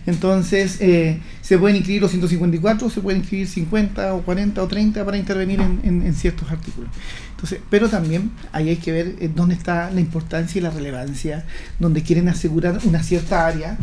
entonces 0.06 0.78
eh, 0.82 1.20
se 1.42 1.58
pueden 1.58 1.78
inscribir 1.78 2.02
los 2.02 2.12
154, 2.12 2.90
se 2.90 3.00
pueden 3.00 3.22
inscribir 3.22 3.48
50 3.48 4.14
o 4.16 4.22
40 4.24 4.62
o 4.62 4.68
30 4.68 5.06
para 5.06 5.18
intervenir 5.18 5.62
en, 5.62 5.80
en- 5.84 6.02
en 6.06 6.14
ciertos 6.14 6.52
artículos. 6.52 6.90
Entonces, 7.32 7.60
pero 7.70 7.88
también 7.90 8.32
ahí 8.52 8.70
hay 8.70 8.76
que 8.78 8.92
ver 8.92 9.16
eh, 9.20 9.30
dónde 9.34 9.56
está 9.56 9.90
la 9.92 10.02
importancia 10.02 10.60
y 10.60 10.62
la 10.62 10.72
relevancia, 10.72 11.46
donde 11.80 12.02
quieren 12.04 12.28
asegurar 12.28 12.80
una 12.84 13.02
cierta 13.02 13.48
área, 13.48 13.78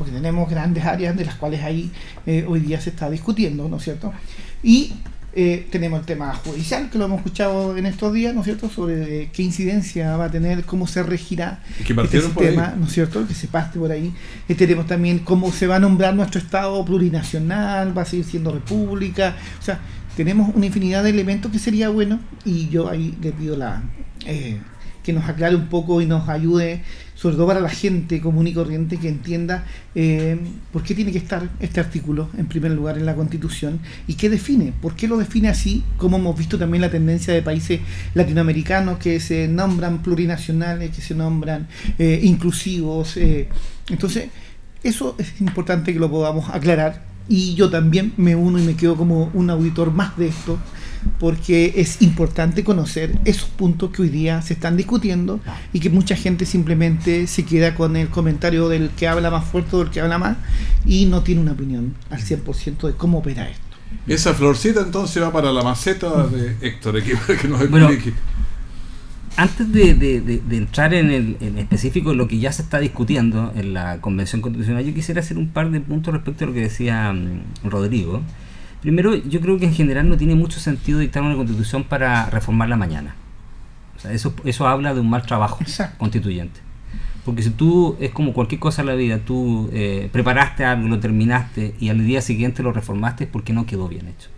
porque 0.00 0.14
tenemos 0.14 0.48
grandes 0.48 0.82
áreas 0.86 1.14
de 1.14 1.26
las 1.26 1.34
cuales 1.34 1.62
ahí 1.62 1.92
eh, 2.24 2.46
hoy 2.48 2.60
día 2.60 2.80
se 2.80 2.88
está 2.88 3.10
discutiendo, 3.10 3.68
¿no 3.68 3.76
es 3.76 3.84
cierto? 3.84 4.14
Y 4.62 4.94
eh, 5.34 5.68
tenemos 5.70 6.00
el 6.00 6.06
tema 6.06 6.34
judicial, 6.34 6.88
que 6.90 6.96
lo 6.96 7.04
hemos 7.04 7.18
escuchado 7.18 7.76
en 7.76 7.84
estos 7.84 8.14
días, 8.14 8.34
¿no 8.34 8.40
es 8.40 8.46
cierto?, 8.46 8.70
sobre 8.70 9.24
eh, 9.24 9.30
qué 9.32 9.42
incidencia 9.42 10.16
va 10.16 10.24
a 10.24 10.30
tener, 10.30 10.64
cómo 10.64 10.86
se 10.86 11.02
regirá 11.02 11.62
que 11.86 11.92
este 11.92 12.22
sistema, 12.22 12.74
¿no 12.76 12.86
es 12.86 12.92
cierto?, 12.92 13.28
que 13.28 13.34
se 13.34 13.46
parte 13.46 13.78
por 13.78 13.92
ahí. 13.92 14.12
Eh, 14.48 14.54
tenemos 14.54 14.86
también 14.86 15.18
cómo 15.18 15.52
se 15.52 15.66
va 15.66 15.76
a 15.76 15.78
nombrar 15.78 16.14
nuestro 16.14 16.40
Estado 16.40 16.82
plurinacional, 16.84 17.96
va 17.96 18.02
a 18.02 18.06
seguir 18.06 18.24
siendo 18.24 18.52
república, 18.52 19.36
o 19.60 19.62
sea, 19.62 19.80
tenemos 20.16 20.52
una 20.54 20.64
infinidad 20.64 21.04
de 21.04 21.10
elementos 21.10 21.52
que 21.52 21.58
sería 21.60 21.90
bueno, 21.90 22.18
y 22.46 22.70
yo 22.70 22.88
ahí 22.88 23.14
le 23.20 23.32
pido 23.32 23.56
la... 23.56 23.82
que 25.04 25.12
nos 25.12 25.28
aclare 25.28 25.54
un 25.54 25.68
poco 25.68 26.00
y 26.00 26.06
nos 26.06 26.28
ayude, 26.28 26.82
sobre 27.20 27.36
todo 27.36 27.48
para 27.48 27.60
la 27.60 27.68
gente 27.68 28.18
común 28.18 28.46
y 28.46 28.54
corriente 28.54 28.96
que 28.96 29.08
entienda 29.08 29.64
eh, 29.94 30.38
por 30.72 30.82
qué 30.82 30.94
tiene 30.94 31.12
que 31.12 31.18
estar 31.18 31.50
este 31.60 31.78
artículo 31.78 32.30
en 32.38 32.46
primer 32.46 32.72
lugar 32.72 32.96
en 32.96 33.04
la 33.04 33.14
Constitución 33.14 33.78
y 34.06 34.14
qué 34.14 34.30
define, 34.30 34.72
por 34.80 34.96
qué 34.96 35.06
lo 35.06 35.18
define 35.18 35.50
así, 35.50 35.84
como 35.98 36.16
hemos 36.16 36.38
visto 36.38 36.58
también 36.58 36.80
la 36.80 36.90
tendencia 36.90 37.34
de 37.34 37.42
países 37.42 37.80
latinoamericanos 38.14 38.98
que 38.98 39.20
se 39.20 39.48
nombran 39.48 40.00
plurinacionales, 40.02 40.96
que 40.96 41.02
se 41.02 41.14
nombran 41.14 41.68
eh, 41.98 42.20
inclusivos. 42.22 43.18
eh. 43.18 43.48
Entonces, 43.90 44.28
eso 44.82 45.14
es 45.18 45.42
importante 45.42 45.92
que 45.92 45.98
lo 45.98 46.10
podamos 46.10 46.48
aclarar 46.48 47.02
y 47.30 47.54
yo 47.54 47.70
también 47.70 48.12
me 48.16 48.34
uno 48.34 48.58
y 48.58 48.62
me 48.62 48.74
quedo 48.74 48.96
como 48.96 49.30
un 49.32 49.48
auditor 49.48 49.92
más 49.92 50.18
de 50.18 50.26
esto 50.26 50.58
porque 51.18 51.74
es 51.76 52.02
importante 52.02 52.64
conocer 52.64 53.18
esos 53.24 53.48
puntos 53.48 53.90
que 53.90 54.02
hoy 54.02 54.08
día 54.08 54.42
se 54.42 54.52
están 54.52 54.76
discutiendo 54.76 55.40
y 55.72 55.80
que 55.80 55.88
mucha 55.88 56.16
gente 56.16 56.44
simplemente 56.44 57.28
se 57.28 57.44
queda 57.44 57.74
con 57.74 57.96
el 57.96 58.08
comentario 58.08 58.68
del 58.68 58.90
que 58.90 59.08
habla 59.08 59.30
más 59.30 59.44
fuerte 59.46 59.76
o 59.76 59.78
del 59.78 59.90
que 59.90 60.00
habla 60.00 60.18
más 60.18 60.36
y 60.84 61.06
no 61.06 61.22
tiene 61.22 61.40
una 61.40 61.52
opinión 61.52 61.94
al 62.10 62.20
100% 62.20 62.88
de 62.88 62.92
cómo 62.94 63.18
opera 63.18 63.48
esto. 63.48 63.62
Esa 64.06 64.34
florcita 64.34 64.80
entonces 64.80 65.22
va 65.22 65.32
para 65.32 65.52
la 65.52 65.62
maceta 65.62 66.26
de 66.26 66.56
Héctor, 66.60 66.98
aquí 66.98 67.12
para 67.14 67.38
que 67.38 67.48
nos 67.48 67.70
Bueno, 67.70 67.88
explique. 67.88 68.18
Antes 69.36 69.72
de, 69.72 69.94
de- 69.94 70.20
de- 70.20 70.38
de 70.40 70.56
entrar 70.56 70.92
en 70.92 71.10
el 71.10 71.36
en 71.40 71.56
específico 71.58 72.12
en 72.12 72.18
lo 72.18 72.28
que 72.28 72.38
ya 72.38 72.52
se 72.52 72.62
está 72.62 72.78
discutiendo 72.78 73.52
en 73.54 73.72
la 73.72 74.00
Convención 74.00 74.42
Constitucional, 74.42 74.84
yo 74.84 74.92
quisiera 74.92 75.20
hacer 75.20 75.38
un 75.38 75.48
par 75.48 75.70
de 75.70 75.80
puntos 75.80 76.12
respecto 76.12 76.44
a 76.44 76.48
lo 76.48 76.52
que 76.54 76.60
decía 76.60 77.12
mm, 77.12 77.68
Rodrigo. 77.68 78.20
Primero, 78.82 79.14
yo 79.14 79.40
creo 79.40 79.58
que 79.58 79.66
en 79.66 79.74
general 79.74 80.08
no 80.08 80.16
tiene 80.16 80.34
mucho 80.34 80.58
sentido 80.60 80.98
dictar 80.98 81.22
una 81.22 81.36
constitución 81.36 81.84
para 81.84 82.26
reformarla 82.30 82.76
mañana. 82.76 83.14
O 83.96 84.00
sea, 84.00 84.12
eso, 84.12 84.34
eso 84.44 84.66
habla 84.66 84.94
de 84.94 85.00
un 85.00 85.08
mal 85.10 85.22
trabajo 85.22 85.58
Exacto. 85.60 85.96
constituyente. 85.98 86.60
Porque 87.24 87.42
si 87.42 87.50
tú, 87.50 87.96
es 88.00 88.10
como 88.10 88.32
cualquier 88.32 88.58
cosa 88.58 88.80
en 88.82 88.88
la 88.88 88.94
vida, 88.94 89.18
tú 89.18 89.68
eh, 89.74 90.08
preparaste 90.12 90.64
algo, 90.64 90.88
lo 90.88 90.98
terminaste 91.00 91.74
y 91.78 91.90
al 91.90 92.04
día 92.04 92.22
siguiente 92.22 92.62
lo 92.62 92.72
reformaste 92.72 93.24
es 93.24 93.30
porque 93.30 93.52
no 93.52 93.66
quedó 93.66 93.88
bien 93.88 94.08
hecho. 94.08 94.28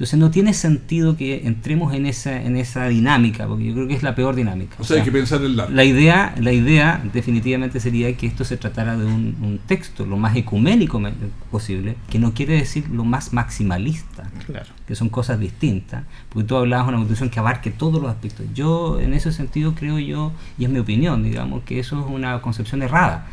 Entonces 0.00 0.18
no 0.18 0.30
tiene 0.30 0.54
sentido 0.54 1.14
que 1.14 1.46
entremos 1.46 1.92
en 1.92 2.06
esa, 2.06 2.40
en 2.40 2.56
esa 2.56 2.88
dinámica, 2.88 3.46
porque 3.46 3.66
yo 3.66 3.74
creo 3.74 3.86
que 3.86 3.92
es 3.92 4.02
la 4.02 4.14
peor 4.14 4.34
dinámica. 4.34 4.76
O 4.78 4.84
sea, 4.84 4.96
hay 4.96 5.02
que 5.02 5.12
pensar 5.12 5.44
en 5.44 5.58
largo. 5.58 5.74
La 5.74 5.84
idea, 5.84 6.34
la 6.40 6.52
idea 6.54 7.02
definitivamente 7.12 7.80
sería 7.80 8.16
que 8.16 8.26
esto 8.26 8.46
se 8.46 8.56
tratara 8.56 8.96
de 8.96 9.04
un, 9.04 9.36
un 9.42 9.58
texto 9.66 10.06
lo 10.06 10.16
más 10.16 10.34
ecuménico 10.36 11.02
posible, 11.50 11.96
que 12.08 12.18
no 12.18 12.32
quiere 12.32 12.54
decir 12.54 12.88
lo 12.88 13.04
más 13.04 13.34
maximalista, 13.34 14.30
Claro. 14.46 14.70
que 14.86 14.94
son 14.94 15.10
cosas 15.10 15.38
distintas, 15.38 16.04
porque 16.30 16.48
tú 16.48 16.56
hablabas 16.56 16.86
de 16.86 16.88
una 16.94 16.98
constitución 17.00 17.28
que 17.28 17.38
abarque 17.38 17.70
todos 17.70 18.00
los 18.00 18.10
aspectos. 18.10 18.46
Yo 18.54 18.98
en 19.00 19.12
ese 19.12 19.32
sentido 19.32 19.74
creo 19.74 19.98
yo, 19.98 20.32
y 20.56 20.64
es 20.64 20.70
mi 20.70 20.78
opinión, 20.78 21.22
digamos, 21.22 21.62
que 21.64 21.78
eso 21.78 22.00
es 22.00 22.06
una 22.10 22.40
concepción 22.40 22.82
errada. 22.82 23.26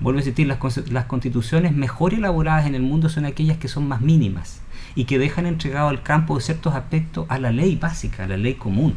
Vuelvo 0.00 0.18
a 0.18 0.20
insistir, 0.20 0.46
las, 0.46 0.58
las 0.90 1.06
constituciones 1.06 1.72
mejor 1.72 2.12
elaboradas 2.12 2.66
en 2.66 2.74
el 2.74 2.82
mundo 2.82 3.08
son 3.08 3.24
aquellas 3.24 3.56
que 3.56 3.68
son 3.68 3.88
más 3.88 4.02
mínimas 4.02 4.60
y 4.94 5.04
que 5.04 5.18
dejan 5.18 5.46
entregado 5.46 5.88
al 5.88 6.02
campo 6.02 6.36
de 6.36 6.42
ciertos 6.42 6.74
aspectos 6.74 7.26
a 7.28 7.38
la 7.38 7.50
ley 7.50 7.76
básica, 7.76 8.24
a 8.24 8.28
la 8.28 8.36
ley 8.36 8.54
común. 8.54 8.94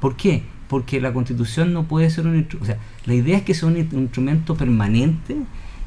¿Por 0.00 0.16
qué? 0.16 0.42
Porque 0.68 1.00
la 1.00 1.12
constitución 1.12 1.72
no 1.72 1.84
puede 1.84 2.10
ser 2.10 2.26
un 2.26 2.42
instru- 2.42 2.60
o 2.60 2.64
sea, 2.64 2.78
la 3.06 3.14
idea 3.14 3.38
es 3.38 3.44
que 3.44 3.54
sea 3.54 3.68
un 3.68 3.76
instrumento 3.76 4.54
permanente 4.56 5.36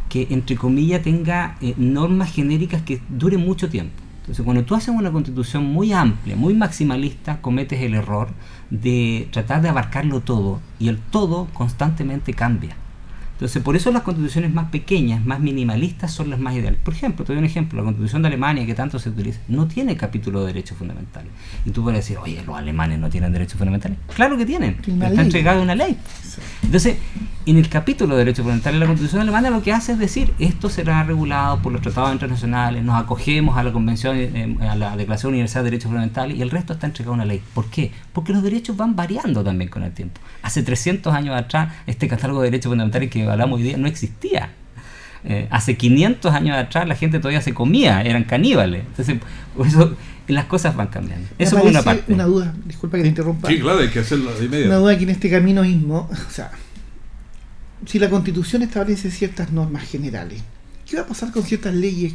que 0.09 0.27
entre 0.29 0.55
comillas 0.55 1.01
tenga 1.01 1.57
eh, 1.61 1.73
normas 1.77 2.31
genéricas 2.33 2.81
que 2.81 3.01
duren 3.09 3.41
mucho 3.41 3.69
tiempo. 3.69 3.93
Entonces, 4.21 4.43
cuando 4.43 4.63
tú 4.65 4.75
haces 4.75 4.89
una 4.89 5.11
constitución 5.11 5.65
muy 5.65 5.93
amplia, 5.93 6.35
muy 6.35 6.53
maximalista, 6.53 7.41
cometes 7.41 7.81
el 7.81 7.93
error 7.93 8.29
de 8.69 9.29
tratar 9.31 9.61
de 9.61 9.69
abarcarlo 9.69 10.19
todo 10.21 10.59
y 10.79 10.89
el 10.89 10.97
todo 10.97 11.47
constantemente 11.53 12.33
cambia. 12.33 12.75
Entonces, 13.37 13.61
por 13.61 13.75
eso 13.75 13.91
las 13.91 14.01
constituciones 14.01 14.51
más 14.51 14.71
pequeñas, 14.71 15.23
más 15.23 15.39
minimalistas, 15.39 16.11
son 16.11 16.31
las 16.31 16.39
más 16.39 16.55
ideales. 16.55 16.79
Por 16.83 16.95
ejemplo, 16.95 17.23
te 17.23 17.33
doy 17.33 17.39
un 17.39 17.45
ejemplo, 17.45 17.77
la 17.77 17.85
constitución 17.85 18.23
de 18.23 18.29
Alemania, 18.29 18.65
que 18.65 18.73
tanto 18.73 18.97
se 18.97 19.09
utiliza, 19.09 19.39
no 19.47 19.67
tiene 19.67 19.95
capítulo 19.95 20.41
de 20.41 20.47
derechos 20.47 20.75
fundamentales. 20.75 21.31
Y 21.63 21.69
tú 21.69 21.83
puedes 21.83 21.99
decir, 21.99 22.17
oye, 22.17 22.41
los 22.47 22.57
alemanes 22.57 22.97
no 22.97 23.11
tienen 23.11 23.31
derechos 23.31 23.59
fundamentales. 23.59 23.99
Claro 24.15 24.39
que 24.39 24.45
tienen, 24.47 24.77
pero 24.83 25.05
está 25.05 25.21
entregado 25.21 25.59
en 25.59 25.65
una 25.65 25.75
ley. 25.75 25.95
Entonces, 26.63 26.97
en 27.51 27.57
el 27.57 27.69
capítulo 27.69 28.15
de 28.15 28.19
derechos 28.19 28.43
fundamentales, 28.43 28.79
la 28.79 28.85
constitución 28.87 29.21
alemana 29.21 29.49
lo 29.49 29.61
que 29.61 29.71
hace 29.71 29.93
es 29.93 29.99
decir, 29.99 30.33
esto 30.37 30.69
será 30.69 31.03
regulado 31.03 31.61
por 31.61 31.71
los 31.71 31.81
tratados 31.81 32.11
internacionales, 32.11 32.83
nos 32.83 33.01
acogemos 33.01 33.57
a 33.57 33.63
la 33.63 33.71
Convención, 33.71 34.17
eh, 34.17 34.57
a 34.69 34.75
la 34.75 34.97
Declaración 34.97 35.31
Universal 35.31 35.63
de 35.63 35.71
Derechos 35.71 35.87
Fundamentales 35.89 36.37
y 36.37 36.41
el 36.41 36.49
resto 36.49 36.73
está 36.73 36.87
entregado 36.87 37.13
en 37.13 37.21
una 37.21 37.25
ley. 37.25 37.41
¿Por 37.53 37.67
qué? 37.67 37.91
Porque 38.11 38.33
los 38.33 38.43
derechos 38.43 38.75
van 38.75 38.95
variando 38.95 39.43
también 39.43 39.69
con 39.69 39.83
el 39.83 39.93
tiempo. 39.93 40.19
Hace 40.41 40.61
300 40.61 41.13
años 41.13 41.35
atrás, 41.37 41.73
este 41.87 42.07
catálogo 42.07 42.41
de 42.41 42.47
derechos 42.51 42.69
fundamentales 42.69 43.09
que 43.09 43.23
hablamos 43.23 43.57
hoy 43.57 43.63
día 43.63 43.77
no 43.77 43.87
existía. 43.87 44.49
Eh, 45.23 45.47
hace 45.49 45.77
500 45.77 46.33
años 46.33 46.57
atrás 46.57 46.87
la 46.87 46.95
gente 46.95 47.19
todavía 47.19 47.41
se 47.41 47.53
comía, 47.53 48.01
eran 48.01 48.25
caníbales. 48.25 48.83
Entonces, 48.87 49.17
por 49.55 49.67
eso 49.67 49.95
las 50.27 50.45
cosas 50.45 50.75
van 50.75 50.87
cambiando. 50.87 51.27
Me 51.37 51.45
Eso 51.45 51.57
por 51.57 51.67
una 51.67 51.81
parte. 51.81 52.13
Una 52.13 52.25
duda, 52.25 52.53
disculpa 52.65 52.97
que 52.97 53.03
te 53.03 53.09
interrumpa. 53.09 53.47
Sí, 53.47 53.59
claro, 53.59 53.79
hay 53.79 53.89
que 53.89 53.99
hacerlo 53.99 54.31
de 54.31 54.37
Una 54.37 54.45
inmediato. 54.45 54.79
duda 54.81 54.97
que 54.97 55.03
en 55.03 55.09
este 55.09 55.29
camino 55.29 55.61
mismo, 55.63 56.09
o 56.27 56.31
sea, 56.31 56.51
si 57.85 57.99
la 57.99 58.09
constitución 58.09 58.61
establece 58.63 59.11
ciertas 59.11 59.51
normas 59.51 59.83
generales, 59.83 60.41
¿qué 60.89 60.97
va 60.97 61.03
a 61.03 61.07
pasar 61.07 61.31
con 61.31 61.43
ciertas 61.43 61.73
leyes 61.73 62.13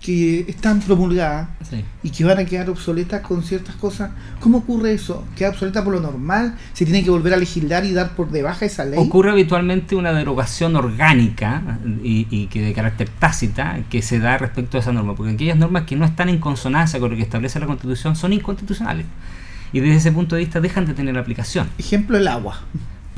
que 0.00 0.44
están 0.48 0.80
promulgadas 0.80 1.48
Sí. 1.68 1.84
y 2.04 2.10
que 2.10 2.24
van 2.24 2.38
a 2.38 2.44
quedar 2.44 2.70
obsoletas 2.70 3.20
con 3.20 3.42
ciertas 3.42 3.74
cosas. 3.74 4.10
¿Cómo 4.38 4.58
ocurre 4.58 4.92
eso? 4.92 5.24
¿Queda 5.36 5.50
obsoleta 5.50 5.82
por 5.82 5.92
lo 5.92 6.00
normal? 6.00 6.54
¿Se 6.72 6.84
tiene 6.84 7.02
que 7.02 7.10
volver 7.10 7.34
a 7.34 7.36
legislar 7.36 7.84
y 7.84 7.92
dar 7.92 8.14
por 8.14 8.30
de 8.30 8.42
baja 8.42 8.64
esa 8.64 8.84
ley? 8.84 8.98
Ocurre 8.98 9.32
habitualmente 9.32 9.96
una 9.96 10.12
derogación 10.12 10.76
orgánica 10.76 11.80
y, 12.04 12.28
y 12.30 12.46
que 12.46 12.62
de 12.62 12.72
carácter 12.72 13.08
tácita 13.08 13.80
que 13.90 14.00
se 14.02 14.20
da 14.20 14.38
respecto 14.38 14.76
a 14.76 14.80
esa 14.80 14.92
norma, 14.92 15.16
porque 15.16 15.32
aquellas 15.32 15.56
normas 15.58 15.82
que 15.82 15.96
no 15.96 16.04
están 16.04 16.28
en 16.28 16.38
consonancia 16.38 17.00
con 17.00 17.10
lo 17.10 17.16
que 17.16 17.22
establece 17.22 17.58
la 17.58 17.66
Constitución 17.66 18.14
son 18.14 18.32
inconstitucionales. 18.32 19.04
Y 19.72 19.80
desde 19.80 19.96
ese 19.96 20.12
punto 20.12 20.36
de 20.36 20.42
vista 20.42 20.60
dejan 20.60 20.86
de 20.86 20.94
tener 20.94 21.18
aplicación. 21.18 21.68
Ejemplo, 21.76 22.16
el 22.16 22.28
agua. 22.28 22.60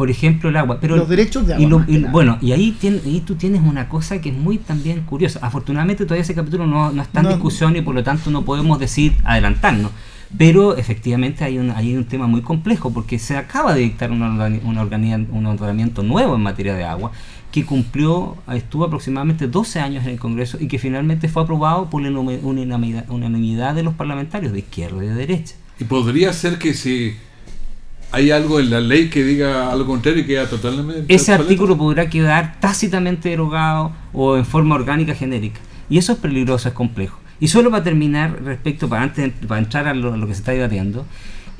Por 0.00 0.10
ejemplo, 0.10 0.48
el 0.48 0.56
agua. 0.56 0.78
Pero 0.80 0.96
Los 0.96 1.10
derechos 1.10 1.46
de 1.46 1.52
y 1.60 1.64
agua, 1.66 1.84
lo- 1.86 1.92
y- 1.94 1.98
bueno, 2.04 2.38
y 2.40 2.52
ahí, 2.52 2.74
tien- 2.80 3.02
ahí 3.04 3.20
tú 3.20 3.34
tienes 3.34 3.60
una 3.60 3.86
cosa 3.90 4.18
que 4.18 4.30
es 4.30 4.34
muy 4.34 4.56
también 4.56 5.02
curiosa. 5.02 5.40
Afortunadamente 5.42 6.04
todavía 6.06 6.22
ese 6.22 6.34
capítulo 6.34 6.66
no, 6.66 6.90
no 6.90 7.02
está 7.02 7.20
en 7.20 7.24
No. 7.26 7.32
discusión 7.32 7.76
y 7.76 7.82
por 7.82 7.94
lo 7.94 8.02
tanto 8.02 8.30
no 8.30 8.42
podemos 8.42 8.78
decir 8.78 9.12
adelantarnos. 9.24 9.90
Pero 10.38 10.74
efectivamente 10.78 11.44
hay 11.44 11.58
un, 11.58 11.70
hay 11.70 11.94
un 11.96 12.04
tema 12.06 12.26
muy 12.26 12.40
complejo 12.40 12.90
porque 12.94 13.18
se 13.18 13.36
acaba 13.36 13.74
de 13.74 13.80
dictar 13.82 14.10
una 14.10 14.28
organi- 14.30 14.62
organi- 14.62 15.26
un 15.30 15.44
ordenamiento 15.44 16.02
nuevo 16.02 16.34
en 16.36 16.40
materia 16.42 16.74
de 16.74 16.84
agua 16.84 17.10
que 17.52 17.66
cumplió, 17.66 18.36
estuvo 18.54 18.84
aproximadamente 18.84 19.48
12 19.48 19.80
años 19.80 20.04
en 20.04 20.10
el 20.12 20.18
Congreso 20.18 20.56
y 20.58 20.66
que 20.68 20.78
finalmente 20.78 21.28
fue 21.28 21.42
aprobado 21.42 21.90
por 21.90 22.00
la 22.00 22.08
unanimidad- 22.08 22.40
unanimidad 22.44 23.04
unanimidad 23.10 23.74
de 23.74 23.82
los 23.82 23.92
parlamentarios 23.94 24.52
de 24.54 24.60
izquierda 24.60 25.04
y 25.04 25.08
de 25.08 25.14
derecha. 25.14 25.56
Y 25.78 25.84
podría 25.84 26.32
ser 26.32 26.58
que 26.58 26.72
si 26.74 27.14
hay 28.12 28.30
algo 28.30 28.58
en 28.60 28.70
la 28.70 28.80
ley 28.80 29.08
que 29.08 29.22
diga 29.24 29.70
algo 29.70 29.86
contrario 29.86 30.22
y 30.22 30.26
queda 30.26 30.48
totalmente. 30.48 31.04
ese 31.14 31.32
obsoleto. 31.32 31.42
artículo 31.42 31.76
podrá 31.78 32.08
quedar 32.10 32.58
tácitamente 32.60 33.28
derogado 33.28 33.92
o 34.12 34.36
en 34.36 34.44
forma 34.44 34.74
orgánica 34.74 35.14
genérica. 35.14 35.60
Y 35.88 35.98
eso 35.98 36.12
es 36.12 36.18
peligroso, 36.18 36.68
es 36.68 36.74
complejo. 36.74 37.18
Y 37.40 37.48
solo 37.48 37.70
para 37.70 37.82
terminar, 37.84 38.42
respecto, 38.44 38.88
para 38.88 39.02
antes 39.02 39.32
para 39.46 39.60
entrar 39.60 39.88
a 39.88 39.94
lo, 39.94 40.12
a 40.12 40.16
lo 40.16 40.26
que 40.26 40.34
se 40.34 40.40
está 40.40 40.52
debatiendo, 40.52 41.06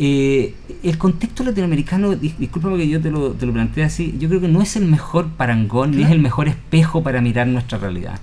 eh, 0.02 0.54
el 0.82 0.96
contexto 0.98 1.44
latinoamericano, 1.44 2.12
dis- 2.14 2.36
discúlpame 2.38 2.78
que 2.78 2.88
yo 2.88 3.00
te 3.00 3.10
lo, 3.10 3.32
te 3.32 3.44
lo 3.46 3.52
plantee 3.52 3.84
así, 3.84 4.14
yo 4.18 4.28
creo 4.28 4.40
que 4.40 4.48
no 4.48 4.62
es 4.62 4.76
el 4.76 4.86
mejor 4.86 5.28
parangón 5.28 5.90
ni 5.90 6.02
es 6.02 6.10
el 6.10 6.20
mejor 6.20 6.48
espejo 6.48 7.02
para 7.02 7.20
mirar 7.20 7.46
nuestra 7.46 7.76
realidad. 7.78 8.18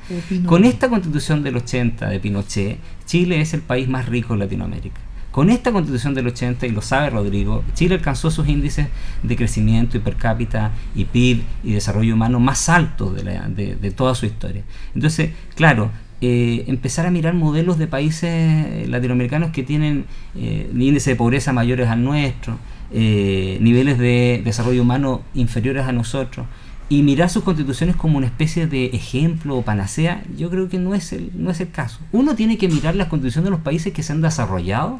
Con 0.46 0.66
esta 0.66 0.90
constitución 0.90 1.44
del 1.44 1.58
80 1.58 2.10
de 2.10 2.20
Pinochet, 2.20 2.78
Chile 3.06 3.42
es 3.42 3.54
el 3.54 3.62
país 3.62 3.88
más 3.88 4.08
rico 4.08 4.34
de 4.34 4.40
Latinoamérica. 4.40 5.00
Con 5.38 5.52
esta 5.52 5.72
constitución 5.72 6.16
del 6.16 6.26
80, 6.26 6.66
y 6.66 6.72
lo 6.72 6.82
sabe 6.82 7.12
Rodrigo, 7.12 7.64
Chile 7.76 7.94
alcanzó 7.94 8.32
sus 8.32 8.48
índices 8.48 8.88
de 9.22 9.36
crecimiento 9.36 9.96
y 9.96 10.00
per 10.00 10.16
cápita 10.16 10.72
y 10.96 11.06
PIB 11.06 11.44
y 11.64 11.74
desarrollo 11.74 12.16
humano 12.16 12.40
más 12.40 12.70
altos 12.70 13.14
de, 13.14 13.76
de- 13.80 13.92
toda 13.92 14.16
su 14.16 14.26
historia. 14.26 14.64
Entonces, 14.96 15.30
claro, 15.54 15.92
eh, 16.22 16.64
empezar 16.66 17.06
a 17.06 17.12
mirar 17.12 17.36
modelos 17.36 17.78
de 17.78 17.86
países 17.86 18.90
latinoamericanos 18.90 19.52
que 19.52 19.62
tienen 19.62 20.06
eh, 20.36 20.72
índices 20.74 21.06
de 21.14 21.16
pobreza 21.16 21.54
mayores 21.54 21.88
al 21.88 22.04
nuestro, 22.04 22.58
eh, 22.92 23.60
niveles 23.62 24.00
de 24.00 24.42
desarrollo 24.44 24.82
humano 24.82 25.22
inferiores 25.36 25.86
a 25.86 25.92
nosotros, 25.92 26.48
y 26.90 27.04
mirar 27.04 27.30
sus 27.30 27.44
constituciones 27.44 27.96
como 27.98 28.18
una 28.18 28.28
especie 28.28 28.66
de 28.68 28.86
ejemplo 28.88 29.58
o 29.58 29.62
panacea, 29.62 30.24
yo 30.38 30.50
creo 30.50 30.70
que 30.70 30.80
no 30.80 30.96
es 30.96 31.12
el, 31.12 31.32
no 31.36 31.50
es 31.52 31.60
el 31.60 31.70
caso. 31.70 32.00
Uno 32.14 32.36
tiene 32.36 32.58
que 32.58 32.70
mirar 32.70 32.96
las 32.96 33.08
constituciones 33.08 33.46
de 33.46 33.52
los 33.52 33.60
países 33.60 33.92
que 33.94 34.04
se 34.04 34.14
han 34.14 34.22
desarrollado 34.22 35.00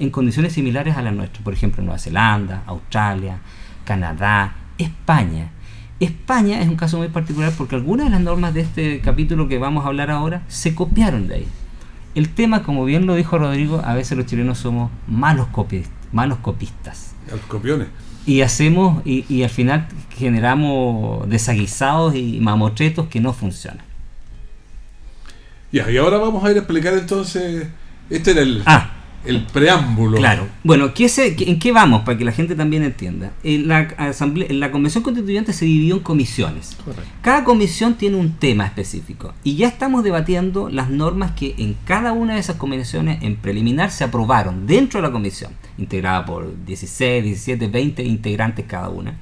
en 0.00 0.10
condiciones 0.10 0.52
similares 0.52 0.96
a 0.96 1.02
las 1.02 1.14
nuestras, 1.14 1.42
por 1.42 1.52
ejemplo 1.54 1.82
Nueva 1.84 1.98
Zelanda, 1.98 2.62
Australia, 2.66 3.38
Canadá, 3.84 4.56
España. 4.78 5.50
España 6.00 6.60
es 6.60 6.68
un 6.68 6.76
caso 6.76 6.98
muy 6.98 7.08
particular 7.08 7.52
porque 7.56 7.74
algunas 7.76 8.06
de 8.06 8.10
las 8.10 8.20
normas 8.20 8.54
de 8.54 8.60
este 8.60 9.00
capítulo 9.00 9.48
que 9.48 9.58
vamos 9.58 9.84
a 9.84 9.88
hablar 9.88 10.10
ahora 10.10 10.42
se 10.48 10.74
copiaron 10.74 11.26
de 11.28 11.34
ahí. 11.36 11.48
El 12.14 12.28
tema, 12.30 12.62
como 12.62 12.84
bien 12.84 13.06
lo 13.06 13.14
dijo 13.14 13.38
Rodrigo, 13.38 13.82
a 13.84 13.94
veces 13.94 14.16
los 14.16 14.26
chilenos 14.26 14.58
somos 14.58 14.90
malos, 15.06 15.48
copi- 15.52 15.84
malos 16.12 16.38
copistas 16.38 17.12
Los 17.30 17.40
copiones. 17.42 17.88
Y 18.28 18.42
hacemos 18.42 19.00
y, 19.06 19.24
y 19.34 19.42
al 19.42 19.48
final 19.48 19.88
generamos 20.18 21.26
desaguisados 21.30 22.14
y 22.14 22.40
mamotretos 22.40 23.08
que 23.08 23.20
no 23.20 23.32
funcionan. 23.32 23.80
Ya, 25.72 25.90
y 25.90 25.96
ahora 25.96 26.18
vamos 26.18 26.44
a 26.44 26.50
ir 26.50 26.56
a 26.56 26.60
explicar 26.60 26.92
entonces. 26.92 27.68
Este 28.10 28.32
era 28.32 28.42
el, 28.42 28.62
Ah, 28.66 28.90
el 29.24 29.42
preámbulo. 29.46 30.16
claro. 30.16 30.46
Bueno, 30.64 30.94
¿qué 30.94 31.08
se- 31.08 31.34
¿en 31.50 31.58
qué 31.58 31.72
vamos? 31.72 32.02
Para 32.02 32.16
que 32.16 32.24
la 32.24 32.32
gente 32.32 32.54
también 32.54 32.82
entienda. 32.82 33.32
En 33.42 33.68
la, 33.68 33.80
asamblea, 33.98 34.46
en 34.48 34.60
la 34.60 34.70
Convención 34.70 35.02
Constituyente 35.04 35.52
se 35.52 35.64
dividió 35.64 35.96
en 35.96 36.00
comisiones. 36.02 36.76
Correcto. 36.84 37.04
Cada 37.22 37.44
comisión 37.44 37.94
tiene 37.94 38.16
un 38.16 38.32
tema 38.32 38.64
específico 38.66 39.34
y 39.44 39.56
ya 39.56 39.68
estamos 39.68 40.04
debatiendo 40.04 40.68
las 40.70 40.88
normas 40.90 41.32
que 41.32 41.54
en 41.58 41.76
cada 41.84 42.12
una 42.12 42.34
de 42.34 42.40
esas 42.40 42.56
comisiones 42.56 43.22
en 43.22 43.36
preliminar 43.36 43.90
se 43.90 44.04
aprobaron 44.04 44.66
dentro 44.66 45.00
de 45.00 45.06
la 45.08 45.12
comisión, 45.12 45.52
integrada 45.78 46.24
por 46.24 46.54
16, 46.64 47.24
17, 47.24 47.66
20 47.68 48.02
integrantes 48.04 48.64
cada 48.68 48.88
una. 48.88 49.18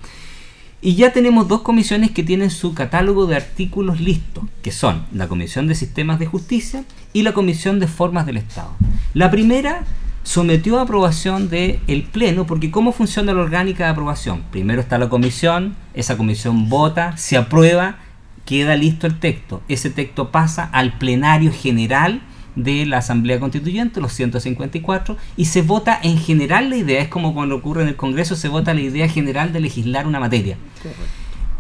Y 0.83 0.95
ya 0.95 1.11
tenemos 1.13 1.49
dos 1.49 1.63
comisiones 1.63 2.11
que 2.13 2.23
tienen 2.23 2.51
su 2.51 2.75
catálogo 2.75 3.27
de 3.27 3.35
artículos 3.35 3.99
listos, 4.01 4.45
que 4.63 4.71
son 4.71 5.05
la 5.11 5.27
Comisión 5.27 5.67
de 5.67 5.75
Sistemas 5.75 6.19
de 6.19 6.27
Justicia 6.27 6.85
y 7.15 7.23
la 7.23 7.33
Comisión 7.33 7.81
de 7.81 7.89
Formas 7.89 8.27
del 8.27 8.37
Estado. 8.37 8.71
La 9.17 9.31
primera 9.31 9.83
sometió 10.25 10.79
a 10.79 10.83
aprobación 10.83 11.49
del 11.49 11.81
el 11.87 12.03
Pleno, 12.03 12.47
porque 12.47 12.71
¿cómo 12.71 12.93
funciona 12.93 13.33
la 13.33 13.41
orgánica 13.41 13.85
de 13.85 13.91
aprobación? 13.93 14.43
Primero 14.51 14.83
está 14.83 14.99
la 14.99 15.09
comisión, 15.09 15.75
esa 15.95 16.19
comisión 16.19 16.69
vota, 16.69 17.17
se 17.17 17.39
aprueba, 17.39 17.97
queda 18.45 18.77
listo 18.77 19.07
el 19.07 19.19
texto. 19.19 19.63
Ese 19.69 19.89
texto 19.89 20.31
pasa 20.31 20.69
al 20.71 20.99
plenario 20.99 21.51
general 21.51 22.21
de 22.57 22.85
la 22.85 22.99
Asamblea 22.99 23.41
Constituyente, 23.41 24.03
los 24.03 24.13
154, 24.13 25.17
y 25.39 25.47
se 25.47 25.63
vota 25.63 25.99
en 26.03 26.19
general 26.19 26.69
la 26.69 26.77
idea, 26.77 27.01
es 27.01 27.09
como 27.09 27.33
cuando 27.33 27.57
ocurre 27.57 27.85
en 27.85 27.89
el 27.89 27.97
Congreso, 27.97 28.37
se 28.37 28.49
vota 28.49 28.75
la 28.75 28.83
idea 28.83 29.09
general 29.09 29.51
de 29.55 29.61
legislar 29.61 30.07
una 30.07 30.21
materia. 30.21 30.59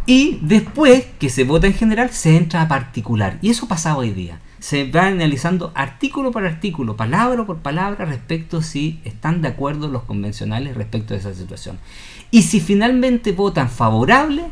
Y 0.05 0.41
después 0.43 1.07
que 1.19 1.31
se 1.31 1.45
vota 1.45 1.67
en 1.67 1.73
general, 1.73 2.11
se 2.11 2.37
entra 2.37 2.61
a 2.61 2.69
particular. 2.69 3.39
Y 3.41 3.49
eso 3.49 3.67
pasaba 3.67 3.97
hoy 3.97 4.11
día. 4.11 4.41
Se 4.67 4.83
va 4.91 5.07
analizando 5.07 5.71
artículo 5.77 6.33
por 6.33 6.45
artículo, 6.45 6.97
palabra 6.97 7.47
por 7.47 7.59
palabra, 7.59 8.05
respecto 8.05 8.63
si 8.63 8.99
están 9.05 9.41
de 9.41 9.47
acuerdo 9.47 9.87
los 9.87 10.03
convencionales 10.03 10.77
respecto 10.77 11.15
a 11.15 11.17
esa 11.17 11.33
situación. 11.35 11.79
Y 12.33 12.43
si 12.43 12.59
finalmente 12.59 13.31
votan 13.31 13.71
favorable, 13.71 14.43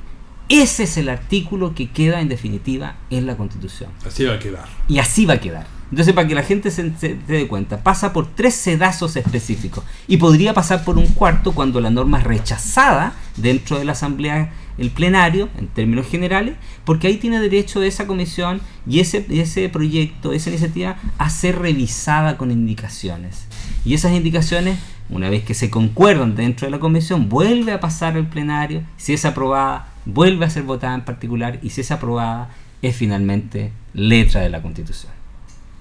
ese 0.49 0.85
es 0.85 0.99
el 0.99 1.09
artículo 1.09 1.75
que 1.75 1.91
queda 1.91 2.21
en 2.21 2.29
definitiva 2.29 2.95
en 3.11 3.27
la 3.27 3.37
Constitución. 3.37 3.91
Así 4.07 4.23
va 4.23 4.35
a 4.35 4.39
quedar. 4.39 4.69
Y 4.87 5.01
así 5.01 5.27
va 5.27 5.35
a 5.35 5.41
quedar. 5.41 5.67
Entonces, 5.91 6.15
para 6.15 6.27
que 6.27 6.35
la 6.35 6.43
gente 6.43 6.71
se, 6.71 6.91
dé 7.29 7.47
cuenta, 7.47 7.83
pasa 7.83 8.13
por 8.13 8.27
tres 8.35 8.55
sedazos 8.55 9.17
específicos. 9.17 9.85
Y 10.09 10.17
podría 10.17 10.55
pasar 10.55 10.85
por 10.85 10.99
un 10.99 11.07
cuarto 11.07 11.53
cuando 11.53 11.81
la 11.81 11.91
norma 11.91 12.19
es 12.19 12.25
rechazada 12.25 13.15
dentro 13.37 13.79
de 13.79 13.85
la 13.85 13.93
asamblea, 13.93 14.53
el 14.77 14.91
plenario, 14.91 15.49
en 15.57 15.69
términos 15.69 16.07
generales, 16.07 16.57
porque 16.85 17.07
ahí 17.07 17.17
tiene 17.17 17.41
derecho 17.41 17.83
esa 17.83 18.07
comisión 18.07 18.61
y 18.89 19.01
ese, 19.01 19.25
ese 19.31 19.69
proyecto, 19.69 20.33
esa 20.33 20.51
iniciativa, 20.51 20.97
a 21.19 21.31
ser 21.31 21.59
revisada 21.59 22.37
con 22.37 22.51
indicaciones. 22.51 23.47
Y 23.85 23.95
esas 23.95 24.13
indicaciones, 24.13 24.79
una 25.11 25.31
vez 25.31 25.45
que 25.45 25.55
se 25.55 25.71
concuerdan 25.71 26.35
dentro 26.35 26.67
de 26.67 26.73
la 26.73 26.81
comisión, 26.81 27.29
vuelve 27.29 27.73
a 27.73 27.81
pasar 27.81 28.17
al 28.17 28.27
plenario. 28.29 28.83
Si 28.97 29.13
es 29.13 29.25
aprobada, 29.25 29.93
vuelve 30.07 30.47
a 30.47 30.51
ser 30.51 30.65
votada 30.65 30.95
en 30.95 31.05
particular. 31.05 31.61
Y 31.63 31.71
si 31.71 31.83
es 31.83 31.91
aprobada, 31.91 32.51
es 32.83 32.97
finalmente 32.97 33.73
letra 33.93 34.41
de 34.41 34.51
la 34.51 34.61
Constitución. 34.61 35.14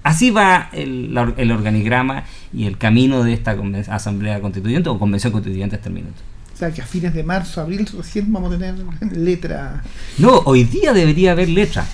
Así 0.04 0.30
va 0.30 0.68
el, 0.72 1.18
el 1.36 1.50
organigrama 1.50 2.22
y 2.52 2.66
el 2.66 2.78
camino 2.78 3.24
de 3.24 3.32
esta 3.32 3.56
conven- 3.56 3.88
Asamblea 3.88 4.40
Constituyente 4.40 4.88
o 4.90 4.98
Convención 4.98 5.32
Constituyente 5.32 5.74
hasta 5.76 5.88
el 5.88 5.94
minuto. 5.96 6.14
O 6.52 6.56
sea 6.56 6.70
que 6.70 6.82
a 6.82 6.86
fines 6.86 7.12
de 7.14 7.24
marzo, 7.24 7.60
abril 7.60 7.84
recién 7.96 8.32
vamos 8.32 8.52
a 8.54 8.58
tener 8.58 8.74
letra. 9.16 9.82
No, 10.18 10.38
hoy 10.44 10.62
día 10.64 10.92
debería 10.92 11.32
haber 11.32 11.48
letra. 11.48 11.84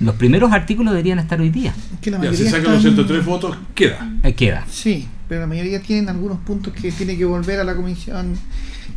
Los 0.00 0.16
primeros 0.16 0.52
artículos 0.52 0.92
deberían 0.92 1.20
estar 1.20 1.40
hoy 1.40 1.48
día. 1.50 1.72
Que 2.02 2.10
la 2.10 2.20
Ya, 2.20 2.34
si 2.34 2.44
sacan 2.44 2.64
los 2.74 2.84
están- 2.84 2.94
103 3.06 3.24
votos, 3.24 3.56
queda. 3.74 4.10
Ahí 4.24 4.32
queda. 4.34 4.66
Sí, 4.68 5.06
pero 5.28 5.42
la 5.42 5.46
mayoría 5.46 5.80
tienen 5.80 6.08
algunos 6.08 6.38
puntos 6.40 6.72
que 6.74 6.90
tiene 6.92 7.16
que 7.16 7.24
volver 7.24 7.60
a 7.60 7.64
la 7.64 7.74
comisión 7.76 8.34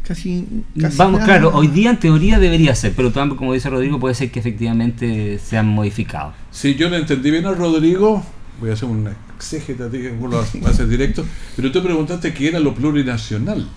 casi. 0.05 0.47
casi 0.81 0.97
Vamos, 0.97 1.19
nada. 1.21 1.25
claro, 1.33 1.51
hoy 1.55 1.67
día 1.67 1.91
en 1.91 1.99
teoría 1.99 2.39
debería 2.39 2.73
ser, 2.73 2.93
pero 2.95 3.11
también, 3.11 3.37
como 3.37 3.53
dice 3.53 3.69
Rodrigo, 3.69 3.99
puede 3.99 4.15
ser 4.15 4.31
que 4.31 4.39
efectivamente 4.39 5.37
sean 5.39 5.67
modificados. 5.67 6.33
Si 6.51 6.73
yo 6.75 6.89
no 6.89 6.95
entendí 6.95 7.29
bien 7.29 7.45
a 7.45 7.51
Rodrigo, 7.51 8.25
voy 8.59 8.69
a 8.69 8.73
hacer 8.73 8.87
una 8.89 9.13
exégeta, 9.35 9.87
vos 10.19 10.29
lo 10.31 10.67
haces 10.69 10.89
directo, 10.89 11.25
pero 11.55 11.71
tú 11.71 11.83
preguntaste 11.83 12.33
qué 12.33 12.47
era 12.49 12.59
lo 12.59 12.73
plurinacional. 12.75 13.67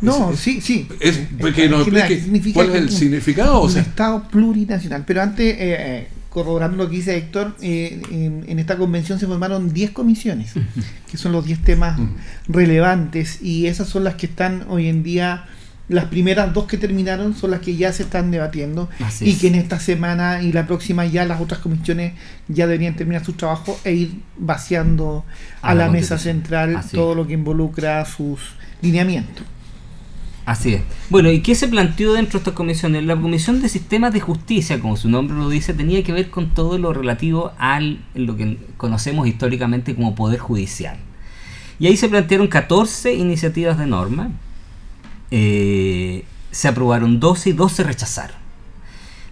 No, 0.00 0.30
Es- 0.30 0.38
sí, 0.40 0.60
sí. 0.60 0.88
Es 0.98 1.16
Eh, 1.18 1.28
porque 1.40 1.64
eh, 1.64 1.68
nos 1.68 1.84
general, 1.84 2.10
explique 2.10 2.14
¿qué 2.16 2.20
significa 2.24 2.54
cuál 2.54 2.70
es 2.70 2.74
el 2.76 2.84
un- 2.84 2.90
significado. 2.90 3.60
O 3.60 3.64
un 3.66 3.70
sea, 3.70 3.82
Estado 3.82 4.28
plurinacional. 4.30 5.04
Pero 5.06 5.20
antes, 5.22 5.54
eh, 5.54 5.58
eh, 5.60 6.08
corroborando 6.30 6.76
lo 6.78 6.88
que 6.88 6.96
dice 6.96 7.16
Héctor, 7.16 7.54
eh, 7.60 8.00
en, 8.10 8.44
en 8.48 8.58
esta 8.58 8.76
convención 8.78 9.18
se 9.18 9.26
formaron 9.26 9.72
10 9.74 9.90
comisiones, 9.90 10.52
que 11.10 11.16
son 11.18 11.32
los 11.32 11.44
10 11.44 11.62
temas 11.64 11.98
relevantes, 12.48 13.42
y 13.42 13.66
esas 13.66 13.88
son 13.88 14.04
las 14.04 14.14
que 14.14 14.26
están 14.26 14.64
hoy 14.68 14.86
en 14.88 15.02
día 15.02 15.44
las 15.90 16.04
primeras 16.06 16.54
dos 16.54 16.66
que 16.66 16.78
terminaron 16.78 17.34
son 17.34 17.50
las 17.50 17.60
que 17.60 17.74
ya 17.76 17.92
se 17.92 18.04
están 18.04 18.30
debatiendo 18.30 18.88
Así 19.04 19.26
y 19.26 19.30
es. 19.30 19.38
que 19.40 19.48
en 19.48 19.56
esta 19.56 19.80
semana 19.80 20.40
y 20.40 20.52
la 20.52 20.66
próxima 20.66 21.04
ya 21.04 21.24
las 21.24 21.40
otras 21.40 21.60
comisiones 21.60 22.12
ya 22.46 22.66
deberían 22.68 22.94
terminar 22.94 23.24
su 23.24 23.32
trabajo 23.32 23.78
e 23.84 23.92
ir 23.94 24.12
vaciando 24.38 25.24
a, 25.60 25.70
A 25.70 25.74
la 25.74 25.86
la, 25.86 25.90
mesa 25.92 26.16
central 26.16 26.76
Así 26.76 26.96
todo 26.96 27.10
es. 27.10 27.16
lo 27.16 27.26
que 27.26 27.32
involucra 27.34 28.04
sus 28.04 28.40
lineamientos. 28.82 29.44
Así 30.46 30.74
es. 30.74 30.82
Bueno, 31.10 31.30
¿y 31.30 31.40
qué 31.42 31.54
se 31.54 31.68
planteó 31.68 32.12
dentro 32.14 32.38
de 32.38 32.42
estas 32.42 32.54
comisiones? 32.54 33.04
La 33.04 33.14
Comisión 33.16 33.60
de 33.60 33.68
Sistemas 33.68 34.12
de 34.12 34.20
Justicia, 34.20 34.80
como 34.80 34.96
su 34.96 35.08
nombre 35.08 35.36
lo 35.36 35.48
dice, 35.48 35.74
tenía 35.74 36.02
que 36.02 36.12
ver 36.12 36.30
con 36.30 36.54
todo 36.54 36.78
lo 36.78 36.92
relativo 36.92 37.52
al 37.58 38.00
lo 38.14 38.36
que 38.36 38.58
conocemos 38.76 39.26
históricamente 39.28 39.94
como 39.94 40.14
Poder 40.14 40.38
Judicial. 40.38 40.96
Y 41.78 41.86
ahí 41.88 41.96
se 41.96 42.08
plantearon 42.08 42.48
14 42.48 43.14
iniciativas 43.14 43.76
de 43.78 43.86
norma. 43.86 44.30
Eh, 45.30 46.24
se 46.50 46.68
aprobaron 46.68 47.20
12 47.20 47.50
y 47.50 47.52
2 47.52 47.72
se 47.72 47.82
rechazaron. 47.84 48.36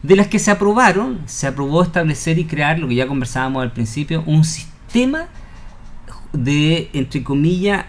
De 0.03 0.14
las 0.14 0.28
que 0.28 0.38
se 0.38 0.51
aprobaron, 0.53 1.18
se 1.26 1.46
aprobó 1.49 1.82
establecer 1.82 2.38
y 2.38 2.44
crear, 2.44 2.78
lo 2.78 2.86
que 2.88 2.94
ya 2.94 3.09
conversábamos 3.09 3.62
al 3.62 3.72
principio, 3.72 4.22
un 4.26 4.44
sistema 4.44 5.26
de, 6.32 6.90
entre 6.92 7.22
comillas, 7.24 7.84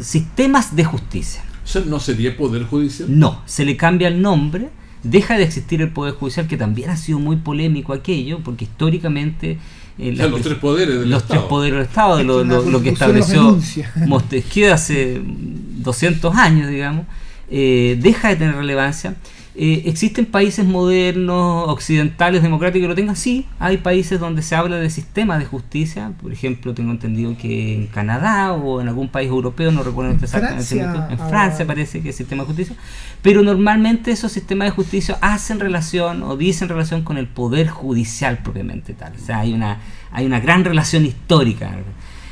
sistemas 0.00 0.76
de 0.76 0.84
justicia. 0.84 1.42
¿Eso 1.64 1.84
no 1.84 1.98
sería 2.00 2.36
poder 2.36 2.64
judicial? 2.64 3.08
No, 3.18 3.42
se 3.46 3.64
le 3.64 3.76
cambia 3.76 4.08
el 4.08 4.22
nombre, 4.22 4.68
deja 5.02 5.36
de 5.36 5.42
existir 5.44 5.82
el 5.82 5.90
Poder 5.90 6.14
Judicial, 6.14 6.46
que 6.46 6.56
también 6.56 6.90
ha 6.90 6.96
sido 6.96 7.18
muy 7.18 7.36
polémico 7.36 7.92
aquello, 7.92 8.40
porque 8.44 8.64
históricamente... 8.64 9.58
eh, 9.98 10.12
O 10.12 10.16
sea, 10.16 10.28
los 10.28 10.40
tres 10.42 10.58
poderes 10.58 11.00
del 11.00 11.10
los 11.10 11.22
Estado. 11.22 11.40
tres 11.40 11.48
poderes 11.50 11.78
del 11.78 11.86
Estado, 11.88 12.22
lo, 12.22 12.44
lo- 12.44 12.62
lo 12.70 12.82
que 12.82 12.90
estableció. 12.90 13.58
Montesquieu 14.06 14.72
hace 14.72 15.20
200 15.24 16.34
años, 16.36 16.68
digamos, 16.70 17.04
eh, 17.50 17.98
deja 18.00 18.28
de 18.28 18.36
tener 18.36 18.56
relevancia. 18.56 19.16
Eh, 19.60 19.82
¿Existen 19.86 20.24
países 20.24 20.64
modernos, 20.64 21.68
occidentales, 21.68 22.44
democráticos 22.44 22.84
que 22.84 22.88
lo 22.88 22.94
tengan? 22.94 23.16
Sí, 23.16 23.44
hay 23.58 23.78
países 23.78 24.20
donde 24.20 24.40
se 24.42 24.54
habla 24.54 24.76
de 24.76 24.88
sistemas 24.88 25.40
de 25.40 25.46
justicia. 25.46 26.12
Por 26.22 26.32
ejemplo, 26.32 26.74
tengo 26.74 26.92
entendido 26.92 27.36
que 27.36 27.74
en 27.74 27.86
Canadá 27.88 28.52
o 28.52 28.80
en 28.80 28.86
algún 28.86 29.08
país 29.08 29.28
europeo, 29.28 29.72
no 29.72 29.82
recuerdo 29.82 30.12
En 30.12 30.22
exactamente. 30.22 30.64
Francia, 30.64 31.08
en. 31.10 31.18
Francia 31.18 31.66
parece 31.66 32.00
que 32.00 32.10
es 32.10 32.16
sistema 32.16 32.44
de 32.44 32.46
justicia. 32.46 32.76
Pero 33.20 33.42
normalmente 33.42 34.12
esos 34.12 34.30
sistemas 34.30 34.66
de 34.66 34.70
justicia 34.70 35.18
hacen 35.20 35.58
relación 35.58 36.22
o 36.22 36.36
dicen 36.36 36.68
relación 36.68 37.02
con 37.02 37.18
el 37.18 37.26
poder 37.26 37.66
judicial 37.66 38.38
propiamente 38.38 38.94
tal. 38.94 39.14
O 39.20 39.26
sea, 39.26 39.40
hay 39.40 39.52
una, 39.52 39.80
hay 40.12 40.24
una 40.24 40.38
gran 40.38 40.64
relación 40.64 41.04
histórica. 41.04 41.76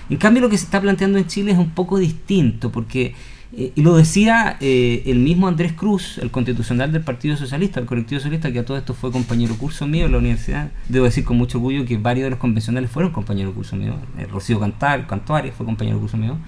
En 0.08 0.16
cambio, 0.18 0.42
lo 0.42 0.48
que 0.48 0.58
se 0.58 0.64
está 0.64 0.80
planteando 0.80 1.18
en 1.18 1.26
Chile 1.26 1.50
es 1.50 1.58
un 1.58 1.70
poco 1.70 1.98
distinto, 1.98 2.70
porque, 2.70 3.14
eh, 3.52 3.72
y 3.74 3.82
lo 3.82 3.96
decía 3.96 4.56
eh, 4.60 5.04
el 5.06 5.18
mismo 5.18 5.46
Andrés 5.46 5.72
Cruz, 5.72 6.18
el 6.18 6.30
constitucional 6.30 6.92
del 6.92 7.02
Partido 7.02 7.36
Socialista, 7.36 7.78
el 7.80 7.86
colectivo 7.86 8.18
socialista, 8.20 8.52
que 8.52 8.58
a 8.58 8.64
todo 8.64 8.76
esto 8.76 8.92
fue 8.92 9.12
compañero 9.12 9.56
curso 9.56 9.86
mío 9.86 10.06
en 10.06 10.12
la 10.12 10.18
universidad. 10.18 10.70
Debo 10.88 11.04
decir 11.04 11.24
con 11.24 11.36
mucho 11.36 11.58
orgullo 11.58 11.84
que 11.84 11.96
varios 11.96 12.24
de 12.24 12.30
los 12.30 12.38
convencionales 12.38 12.90
fueron 12.90 13.12
compañeros 13.12 13.54
curso 13.54 13.76
mío. 13.76 13.96
Eh, 14.18 14.26
Rocío 14.26 14.58
Cantar, 14.58 15.06
Cantuarias 15.06 15.54
fue 15.54 15.64
compañero 15.64 16.00
curso 16.00 16.16
mío. 16.16 16.38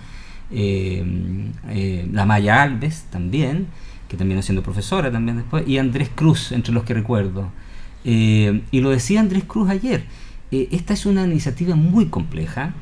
La 0.51 2.25
Maya 2.25 2.63
Alves 2.63 3.05
también, 3.11 3.67
que 4.09 4.17
terminó 4.17 4.41
siendo 4.43 4.63
profesora 4.63 5.13
también 5.13 5.37
después, 5.37 5.69
y 5.69 5.77
Andrés 5.79 6.11
Cruz, 6.15 6.53
entre 6.53 6.73
los 6.73 6.85
que 6.85 6.95
recuerdo. 6.95 7.51
Y 8.03 8.81
lo 8.81 8.91
decía 8.91 9.21
Andrés 9.21 9.45
Cruz 9.45 9.69
ayer, 9.69 10.05
esta 10.51 10.95
es 10.95 11.05
una 11.05 11.27
iniciativa 11.27 11.77
muy 11.77 12.07
compleja 12.07 12.73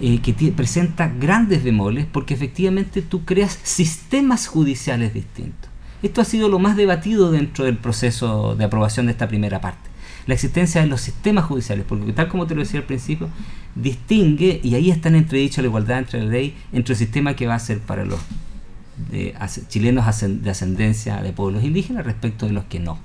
eh, 0.00 0.20
que 0.20 0.32
presenta 0.52 1.08
grandes 1.08 1.62
bemoles 1.62 2.06
porque 2.10 2.34
efectivamente 2.34 3.00
tú 3.02 3.24
creas 3.24 3.58
sistemas 3.62 4.46
judiciales 4.46 5.14
distintos. 5.14 5.70
Esto 6.02 6.20
ha 6.20 6.24
sido 6.24 6.48
lo 6.48 6.58
más 6.58 6.76
debatido 6.76 7.30
dentro 7.30 7.64
del 7.64 7.78
proceso 7.78 8.56
de 8.56 8.64
aprobación 8.64 9.06
de 9.06 9.12
esta 9.12 9.28
primera 9.28 9.60
parte. 9.60 9.88
La 10.26 10.34
existencia 10.34 10.80
de 10.80 10.86
los 10.86 11.00
sistemas 11.00 11.44
judiciales, 11.44 11.84
porque 11.88 12.12
tal 12.12 12.28
como 12.28 12.46
te 12.46 12.54
lo 12.54 12.62
decía 12.62 12.80
al 12.80 12.86
principio, 12.86 13.28
distingue, 13.74 14.60
y 14.62 14.74
ahí 14.74 14.90
está 14.90 15.08
en 15.08 15.16
entredicho 15.16 15.62
la 15.62 15.68
igualdad 15.68 15.98
entre 15.98 16.22
la 16.22 16.30
ley, 16.30 16.56
entre 16.72 16.94
el 16.94 16.98
sistema 16.98 17.36
que 17.36 17.46
va 17.46 17.54
a 17.54 17.58
ser 17.58 17.78
para 17.80 18.04
los 18.04 18.20
chilenos 19.68 20.04
de 20.20 20.50
ascendencia 20.50 21.22
de 21.22 21.32
pueblos 21.32 21.64
indígenas 21.64 22.04
respecto 22.04 22.46
de 22.46 22.52
los 22.52 22.64
que 22.64 22.80
no. 22.80 22.98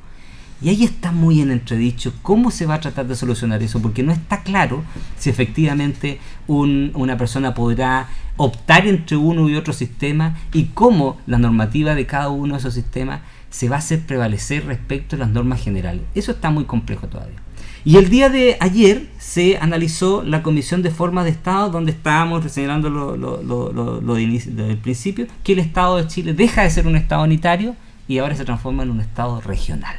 Y 0.62 0.70
ahí 0.70 0.84
está 0.84 1.12
muy 1.14 1.40
en 1.42 1.52
entredicho 1.52 2.14
cómo 2.22 2.52
se 2.52 2.66
va 2.66 2.76
a 2.76 2.80
tratar 2.82 3.08
de 3.08 3.16
solucionar 3.16 3.64
eso, 3.64 3.82
porque 3.82 4.04
no 4.04 4.12
está 4.12 4.44
claro 4.44 4.84
si 5.18 5.30
efectivamente 5.30 6.20
un- 6.48 6.92
una 6.96 7.18
persona 7.18 7.54
podrá 7.54 8.10
optar 8.36 8.86
entre 8.88 9.16
uno 9.16 9.48
y 9.50 9.56
otro 9.56 9.72
sistema 9.74 10.38
y 10.54 10.66
cómo 10.74 11.18
la 11.28 11.38
normativa 11.38 11.96
de 11.96 12.06
cada 12.06 12.30
uno 12.30 12.56
de 12.56 12.60
esos 12.60 12.74
sistemas 12.74 13.22
se 13.50 13.70
va 13.70 13.78
a 13.78 13.80
hacer 13.80 14.02
prevalecer 14.06 14.66
respecto 14.66 15.16
a 15.16 15.20
las 15.20 15.30
normas 15.30 15.62
generales. 15.62 16.02
Eso 16.14 16.32
está 16.32 16.50
muy 16.52 16.66
complejo 16.66 17.08
todavía. 17.08 17.38
Y 17.86 17.96
el 17.96 18.10
día 18.10 18.30
de 18.30 18.58
ayer 18.60 19.08
se 19.18 19.58
analizó 19.58 20.24
la 20.24 20.44
Comisión 20.44 20.82
de 20.84 20.92
Formas 20.92 21.24
de 21.24 21.32
Estado, 21.32 21.70
donde 21.70 21.92
estábamos 21.94 22.44
señalando 22.52 22.90
lo, 22.90 23.16
lo, 23.16 23.42
lo, 23.42 23.72
lo- 24.02 24.14
del 24.16 24.78
principio, 24.78 25.26
que 25.44 25.54
el 25.54 25.60
Estado 25.60 25.96
de 25.98 26.08
Chile 26.08 26.34
deja 26.34 26.64
de 26.64 26.70
ser 26.70 26.86
un 26.86 26.98
Estado 26.98 27.24
unitario 27.24 27.76
y 28.10 28.18
ahora 28.18 28.36
se 28.36 28.44
transforma 28.44 28.84
en 28.84 28.92
un 28.92 29.00
Estado 29.00 29.40
regional. 29.42 29.96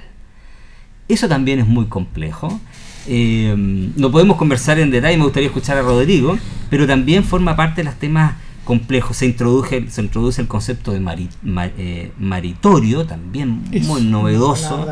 Eso 1.10 1.28
también 1.28 1.58
es 1.58 1.66
muy 1.66 1.86
complejo. 1.86 2.60
Eh, 3.08 3.54
lo 3.96 4.12
podemos 4.12 4.36
conversar 4.36 4.78
en 4.78 4.90
detalle, 4.90 5.16
me 5.16 5.24
gustaría 5.24 5.48
escuchar 5.48 5.76
a 5.76 5.82
Rodrigo, 5.82 6.38
pero 6.68 6.86
también 6.86 7.24
forma 7.24 7.56
parte 7.56 7.80
de 7.80 7.84
los 7.84 7.96
temas 7.96 8.34
complejos. 8.64 9.16
Se 9.16 9.26
introduce, 9.26 9.88
se 9.90 10.00
introduce 10.02 10.40
el 10.40 10.48
concepto 10.48 10.92
de 10.92 11.00
mari- 11.00 11.28
ma- 11.42 11.66
eh, 11.78 12.12
maritorio, 12.18 13.04
también 13.06 13.62
Es 13.72 13.84
muy 13.86 14.02
novedoso. 14.02 14.86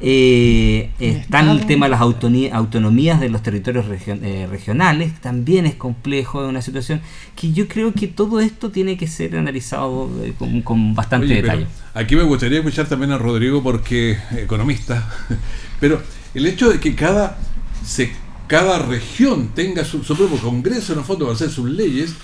Eh, 0.00 0.90
está 0.98 1.40
el 1.50 1.66
tema 1.66 1.86
de 1.86 1.90
las 1.90 2.00
autonomías 2.00 3.20
de 3.20 3.28
los 3.28 3.42
territorios 3.42 3.86
eh, 4.06 4.46
regionales, 4.50 5.20
también 5.20 5.66
es 5.66 5.74
complejo, 5.74 6.42
es 6.42 6.48
una 6.48 6.62
situación 6.62 7.00
que 7.36 7.52
yo 7.52 7.68
creo 7.68 7.92
que 7.92 8.06
todo 8.06 8.40
esto 8.40 8.70
tiene 8.70 8.96
que 8.96 9.06
ser 9.06 9.36
analizado 9.36 10.08
eh, 10.22 10.32
con, 10.38 10.62
con 10.62 10.94
bastante 10.94 11.26
Oye, 11.26 11.42
detalle. 11.42 11.66
aquí 11.94 12.16
me 12.16 12.22
gustaría 12.22 12.58
escuchar 12.58 12.86
también 12.88 13.12
a 13.12 13.18
Rodrigo 13.18 13.62
porque 13.62 14.16
economista, 14.36 15.08
pero 15.80 16.00
el 16.34 16.46
hecho 16.46 16.70
de 16.70 16.78
que 16.80 16.94
cada 16.94 17.38
se, 17.84 18.12
cada 18.46 18.78
región 18.78 19.48
tenga 19.54 19.84
su, 19.84 20.02
su 20.04 20.16
propio 20.16 20.38
congreso 20.38 20.92
en 20.92 21.00
el 21.00 21.04
fondo 21.04 21.26
para 21.26 21.34
hacer 21.34 21.50
sus 21.50 21.68
leyes, 21.68 22.14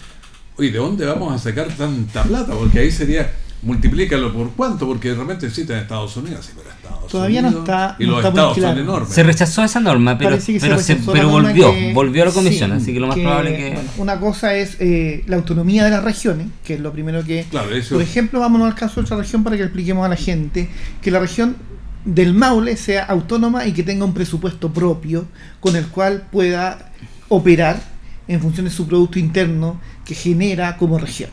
oye, 0.59 0.71
¿de 0.71 0.79
dónde 0.79 1.07
vamos 1.07 1.35
a 1.35 1.39
sacar 1.39 1.69
tanta 1.69 2.23
plata? 2.25 2.53
Porque 2.55 2.79
ahí 2.81 2.91
sería 2.91 3.31
multiplícalo 3.63 4.33
por 4.33 4.51
cuánto, 4.53 4.87
porque 4.87 5.13
realmente 5.15 5.47
existen 5.47 5.79
Estados 5.79 6.17
Unidos, 6.17 6.45
sí, 6.47 6.53
pero 6.57 6.71
Estados 6.71 7.09
Todavía 7.11 7.43
no 7.43 7.49
Unidos 7.49 7.65
está- 7.65 7.97
y 7.99 8.05
no 8.05 8.11
los 8.13 8.19
está 8.21 8.31
muy 8.31 8.39
estados 8.39 8.55
son 8.55 8.63
claro. 8.63 8.81
enormes. 8.81 9.09
Se 9.15 9.23
rechazó 9.23 9.65
esa 9.65 9.81
norma, 9.81 10.19
pero, 10.19 10.37
que 10.37 10.41
se 10.41 10.61
pero, 10.61 10.79
se- 10.79 10.97
pero 10.97 11.29
volvió, 11.31 11.73
que- 11.73 11.93
volvió 11.93 12.23
a 12.23 12.27
la 12.27 12.33
comisión, 12.33 12.71
sí, 12.73 12.77
así 12.77 12.93
que 12.93 13.01
lo 13.01 13.07
más 13.09 13.17
probable 13.19 13.51
es 13.51 13.57
que... 13.57 13.75
bueno, 13.75 13.91
una 13.99 14.21
cosa 14.21 14.55
es 14.55 14.77
eh, 14.79 15.25
la 15.27 15.37
autonomía 15.37 15.85
de 15.85 15.91
las 15.91 16.05
regiones, 16.05 16.49
que 16.65 16.75
es 16.75 16.81
lo 16.81 16.93
primero 16.93 17.25
que... 17.25 17.47
Claro, 17.51 17.75
eso- 17.75 17.95
Por 17.95 18.03
ejemplo, 18.03 18.39
vámonos 18.41 18.69
al 18.69 18.75
caso 18.75 18.97
de 19.01 19.05
otra 19.07 19.17
región 19.17 19.43
para 19.43 19.57
que 19.57 19.63
expliquemos 19.65 20.05
a 20.05 20.09
la 20.09 20.17
gente 20.17 20.69
que 21.01 21.11
la 21.11 21.19
región 21.19 21.57
del 22.05 22.35
Maule 22.35 22.77
sea 22.77 23.05
autónoma 23.05 23.67
y 23.67 23.73
que 23.73 23.83
tenga 23.83 24.05
un 24.05 24.15
presupuesto 24.15 24.73
propio 24.73 25.27
con 25.59 25.75
el 25.75 25.89
cual 25.89 26.29
pueda 26.31 26.93
operar 27.29 27.81
en 28.29 28.41
función 28.41 28.65
de 28.67 28.71
su 28.71 28.87
producto 28.87 29.19
interno 29.19 29.81
que 30.07 30.15
genera 30.15 30.77
como 30.77 30.99
región. 30.99 31.31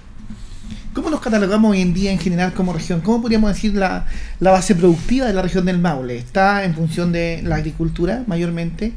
¿Cómo 0.94 1.10
nos 1.10 1.22
catalogamos 1.22 1.72
hoy 1.72 1.82
en 1.82 1.94
día 1.94 2.12
en 2.12 2.20
general 2.20 2.54
como 2.54 2.72
región? 2.72 3.02
¿Cómo 3.02 3.22
podríamos 3.24 3.52
decir 3.54 3.74
la, 3.74 4.06
la 4.40 4.52
base 4.52 4.76
productiva 4.76 5.26
de 5.26 5.34
la 5.34 5.42
región 5.42 5.66
del 5.66 5.80
Maule? 5.80 6.18
Está 6.18 6.64
en 6.66 6.76
función 6.76 7.12
de 7.12 7.42
la 7.44 7.56
agricultura 7.56 8.24
mayormente, 8.28 8.94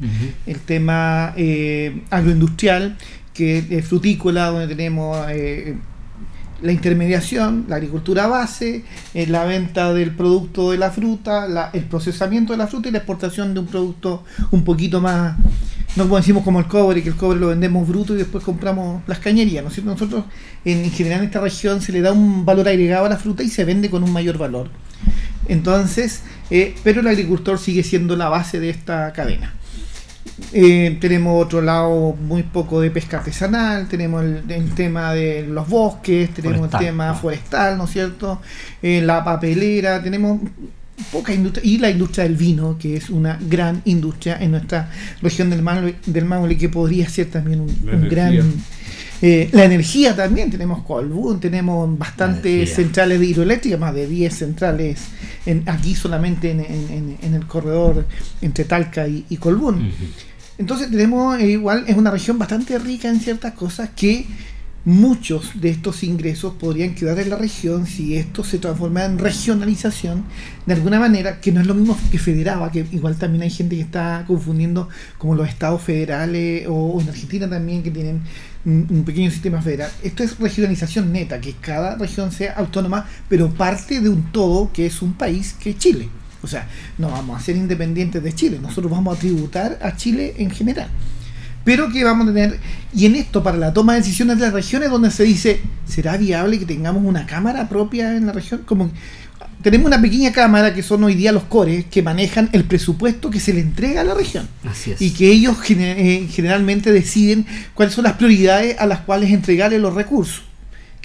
el 0.46 0.58
tema 0.60 1.32
eh, 1.36 2.02
agroindustrial, 2.10 2.96
que 3.32 3.64
es 3.70 3.86
frutícola, 3.86 4.46
donde 4.46 4.66
tenemos 4.68 5.16
eh, 5.30 5.76
la 6.62 6.72
intermediación, 6.72 7.64
la 7.68 7.76
agricultura 7.76 8.26
base, 8.26 8.84
eh, 9.14 9.26
la 9.26 9.44
venta 9.44 9.92
del 9.94 10.10
producto 10.14 10.72
de 10.72 10.78
la 10.78 10.90
fruta, 10.90 11.46
la- 11.48 11.70
el 11.72 11.84
procesamiento 11.84 12.52
de 12.52 12.58
la 12.58 12.66
fruta 12.66 12.88
y 12.88 12.92
la 12.92 12.98
exportación 12.98 13.54
de 13.54 13.60
un 13.60 13.66
producto 13.66 14.22
un 14.50 14.64
poquito 14.64 15.00
más, 15.00 15.36
no 15.96 16.04
como 16.04 16.16
decimos 16.16 16.44
como 16.44 16.60
el 16.60 16.66
cobre, 16.66 17.02
que 17.02 17.08
el 17.08 17.16
cobre 17.16 17.40
lo 17.40 17.48
vendemos 17.48 17.88
bruto 17.88 18.14
y 18.14 18.18
después 18.18 18.44
compramos 18.44 19.02
las 19.06 19.18
cañerías, 19.18 19.62
¿no 19.62 19.68
es 19.68 19.74
cierto? 19.74 19.92
Nosotros 19.92 20.24
en, 20.64 20.84
en 20.84 20.90
general 20.90 21.20
en 21.20 21.26
esta 21.26 21.40
región 21.40 21.80
se 21.80 21.92
le 21.92 22.02
da 22.02 22.12
un 22.12 22.44
valor 22.44 22.68
agregado 22.68 23.06
a 23.06 23.08
la 23.08 23.16
fruta 23.16 23.42
y 23.42 23.48
se 23.48 23.64
vende 23.64 23.90
con 23.90 24.02
un 24.04 24.12
mayor 24.12 24.38
valor. 24.38 24.70
Entonces, 25.48 26.22
eh, 26.50 26.74
pero 26.84 27.00
el 27.00 27.06
agricultor 27.06 27.58
sigue 27.58 27.82
siendo 27.82 28.16
la 28.16 28.28
base 28.28 28.60
de 28.60 28.70
esta 28.70 29.12
cadena. 29.12 29.54
Eh, 30.52 30.98
tenemos 31.00 31.42
otro 31.42 31.62
lado 31.62 32.12
muy 32.12 32.42
poco 32.42 32.80
de 32.80 32.90
pesca 32.90 33.18
artesanal, 33.18 33.88
tenemos 33.88 34.22
el, 34.22 34.42
el 34.48 34.74
tema 34.74 35.14
de 35.14 35.46
los 35.46 35.66
bosques, 35.68 36.28
tenemos 36.34 36.58
Forestal, 36.58 36.80
el 36.80 36.86
tema 36.86 37.14
forestal, 37.14 37.78
¿no 37.78 37.84
es 37.84 37.90
cierto? 37.90 38.40
Eh, 38.82 39.00
la 39.02 39.24
papelera, 39.24 40.02
tenemos 40.02 40.40
poca 41.12 41.32
industria 41.32 41.64
y 41.64 41.78
la 41.78 41.90
industria 41.90 42.24
del 42.24 42.36
vino, 42.36 42.76
que 42.78 42.96
es 42.96 43.10
una 43.10 43.38
gran 43.48 43.82
industria 43.84 44.38
en 44.40 44.52
nuestra 44.52 44.90
región 45.22 45.50
del 45.50 45.62
Maule, 45.62 45.96
del 46.06 46.24
Maule 46.24 46.56
que 46.56 46.68
podría 46.68 47.08
ser 47.08 47.30
también 47.30 47.60
un, 47.60 48.08
gran. 48.08 48.54
Eh, 49.22 49.48
la 49.52 49.64
energía 49.64 50.14
también, 50.14 50.50
tenemos 50.50 50.82
Colbún, 50.84 51.40
tenemos 51.40 51.98
bastantes 51.98 52.74
centrales 52.74 53.18
de 53.18 53.26
hidroeléctrica, 53.26 53.78
más 53.78 53.94
de 53.94 54.06
10 54.06 54.34
centrales 54.34 55.00
en, 55.46 55.62
aquí 55.66 55.94
solamente 55.94 56.50
en, 56.50 57.34
el 57.34 57.46
corredor 57.46 58.06
entre 58.42 58.64
Talca 58.64 59.08
y, 59.08 59.36
Colbún. 59.38 59.90
Entonces 60.58 60.90
tenemos 60.90 61.38
eh, 61.38 61.50
igual, 61.50 61.84
es 61.86 61.96
una 61.96 62.10
región 62.10 62.38
bastante 62.38 62.78
rica 62.78 63.08
en 63.08 63.20
ciertas 63.20 63.52
cosas 63.54 63.90
que 63.94 64.26
muchos 64.86 65.60
de 65.60 65.70
estos 65.70 66.04
ingresos 66.04 66.54
podrían 66.54 66.94
quedar 66.94 67.18
en 67.18 67.30
la 67.30 67.36
región 67.36 67.86
si 67.86 68.16
esto 68.16 68.44
se 68.44 68.58
transforma 68.58 69.04
en 69.04 69.18
regionalización 69.18 70.24
de 70.64 70.74
alguna 70.74 71.00
manera, 71.00 71.40
que 71.40 71.50
no 71.50 71.60
es 71.60 71.66
lo 71.66 71.74
mismo 71.74 71.98
que 72.12 72.20
federaba, 72.20 72.70
que 72.70 72.86
igual 72.92 73.16
también 73.16 73.42
hay 73.42 73.50
gente 73.50 73.74
que 73.74 73.82
está 73.82 74.24
confundiendo 74.28 74.88
como 75.18 75.34
los 75.34 75.48
estados 75.48 75.82
federales 75.82 76.66
o, 76.68 77.00
en 77.00 77.08
Argentina 77.08 77.50
también 77.50 77.82
que 77.82 77.90
tienen 77.90 78.22
un, 78.64 79.02
pequeño 79.04 79.28
sistema 79.32 79.60
federal. 79.60 79.90
Esto 80.04 80.22
es 80.22 80.38
regionalización 80.38 81.12
neta, 81.12 81.40
que 81.40 81.54
cada 81.54 81.96
región 81.96 82.30
sea 82.30 82.52
autónoma, 82.52 83.08
pero 83.28 83.50
parte 83.50 84.00
de 84.00 84.08
un 84.08 84.30
todo 84.30 84.70
que 84.72 84.86
es 84.86 85.02
un 85.02 85.14
país 85.14 85.56
que 85.58 85.70
es 85.70 85.78
Chile. 85.78 86.08
O 86.42 86.46
sea, 86.46 86.68
no 86.96 87.10
vamos 87.10 87.40
a 87.40 87.44
ser 87.44 87.56
independientes 87.56 88.22
de 88.22 88.32
Chile, 88.32 88.60
nosotros 88.62 88.92
vamos 88.92 89.16
a 89.16 89.20
tributar 89.20 89.80
a 89.82 89.96
Chile 89.96 90.34
en 90.38 90.50
general 90.50 90.88
pero 91.66 91.90
que 91.90 92.04
vamos 92.04 92.28
a 92.28 92.32
tener, 92.32 92.60
y 92.94 93.06
en 93.06 93.16
esto 93.16 93.42
para 93.42 93.56
la 93.56 93.72
toma 93.72 93.94
de 93.94 93.98
decisiones 93.98 94.38
de 94.38 94.44
las 94.44 94.52
regiones 94.52 94.88
donde 94.88 95.10
se 95.10 95.24
dice, 95.24 95.60
¿será 95.84 96.16
viable 96.16 96.60
que 96.60 96.64
tengamos 96.64 97.04
una 97.04 97.26
cámara 97.26 97.68
propia 97.68 98.16
en 98.16 98.26
la 98.26 98.32
región? 98.32 98.62
Como 98.64 98.92
tenemos 99.62 99.88
una 99.88 100.00
pequeña 100.00 100.30
cámara 100.30 100.72
que 100.72 100.84
son 100.84 101.02
hoy 101.02 101.16
día 101.16 101.32
los 101.32 101.42
cores 101.42 101.84
que 101.86 102.04
manejan 102.04 102.50
el 102.52 102.62
presupuesto 102.62 103.30
que 103.30 103.40
se 103.40 103.52
le 103.52 103.62
entrega 103.62 104.02
a 104.02 104.04
la 104.04 104.14
región. 104.14 104.48
Así 104.64 104.92
es. 104.92 105.02
Y 105.02 105.10
que 105.10 105.28
ellos 105.28 105.56
eh, 105.68 106.28
generalmente 106.30 106.92
deciden 106.92 107.44
cuáles 107.74 107.94
son 107.94 108.04
las 108.04 108.12
prioridades 108.12 108.78
a 108.78 108.86
las 108.86 109.00
cuales 109.00 109.32
entregarle 109.32 109.80
los 109.80 109.92
recursos 109.92 110.45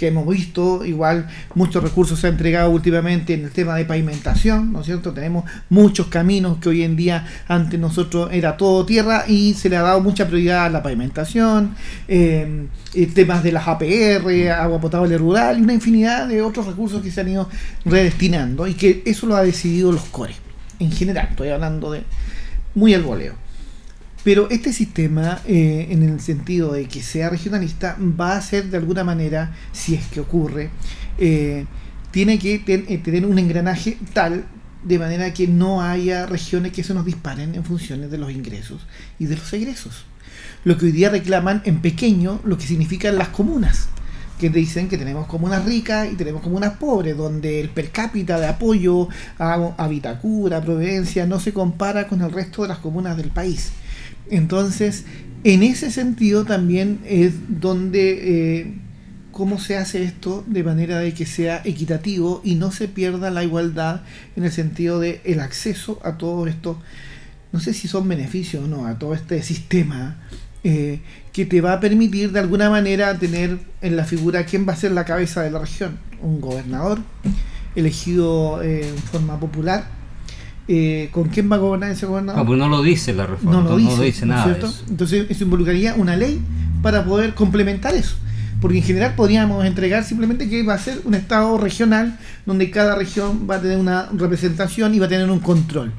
que 0.02 0.08
hemos 0.08 0.28
visto, 0.28 0.84
igual 0.84 1.28
muchos 1.54 1.84
recursos 1.84 2.20
se 2.20 2.26
han 2.26 2.34
entregado 2.34 2.72
últimamente 2.72 3.36
en 3.36 3.44
el 3.44 3.52
tema 3.52 3.76
de 3.76 3.86
pavimentación, 3.86 4.74
¿no 4.74 4.80
es 4.80 4.88
cierto? 4.88 5.14
Tenemos 5.14 5.46
muchos 5.70 6.08
caminos 6.08 6.58
que 6.58 6.70
hoy 6.70 6.82
en 6.82 6.96
día 6.96 7.28
antes 7.48 7.80
nosotros 7.80 8.30
era 8.34 8.58
todo 8.58 8.84
tierra 8.84 9.26
y 9.28 9.54
se 9.54 9.70
le 9.70 9.78
ha 9.78 9.84
dado 9.84 10.02
mucha 10.02 10.26
prioridad 10.26 10.66
a 10.66 10.70
la 10.70 10.82
pavimentación, 10.82 11.76
eh, 12.08 12.66
eh, 12.96 13.06
temas 13.14 13.44
de 13.44 13.52
las 13.52 13.68
APR, 13.68 14.50
agua 14.50 14.82
potable 14.82 15.20
rural 15.20 15.60
y 15.60 15.62
una 15.62 15.74
infinidad 15.74 16.28
de 16.28 16.42
otros 16.42 16.66
recursos 16.66 17.04
que 17.04 17.12
se 17.12 17.22
han 17.22 17.28
ido 17.28 17.48
redestinando 17.86 18.66
y 18.66 18.74
que 18.74 19.04
eso 19.06 19.28
lo 19.28 19.36
ha 19.36 19.44
decidido 19.44 19.92
los 19.92 20.06
CORE, 20.06 20.34
en 20.80 20.92
general, 20.92 21.28
estoy 21.30 21.50
hablando 21.50 21.92
de 21.92 22.02
muy 22.74 22.96
al 22.96 23.04
voleo. 23.04 23.36
Pero 24.24 24.50
este 24.52 24.72
sistema, 24.72 25.42
eh, 25.46 25.88
en 25.90 26.04
el 26.04 26.20
sentido 26.20 26.74
de 26.74 26.86
que 26.86 27.02
sea 27.02 27.30
regionalista, 27.30 27.98
va 28.00 28.36
a 28.36 28.42
ser 28.42 28.66
de 28.66 28.78
alguna 28.78 29.04
manera, 29.04 29.56
si 29.72 29.96
es 29.96 30.06
que 30.08 30.20
ocurre, 30.20 30.70
eh, 31.18 31.66
tiene 32.12 32.38
que 32.38 32.64
eh, 32.68 32.98
tener 33.00 33.26
un 33.26 33.40
engranaje 33.40 33.98
tal 34.14 34.46
de 34.84 35.00
manera 35.00 35.34
que 35.34 35.48
no 35.48 35.82
haya 35.82 36.26
regiones 36.26 36.72
que 36.72 36.84
se 36.84 36.94
nos 36.94 37.06
disparen 37.06 37.56
en 37.56 37.64
funciones 37.64 38.12
de 38.12 38.18
los 38.18 38.32
ingresos 38.32 38.86
y 39.18 39.26
de 39.26 39.38
los 39.38 39.52
egresos. 39.54 40.06
Lo 40.66 40.78
que 40.78 40.86
hoy 40.86 40.92
día 40.92 41.10
reclaman 41.10 41.64
en 41.66 41.82
pequeño 41.82 42.42
lo 42.44 42.58
que 42.58 42.68
significan 42.68 43.18
las 43.18 43.30
comunas, 43.30 43.90
que 44.40 44.50
dicen 44.50 44.88
que 44.88 44.98
tenemos 44.98 45.26
comunas 45.26 45.66
ricas 45.66 46.12
y 46.12 46.16
tenemos 46.16 46.44
comunas 46.44 46.74
pobres, 46.74 47.18
donde 47.18 47.60
el 47.60 47.70
per 47.70 47.90
cápita 47.90 48.40
de 48.40 48.48
apoyo 48.48 49.08
a, 49.40 49.74
a 49.78 49.88
Vitacura, 49.88 50.62
Providencia, 50.62 51.26
no 51.26 51.40
se 51.40 51.54
compara 51.54 52.08
con 52.08 52.22
el 52.22 52.32
resto 52.32 52.64
de 52.64 52.68
las 52.68 52.80
comunas 52.80 53.18
del 53.18 53.30
país. 53.30 53.72
Entonces, 54.32 55.04
en 55.44 55.62
ese 55.62 55.92
sentido 55.92 56.46
también 56.46 57.00
es 57.06 57.34
donde 57.50 58.62
eh, 58.62 58.74
cómo 59.32 59.60
se 59.60 59.78
hace 59.78 60.04
esto 60.04 60.44
de 60.48 60.64
manera 60.64 61.00
de 61.00 61.14
que 61.14 61.26
sea 61.26 61.62
equitativo 61.66 62.42
y 62.44 62.56
no 62.56 62.72
se 62.72 62.88
pierda 62.88 63.30
la 63.30 63.44
igualdad 63.44 64.02
en 64.36 64.46
el 64.46 64.52
sentido 64.52 65.00
de 65.00 65.22
el 65.26 65.42
acceso 65.42 66.00
a 66.04 66.18
todo 66.18 66.48
esto, 66.48 66.82
no 67.52 67.60
sé 67.60 67.74
si 67.74 67.90
son 67.90 68.08
beneficios 68.08 68.64
o 68.64 68.68
no, 68.68 68.88
a 68.88 68.98
todo 68.98 69.14
este 69.14 69.44
sistema 69.44 70.18
eh, 70.64 71.02
que 71.34 71.46
te 71.46 71.60
va 71.60 71.74
a 71.74 71.80
permitir 71.82 72.32
de 72.32 72.40
alguna 72.40 72.70
manera 72.70 73.18
tener 73.20 73.60
en 73.82 73.98
la 73.98 74.06
figura 74.06 74.46
quién 74.46 74.66
va 74.68 74.74
a 74.74 74.78
ser 74.78 74.92
la 74.92 75.04
cabeza 75.04 75.42
de 75.42 75.52
la 75.52 75.60
región, 75.60 75.98
un 76.22 76.40
gobernador 76.40 77.00
elegido 77.76 78.62
eh, 78.62 78.88
en 78.88 78.98
forma 78.98 79.38
popular 79.40 80.01
eh, 80.74 81.10
¿con 81.12 81.28
quién 81.28 81.52
va 81.52 81.58
a 81.58 81.60
gobernar 81.60 81.92
ese 81.92 82.06
gobernador? 82.06 82.40
No, 82.40 82.48
pues 82.48 82.58
no 82.58 82.70
lo 82.70 82.82
dice 82.82 83.14
la 83.14 83.28
reforma, 83.28 83.62
no 83.62 83.78
lo 83.78 83.78
dice, 83.78 84.26
nada. 84.26 84.58
Entonces 84.88 85.26
eso 85.30 85.44
involucraría 85.44 85.96
una 85.96 86.16
ley 86.16 86.42
para 86.82 87.04
poder 87.04 87.34
complementar 87.34 87.94
eso. 87.94 88.16
Porque 88.62 88.78
en 88.78 88.84
general 88.84 89.16
podríamos 89.16 89.66
entregar 89.66 90.06
simplemente 90.06 90.48
que 90.48 90.64
va 90.64 90.76
a 90.76 90.78
ser 90.78 91.02
un 91.04 91.14
Estado 91.14 91.58
regional 91.58 92.18
donde 92.46 92.72
cada 92.72 92.96
región 92.96 93.48
va 93.50 93.56
a 93.56 93.62
tener 93.62 93.78
una 93.78 94.08
representación 94.14 94.96
y 94.96 95.00
va 95.00 95.08
a 95.08 95.10
tener 95.10 95.30
un 95.30 95.40
control. 95.40 95.92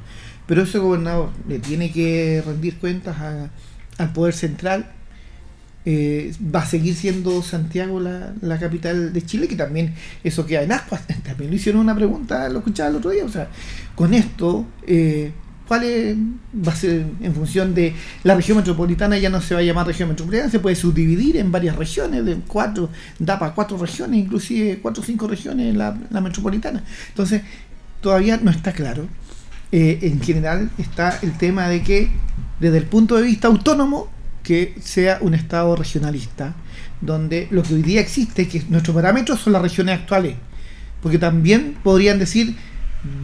Pero 0.46 0.62
ese 0.62 0.78
gobernador 0.78 1.28
le 1.46 1.58
tiene 1.58 1.92
que 1.92 2.42
rendir 2.46 2.78
cuentas 2.78 3.16
al 3.98 4.12
Poder 4.14 4.32
Central 4.32 4.90
eh, 5.84 6.32
va 6.54 6.60
a 6.60 6.66
seguir 6.66 6.94
siendo 6.94 7.42
Santiago 7.42 8.00
la, 8.00 8.58
capital 8.58 9.12
de 9.12 9.22
Chile, 9.22 9.48
que 9.48 9.56
también 9.56 9.94
eso 10.22 10.46
queda 10.46 10.62
en 10.62 10.72
ascuas. 10.72 11.02
También 11.24 11.50
le 11.50 11.56
hicieron 11.56 11.80
una 11.80 11.94
pregunta, 11.94 12.48
lo 12.48 12.58
escuchaba 12.58 12.90
el 12.90 12.96
otro 12.96 13.10
día. 13.10 13.24
O 13.24 13.28
sea, 13.28 13.48
con 13.94 14.14
esto, 14.14 14.66
eh, 14.86 15.32
¿cuál 15.66 15.82
va 16.66 16.72
a 16.72 16.76
ser 16.76 17.06
en 17.20 17.34
función 17.34 17.74
de 17.74 17.94
la 18.22 18.34
región 18.34 18.58
metropolitana? 18.58 19.18
Ya 19.18 19.30
no 19.30 19.40
se 19.40 19.54
va 19.54 19.60
a 19.60 19.64
llamar 19.64 19.86
región 19.86 20.08
metropolitana, 20.08 20.50
se 20.50 20.60
puede 20.60 20.76
subdividir 20.76 21.36
en 21.36 21.50
varias 21.50 21.76
regiones, 21.76 22.24
de 22.24 22.36
cuatro, 22.46 22.90
da 23.18 23.38
para 23.38 23.54
cuatro 23.54 23.76
regiones, 23.76 24.20
inclusive 24.20 24.78
cuatro 24.80 25.02
o 25.02 25.06
cinco 25.06 25.26
regiones 25.26 25.74
la, 25.74 25.98
la 26.10 26.20
metropolitana. 26.20 26.84
Entonces, 27.08 27.42
todavía 28.00 28.36
no 28.36 28.50
está 28.50 28.72
claro. 28.72 29.08
Eh, 29.74 30.00
en 30.02 30.20
general 30.20 30.70
está 30.76 31.18
el 31.22 31.32
tema 31.38 31.66
de 31.66 31.82
que 31.82 32.10
desde 32.60 32.76
el 32.76 32.84
punto 32.84 33.16
de 33.16 33.22
vista 33.22 33.48
autónomo 33.48 34.10
que 34.42 34.74
sea 34.80 35.18
un 35.20 35.34
Estado 35.34 35.76
regionalista, 35.76 36.54
donde 37.00 37.48
lo 37.50 37.62
que 37.62 37.74
hoy 37.74 37.82
día 37.82 38.00
existe, 38.00 38.48
que 38.48 38.62
nuestros 38.68 38.94
parámetros 38.94 39.40
son 39.40 39.52
las 39.52 39.62
regiones 39.62 40.00
actuales, 40.00 40.36
porque 41.02 41.18
también 41.18 41.76
podrían 41.82 42.18
decir, 42.18 42.56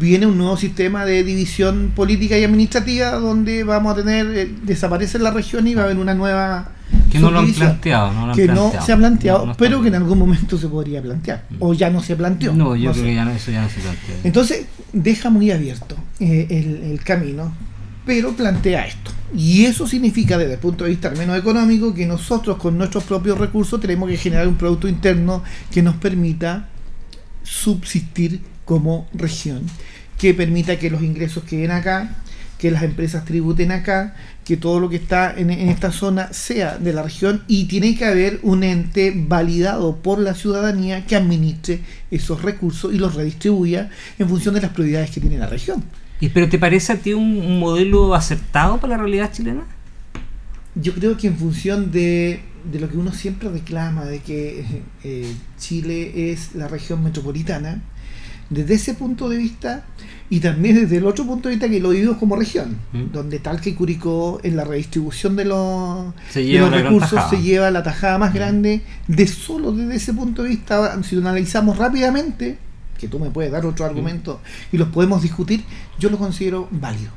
viene 0.01 0.27
un 0.27 0.37
nuevo 0.37 0.57
sistema 0.57 1.05
de 1.05 1.23
división 1.23 1.93
política 1.95 2.37
y 2.37 2.45
administrativa 2.45 3.13
donde 3.13 3.63
vamos 3.65 3.93
a 3.93 3.97
tener, 3.97 4.27
eh, 4.37 4.55
desaparece 4.63 5.19
la 5.19 5.31
región 5.31 5.67
y 5.69 5.75
va 5.75 5.83
a 5.83 5.85
haber 5.85 5.99
una 5.99 6.15
nueva... 6.15 6.73
Que 7.13 7.19
no 7.19 7.31
lo 7.31 7.41
han 7.41 7.53
planteado, 7.53 8.13
no 8.13 8.35
que 8.35 8.47
no 8.49 8.73
se 8.85 8.93
ha 8.93 8.97
planteado, 8.97 9.55
pero 9.59 9.83
que 9.83 9.89
en 9.89 9.95
algún 9.95 10.19
momento 10.19 10.59
se 10.59 10.69
podría 10.69 11.03
plantear, 11.03 11.45
mm. 11.51 11.57
o 11.61 11.75
ya 11.75 11.91
no 11.91 12.03
se 12.03 12.17
planteó. 12.17 12.55
No, 12.55 12.75
yo 12.75 12.93
creo 12.93 13.05
que 13.05 13.15
ya 13.15 13.25
no, 13.25 13.31
eso 13.31 13.51
ya 13.51 13.63
no 13.63 13.69
se 13.69 13.81
plantea. 13.81 14.17
Entonces, 14.25 14.67
deja 14.93 15.31
muy 15.31 15.51
abierto 15.51 15.97
eh, 16.19 16.47
el, 16.51 16.91
el 16.91 17.05
camino, 17.05 17.53
pero 18.09 18.33
plantea 18.33 18.87
esto. 18.87 19.11
Y 19.37 19.67
eso 19.67 19.87
significa, 19.87 20.39
desde 20.39 20.55
el 20.55 20.59
punto 20.59 20.85
de 20.85 20.91
vista 20.91 21.11
menos 21.11 21.39
económico, 21.39 21.93
que 21.93 22.07
nosotros 22.07 22.57
con 22.57 22.79
nuestros 22.79 23.05
propios 23.05 23.37
recursos 23.37 23.79
tenemos 23.83 24.09
que 24.09 24.17
generar 24.17 24.49
un 24.49 24.57
producto 24.57 24.89
interno 24.89 25.45
que 25.71 25.83
nos 25.83 25.97
permita 25.97 26.71
subsistir 27.43 28.41
como 28.65 29.07
región, 29.13 29.61
que 30.17 30.33
permita 30.33 30.79
que 30.79 30.89
los 30.89 31.03
ingresos 31.03 31.45
queden 31.45 31.71
acá, 31.71 32.17
que 32.57 32.71
las 32.71 32.83
empresas 32.83 33.27
tributen 33.27 33.73
acá, 33.73 34.17
que 34.43 34.57
todo 34.57 34.81
lo 34.81 34.89
que 34.89 34.97
está 34.97 35.35
en, 35.37 35.51
esta 35.51 35.93
zona 35.93 36.33
sea 36.33 36.79
de 36.79 36.95
la 36.95 37.03
región 37.03 37.45
y 37.47 37.67
tiene 37.67 37.95
que 37.95 38.07
haber 38.07 38.41
un 38.43 38.65
ente 38.65 39.13
validado 39.15 39.97
por 39.97 40.19
la 40.19 40.33
ciudadanía 40.33 41.05
que 41.05 41.15
administre 41.15 41.81
esos 42.11 42.41
recursos 42.41 42.95
y 42.95 42.97
los 42.97 43.15
redistribuya 43.15 43.91
en 44.19 44.31
función 44.31 44.55
de 44.55 44.63
las 44.63 44.71
prioridades 44.71 45.11
que 45.11 45.21
tiene 45.21 45.37
la 45.37 45.47
región. 45.47 45.85
¿Y 46.21 46.31
pero 46.31 46.49
te 46.49 46.59
parece 46.59 46.93
a 46.93 46.97
ti 46.97 47.15
un, 47.15 47.59
modelo 47.59 48.15
acertado 48.15 48.79
para 48.79 48.97
la 48.97 49.03
realidad 49.03 49.33
chilena? 49.33 49.65
Yo 50.75 50.95
creo 50.95 51.17
que 51.17 51.29
en 51.29 51.37
función 51.37 51.91
de, 51.91 52.41
lo 52.73 52.89
que 52.89 52.97
uno 52.97 53.13
siempre 53.13 53.49
reclama, 53.49 54.05
de 54.05 54.21
que 54.21 54.65
eh, 55.05 55.33
Chile 55.59 56.33
es 56.33 56.55
la 56.55 56.69
región 56.69 57.03
metropolitana, 57.03 57.83
desde 58.51 58.75
ese 58.75 58.95
punto 58.95 59.29
de 59.29 59.37
vista 59.37 59.85
y 60.31 60.41
también 60.41 60.77
desde 60.77 60.97
el 60.97 61.07
otro 61.07 61.27
punto 61.27 61.49
de 61.49 61.57
vista 61.57 61.69
que 61.69 61.81
lo 61.81 61.91
vivimos 61.91 62.17
como 62.17 62.37
región, 62.37 62.79
¿Mm? 62.93 63.13
donde 63.13 63.39
tal 63.39 63.61
que 63.61 63.75
Curicó 63.75 64.41
en 64.43 64.57
la 64.57 64.65
redistribución 64.65 65.37
de 65.37 65.45
los, 65.45 66.15
recursos 66.35 67.21
se 67.31 67.43
lleva 67.43 67.71
la 67.71 67.83
tajada 67.83 68.19
más 68.19 68.33
¿Mm? 68.33 68.35
grande, 68.35 68.83
de 69.07 69.27
solo 69.27 69.73
desde 69.73 69.97
ese 69.97 70.15
punto 70.15 70.43
de 70.43 70.51
vista, 70.51 71.01
si 71.03 71.17
lo 71.17 71.23
analizamos 71.23 71.77
rápidamente, 71.77 72.59
que 72.99 73.09
tú 73.09 73.19
me 73.19 73.31
puedes 73.31 73.51
dar 73.51 73.65
otro 73.65 73.85
argumento 73.85 74.41
y 74.73 74.77
los 74.77 74.89
podemos 74.89 75.23
discutir, 75.23 75.65
yo 75.99 76.11
lo 76.11 76.19
considero 76.19 76.69
válido. 76.71 77.11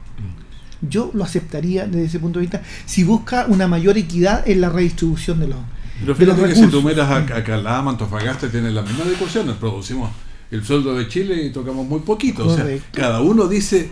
Yo 0.82 1.12
lo 1.14 1.24
aceptaría 1.24 1.86
desde 1.86 2.06
ese 2.06 2.20
punto 2.20 2.40
de 2.40 2.46
vista 2.46 2.64
si 2.86 3.04
busca 3.04 3.46
una 3.48 3.68
mayor 3.68 3.98
equidad 3.98 4.48
en 4.48 4.62
la 4.62 4.70
redistribución 4.70 5.40
de 5.40 5.48
los, 5.48 5.58
Pero 6.00 6.16
fíjate 6.16 6.48
que 6.48 6.56
si 6.56 6.68
tú 6.68 6.82
miras 6.82 7.10
a, 7.10 7.18
a 7.18 7.44
Calama, 7.44 7.92
Antofagasta, 7.92 8.50
tienen 8.50 8.74
las 8.74 8.88
mismas 8.88 9.08
discusiones, 9.08 9.56
producimos 9.58 10.10
el 10.50 10.64
sueldo 10.64 10.96
de 10.96 11.08
Chile 11.08 11.44
y 11.44 11.52
tocamos 11.52 11.88
muy 11.88 12.00
poquito. 12.00 12.48
O 12.48 12.56
sea, 12.56 12.66
cada 12.92 13.22
uno 13.22 13.48
dice 13.48 13.92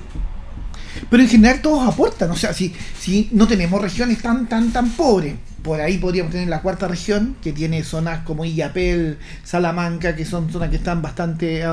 pero 1.09 1.23
en 1.23 1.29
general 1.29 1.61
todos 1.61 1.87
aportan, 1.87 2.31
o 2.31 2.35
sea, 2.35 2.53
si, 2.53 2.73
si 2.99 3.29
no 3.31 3.47
tenemos 3.47 3.81
regiones 3.81 4.21
tan, 4.21 4.47
tan, 4.47 4.71
tan 4.71 4.89
pobres, 4.91 5.35
por 5.61 5.81
ahí 5.81 5.97
podríamos 5.97 6.31
tener 6.31 6.47
la 6.47 6.61
cuarta 6.61 6.87
región, 6.87 7.35
que 7.41 7.51
tiene 7.51 7.83
zonas 7.83 8.23
como 8.23 8.45
Illapel, 8.45 9.17
Salamanca, 9.43 10.15
que 10.15 10.25
son 10.25 10.51
zonas 10.51 10.69
que 10.69 10.77
están 10.77 11.01
bastante, 11.01 11.63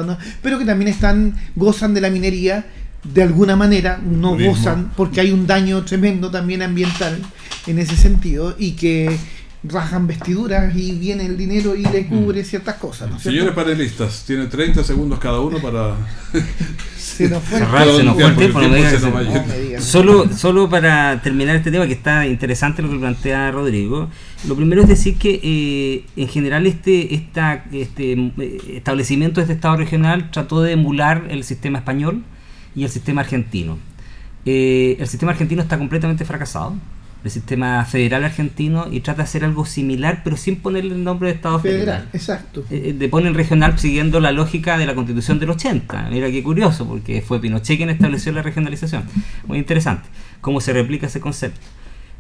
pero 0.43 0.59
que 0.59 0.65
también 0.65 0.89
están, 0.89 1.35
gozan 1.55 1.95
de 1.95 2.01
la 2.01 2.11
minería 2.11 2.67
de 3.05 3.23
alguna 3.23 3.55
manera, 3.55 4.01
no 4.03 4.37
gozan, 4.37 4.91
porque 4.97 5.21
hay 5.21 5.31
un 5.31 5.47
daño 5.47 5.85
tremendo 5.85 6.31
también 6.31 6.63
ambiental 6.63 7.21
en 7.67 7.79
ese 7.79 7.97
sentido, 7.97 8.57
y 8.59 8.73
que 8.73 9.17
rajan 9.69 10.07
vestiduras 10.07 10.75
y 10.77 10.93
viene 10.93 11.27
el 11.27 11.37
dinero 11.37 11.75
y 11.75 11.83
le 11.83 12.07
cubre 12.07 12.43
mm. 12.43 12.45
ciertas 12.45 12.77
cosas. 12.77 13.11
¿no 13.11 13.19
Señores 13.19 13.53
panelistas, 13.55 14.25
tiene 14.27 14.47
30 14.47 14.85
segundos 14.85 15.19
cada 15.19 15.41
uno 15.41 15.59
para... 15.59 15.95
se 16.99 17.29
nos 17.29 17.43
fue, 17.45 17.61
el 17.61 18.37
tiempo, 18.37 18.61
Solo, 19.79 20.33
solo 20.33 20.69
para 20.69 21.21
terminar 21.23 21.57
este 21.57 21.71
tema 21.71 21.87
que 21.87 21.93
está 21.93 22.27
interesante 22.27 22.83
lo 22.83 22.91
que 22.91 22.99
plantea 22.99 23.51
Rodrigo, 23.51 24.09
lo 24.47 24.57
primero 24.57 24.83
es 24.83 24.89
decir 24.89 25.17
que 25.17 25.41
eh, 25.43 26.05
en 26.17 26.29
general 26.29 26.67
este, 26.67 27.15
esta, 27.15 27.65
este 27.73 28.13
eh, 28.13 28.59
establecimiento 28.75 29.41
de 29.41 29.43
este 29.43 29.55
Estado 29.55 29.77
regional 29.77 30.31
trató 30.31 30.63
de 30.63 30.73
emular 30.73 31.27
el 31.31 31.45
sistema 31.45 31.79
español 31.79 32.23
y 32.75 32.85
el 32.85 32.91
sistema 32.91 33.23
argentino. 33.23 33.79
Eh, 34.45 34.97
el 35.01 35.09
sistema 35.09 35.33
argentino 35.33 35.63
está 35.63 35.79
completamente 35.79 36.25
fracasado 36.25 36.77
el 37.27 37.33
sistema 37.33 37.85
federal 37.85 38.25
argentino 38.25 38.87
y 38.91 39.01
trata 39.01 39.19
de 39.19 39.23
hacer 39.25 39.45
algo 39.45 39.67
similar, 39.67 40.23
pero 40.23 40.37
sin 40.37 40.57
ponerle 40.57 40.95
el 40.95 41.03
nombre 41.03 41.29
de 41.29 41.35
Estado 41.35 41.59
federal. 41.59 42.09
Exacto. 42.13 42.61
Eh, 42.71 42.83
eh, 42.87 42.93
de 42.93 43.09
poner 43.09 43.35
regional 43.35 43.77
siguiendo 43.79 44.21
la 44.21 44.31
lógica 44.31 44.79
de 44.79 44.87
la 44.87 44.95
constitución 44.95 45.41
del 45.41 45.51
80. 45.51 46.09
Mira 46.11 46.31
qué 46.31 46.43
curioso, 46.45 46.87
porque 46.87 47.21
fue 47.23 47.41
Pinochet 47.41 47.77
quien 47.79 47.91
estableció 47.91 48.31
la 48.31 48.43
regionalización. 48.43 49.05
Muy 49.47 49.59
interesante 49.59 50.09
cómo 50.41 50.61
se 50.61 50.73
replica 50.73 51.09
ese 51.09 51.21
concepto. 51.21 51.61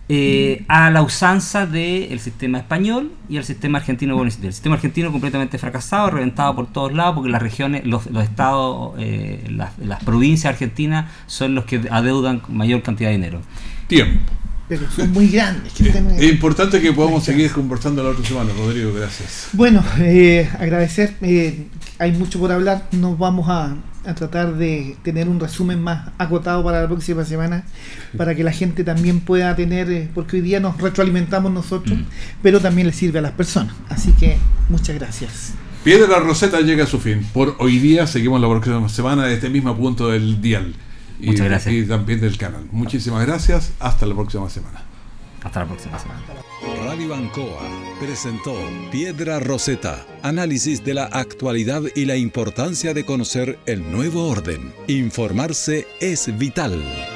Eh, 0.08 0.64
a 0.68 0.90
la 0.90 1.02
usanza 1.02 1.66
del 1.66 2.18
sistema 2.20 2.58
español 2.58 3.12
y 3.28 3.38
el 3.38 3.44
sistema 3.44 3.78
argentino 3.78 4.22
El 4.22 4.30
sistema 4.30 4.74
argentino 4.74 5.10
completamente 5.12 5.58
fracasado, 5.58 6.10
reventado 6.10 6.54
por 6.56 6.72
todos 6.72 6.92
lados, 6.92 7.14
porque 7.14 7.30
las 7.30 7.42
regiones, 7.42 7.86
los, 7.86 8.06
estados, 8.06 8.94
las, 9.50 9.78
las 9.78 10.02
provincias 10.02 10.52
argentinas 10.52 11.12
son 11.26 11.54
los 11.54 11.64
que 11.64 11.80
adeudan 11.90 12.42
mayor 12.48 12.82
cantidad 12.82 13.10
de 13.10 13.16
dinero. 13.16 13.40
Tiempo 13.86 14.35
pero 14.68 14.82
son 14.90 15.12
muy 15.12 15.28
grandes. 15.28 15.72
es 15.80 16.30
importante 16.30 16.80
que 16.80 16.92
podamos 16.92 17.24
seguir 17.24 17.50
conversando 17.52 18.02
la 18.02 18.10
otra 18.10 18.24
semana, 18.24 18.50
Rodrigo, 18.56 18.92
gracias. 18.92 19.48
Bueno, 19.52 19.84
eh, 19.98 20.48
agradecer, 20.58 21.14
eh, 21.22 21.66
hay 21.98 22.12
mucho 22.12 22.38
por 22.38 22.52
hablar, 22.52 22.88
nos 22.92 23.18
vamos 23.18 23.48
a, 23.48 23.76
tratar 24.14 24.54
de 24.54 24.96
tener 25.02 25.28
un 25.28 25.40
resumen 25.40 25.82
más 25.82 26.10
acotado 26.16 26.62
para 26.62 26.80
la 26.82 26.86
próxima 26.86 27.24
semana, 27.24 27.64
para 28.16 28.36
que 28.36 28.44
la 28.44 28.52
gente 28.52 28.84
también 28.84 29.18
pueda 29.18 29.56
tener, 29.56 29.90
eh, 29.90 30.08
porque 30.14 30.36
hoy 30.36 30.42
día 30.42 30.60
nos 30.60 30.80
retroalimentamos 30.80 31.50
nosotros, 31.50 31.98
mm. 31.98 32.04
pero 32.40 32.60
también 32.60 32.86
le 32.86 32.92
sirve 32.92 33.18
a 33.18 33.22
las 33.22 33.32
personas. 33.32 33.74
Así 33.88 34.12
que 34.12 34.36
muchas 34.68 34.94
gracias. 34.94 35.54
Piedra 35.82 36.20
Roseta 36.20 36.60
llega 36.60 36.84
a 36.84 36.86
su 36.86 37.00
fin. 37.00 37.26
Por 37.32 37.56
hoy 37.58 37.78
día 37.78 38.06
seguimos 38.06 38.40
la 38.40 38.48
próxima 38.48 38.88
semana 38.88 39.26
de 39.26 39.34
este 39.34 39.48
mismo 39.48 39.76
punto 39.76 40.08
del 40.08 40.40
dial. 40.40 40.72
Muchas 41.18 41.46
gracias. 41.46 41.74
Y 41.74 41.84
también 41.84 42.20
del 42.20 42.36
canal. 42.36 42.66
Muchísimas 42.72 43.26
gracias. 43.26 43.72
Hasta 43.78 44.06
la 44.06 44.14
próxima 44.14 44.48
semana. 44.50 44.82
Hasta 45.42 45.60
la 45.60 45.66
próxima 45.66 45.98
semana. 45.98 46.20
Radio 46.84 47.14
Ancoa 47.14 47.62
presentó 48.00 48.54
Piedra 48.90 49.38
Roseta, 49.38 50.04
análisis 50.22 50.84
de 50.84 50.94
la 50.94 51.04
actualidad 51.04 51.82
y 51.94 52.04
la 52.04 52.16
importancia 52.16 52.94
de 52.94 53.04
conocer 53.04 53.58
el 53.66 53.90
nuevo 53.92 54.28
orden. 54.28 54.72
Informarse 54.88 55.86
es 56.00 56.36
vital. 56.36 56.82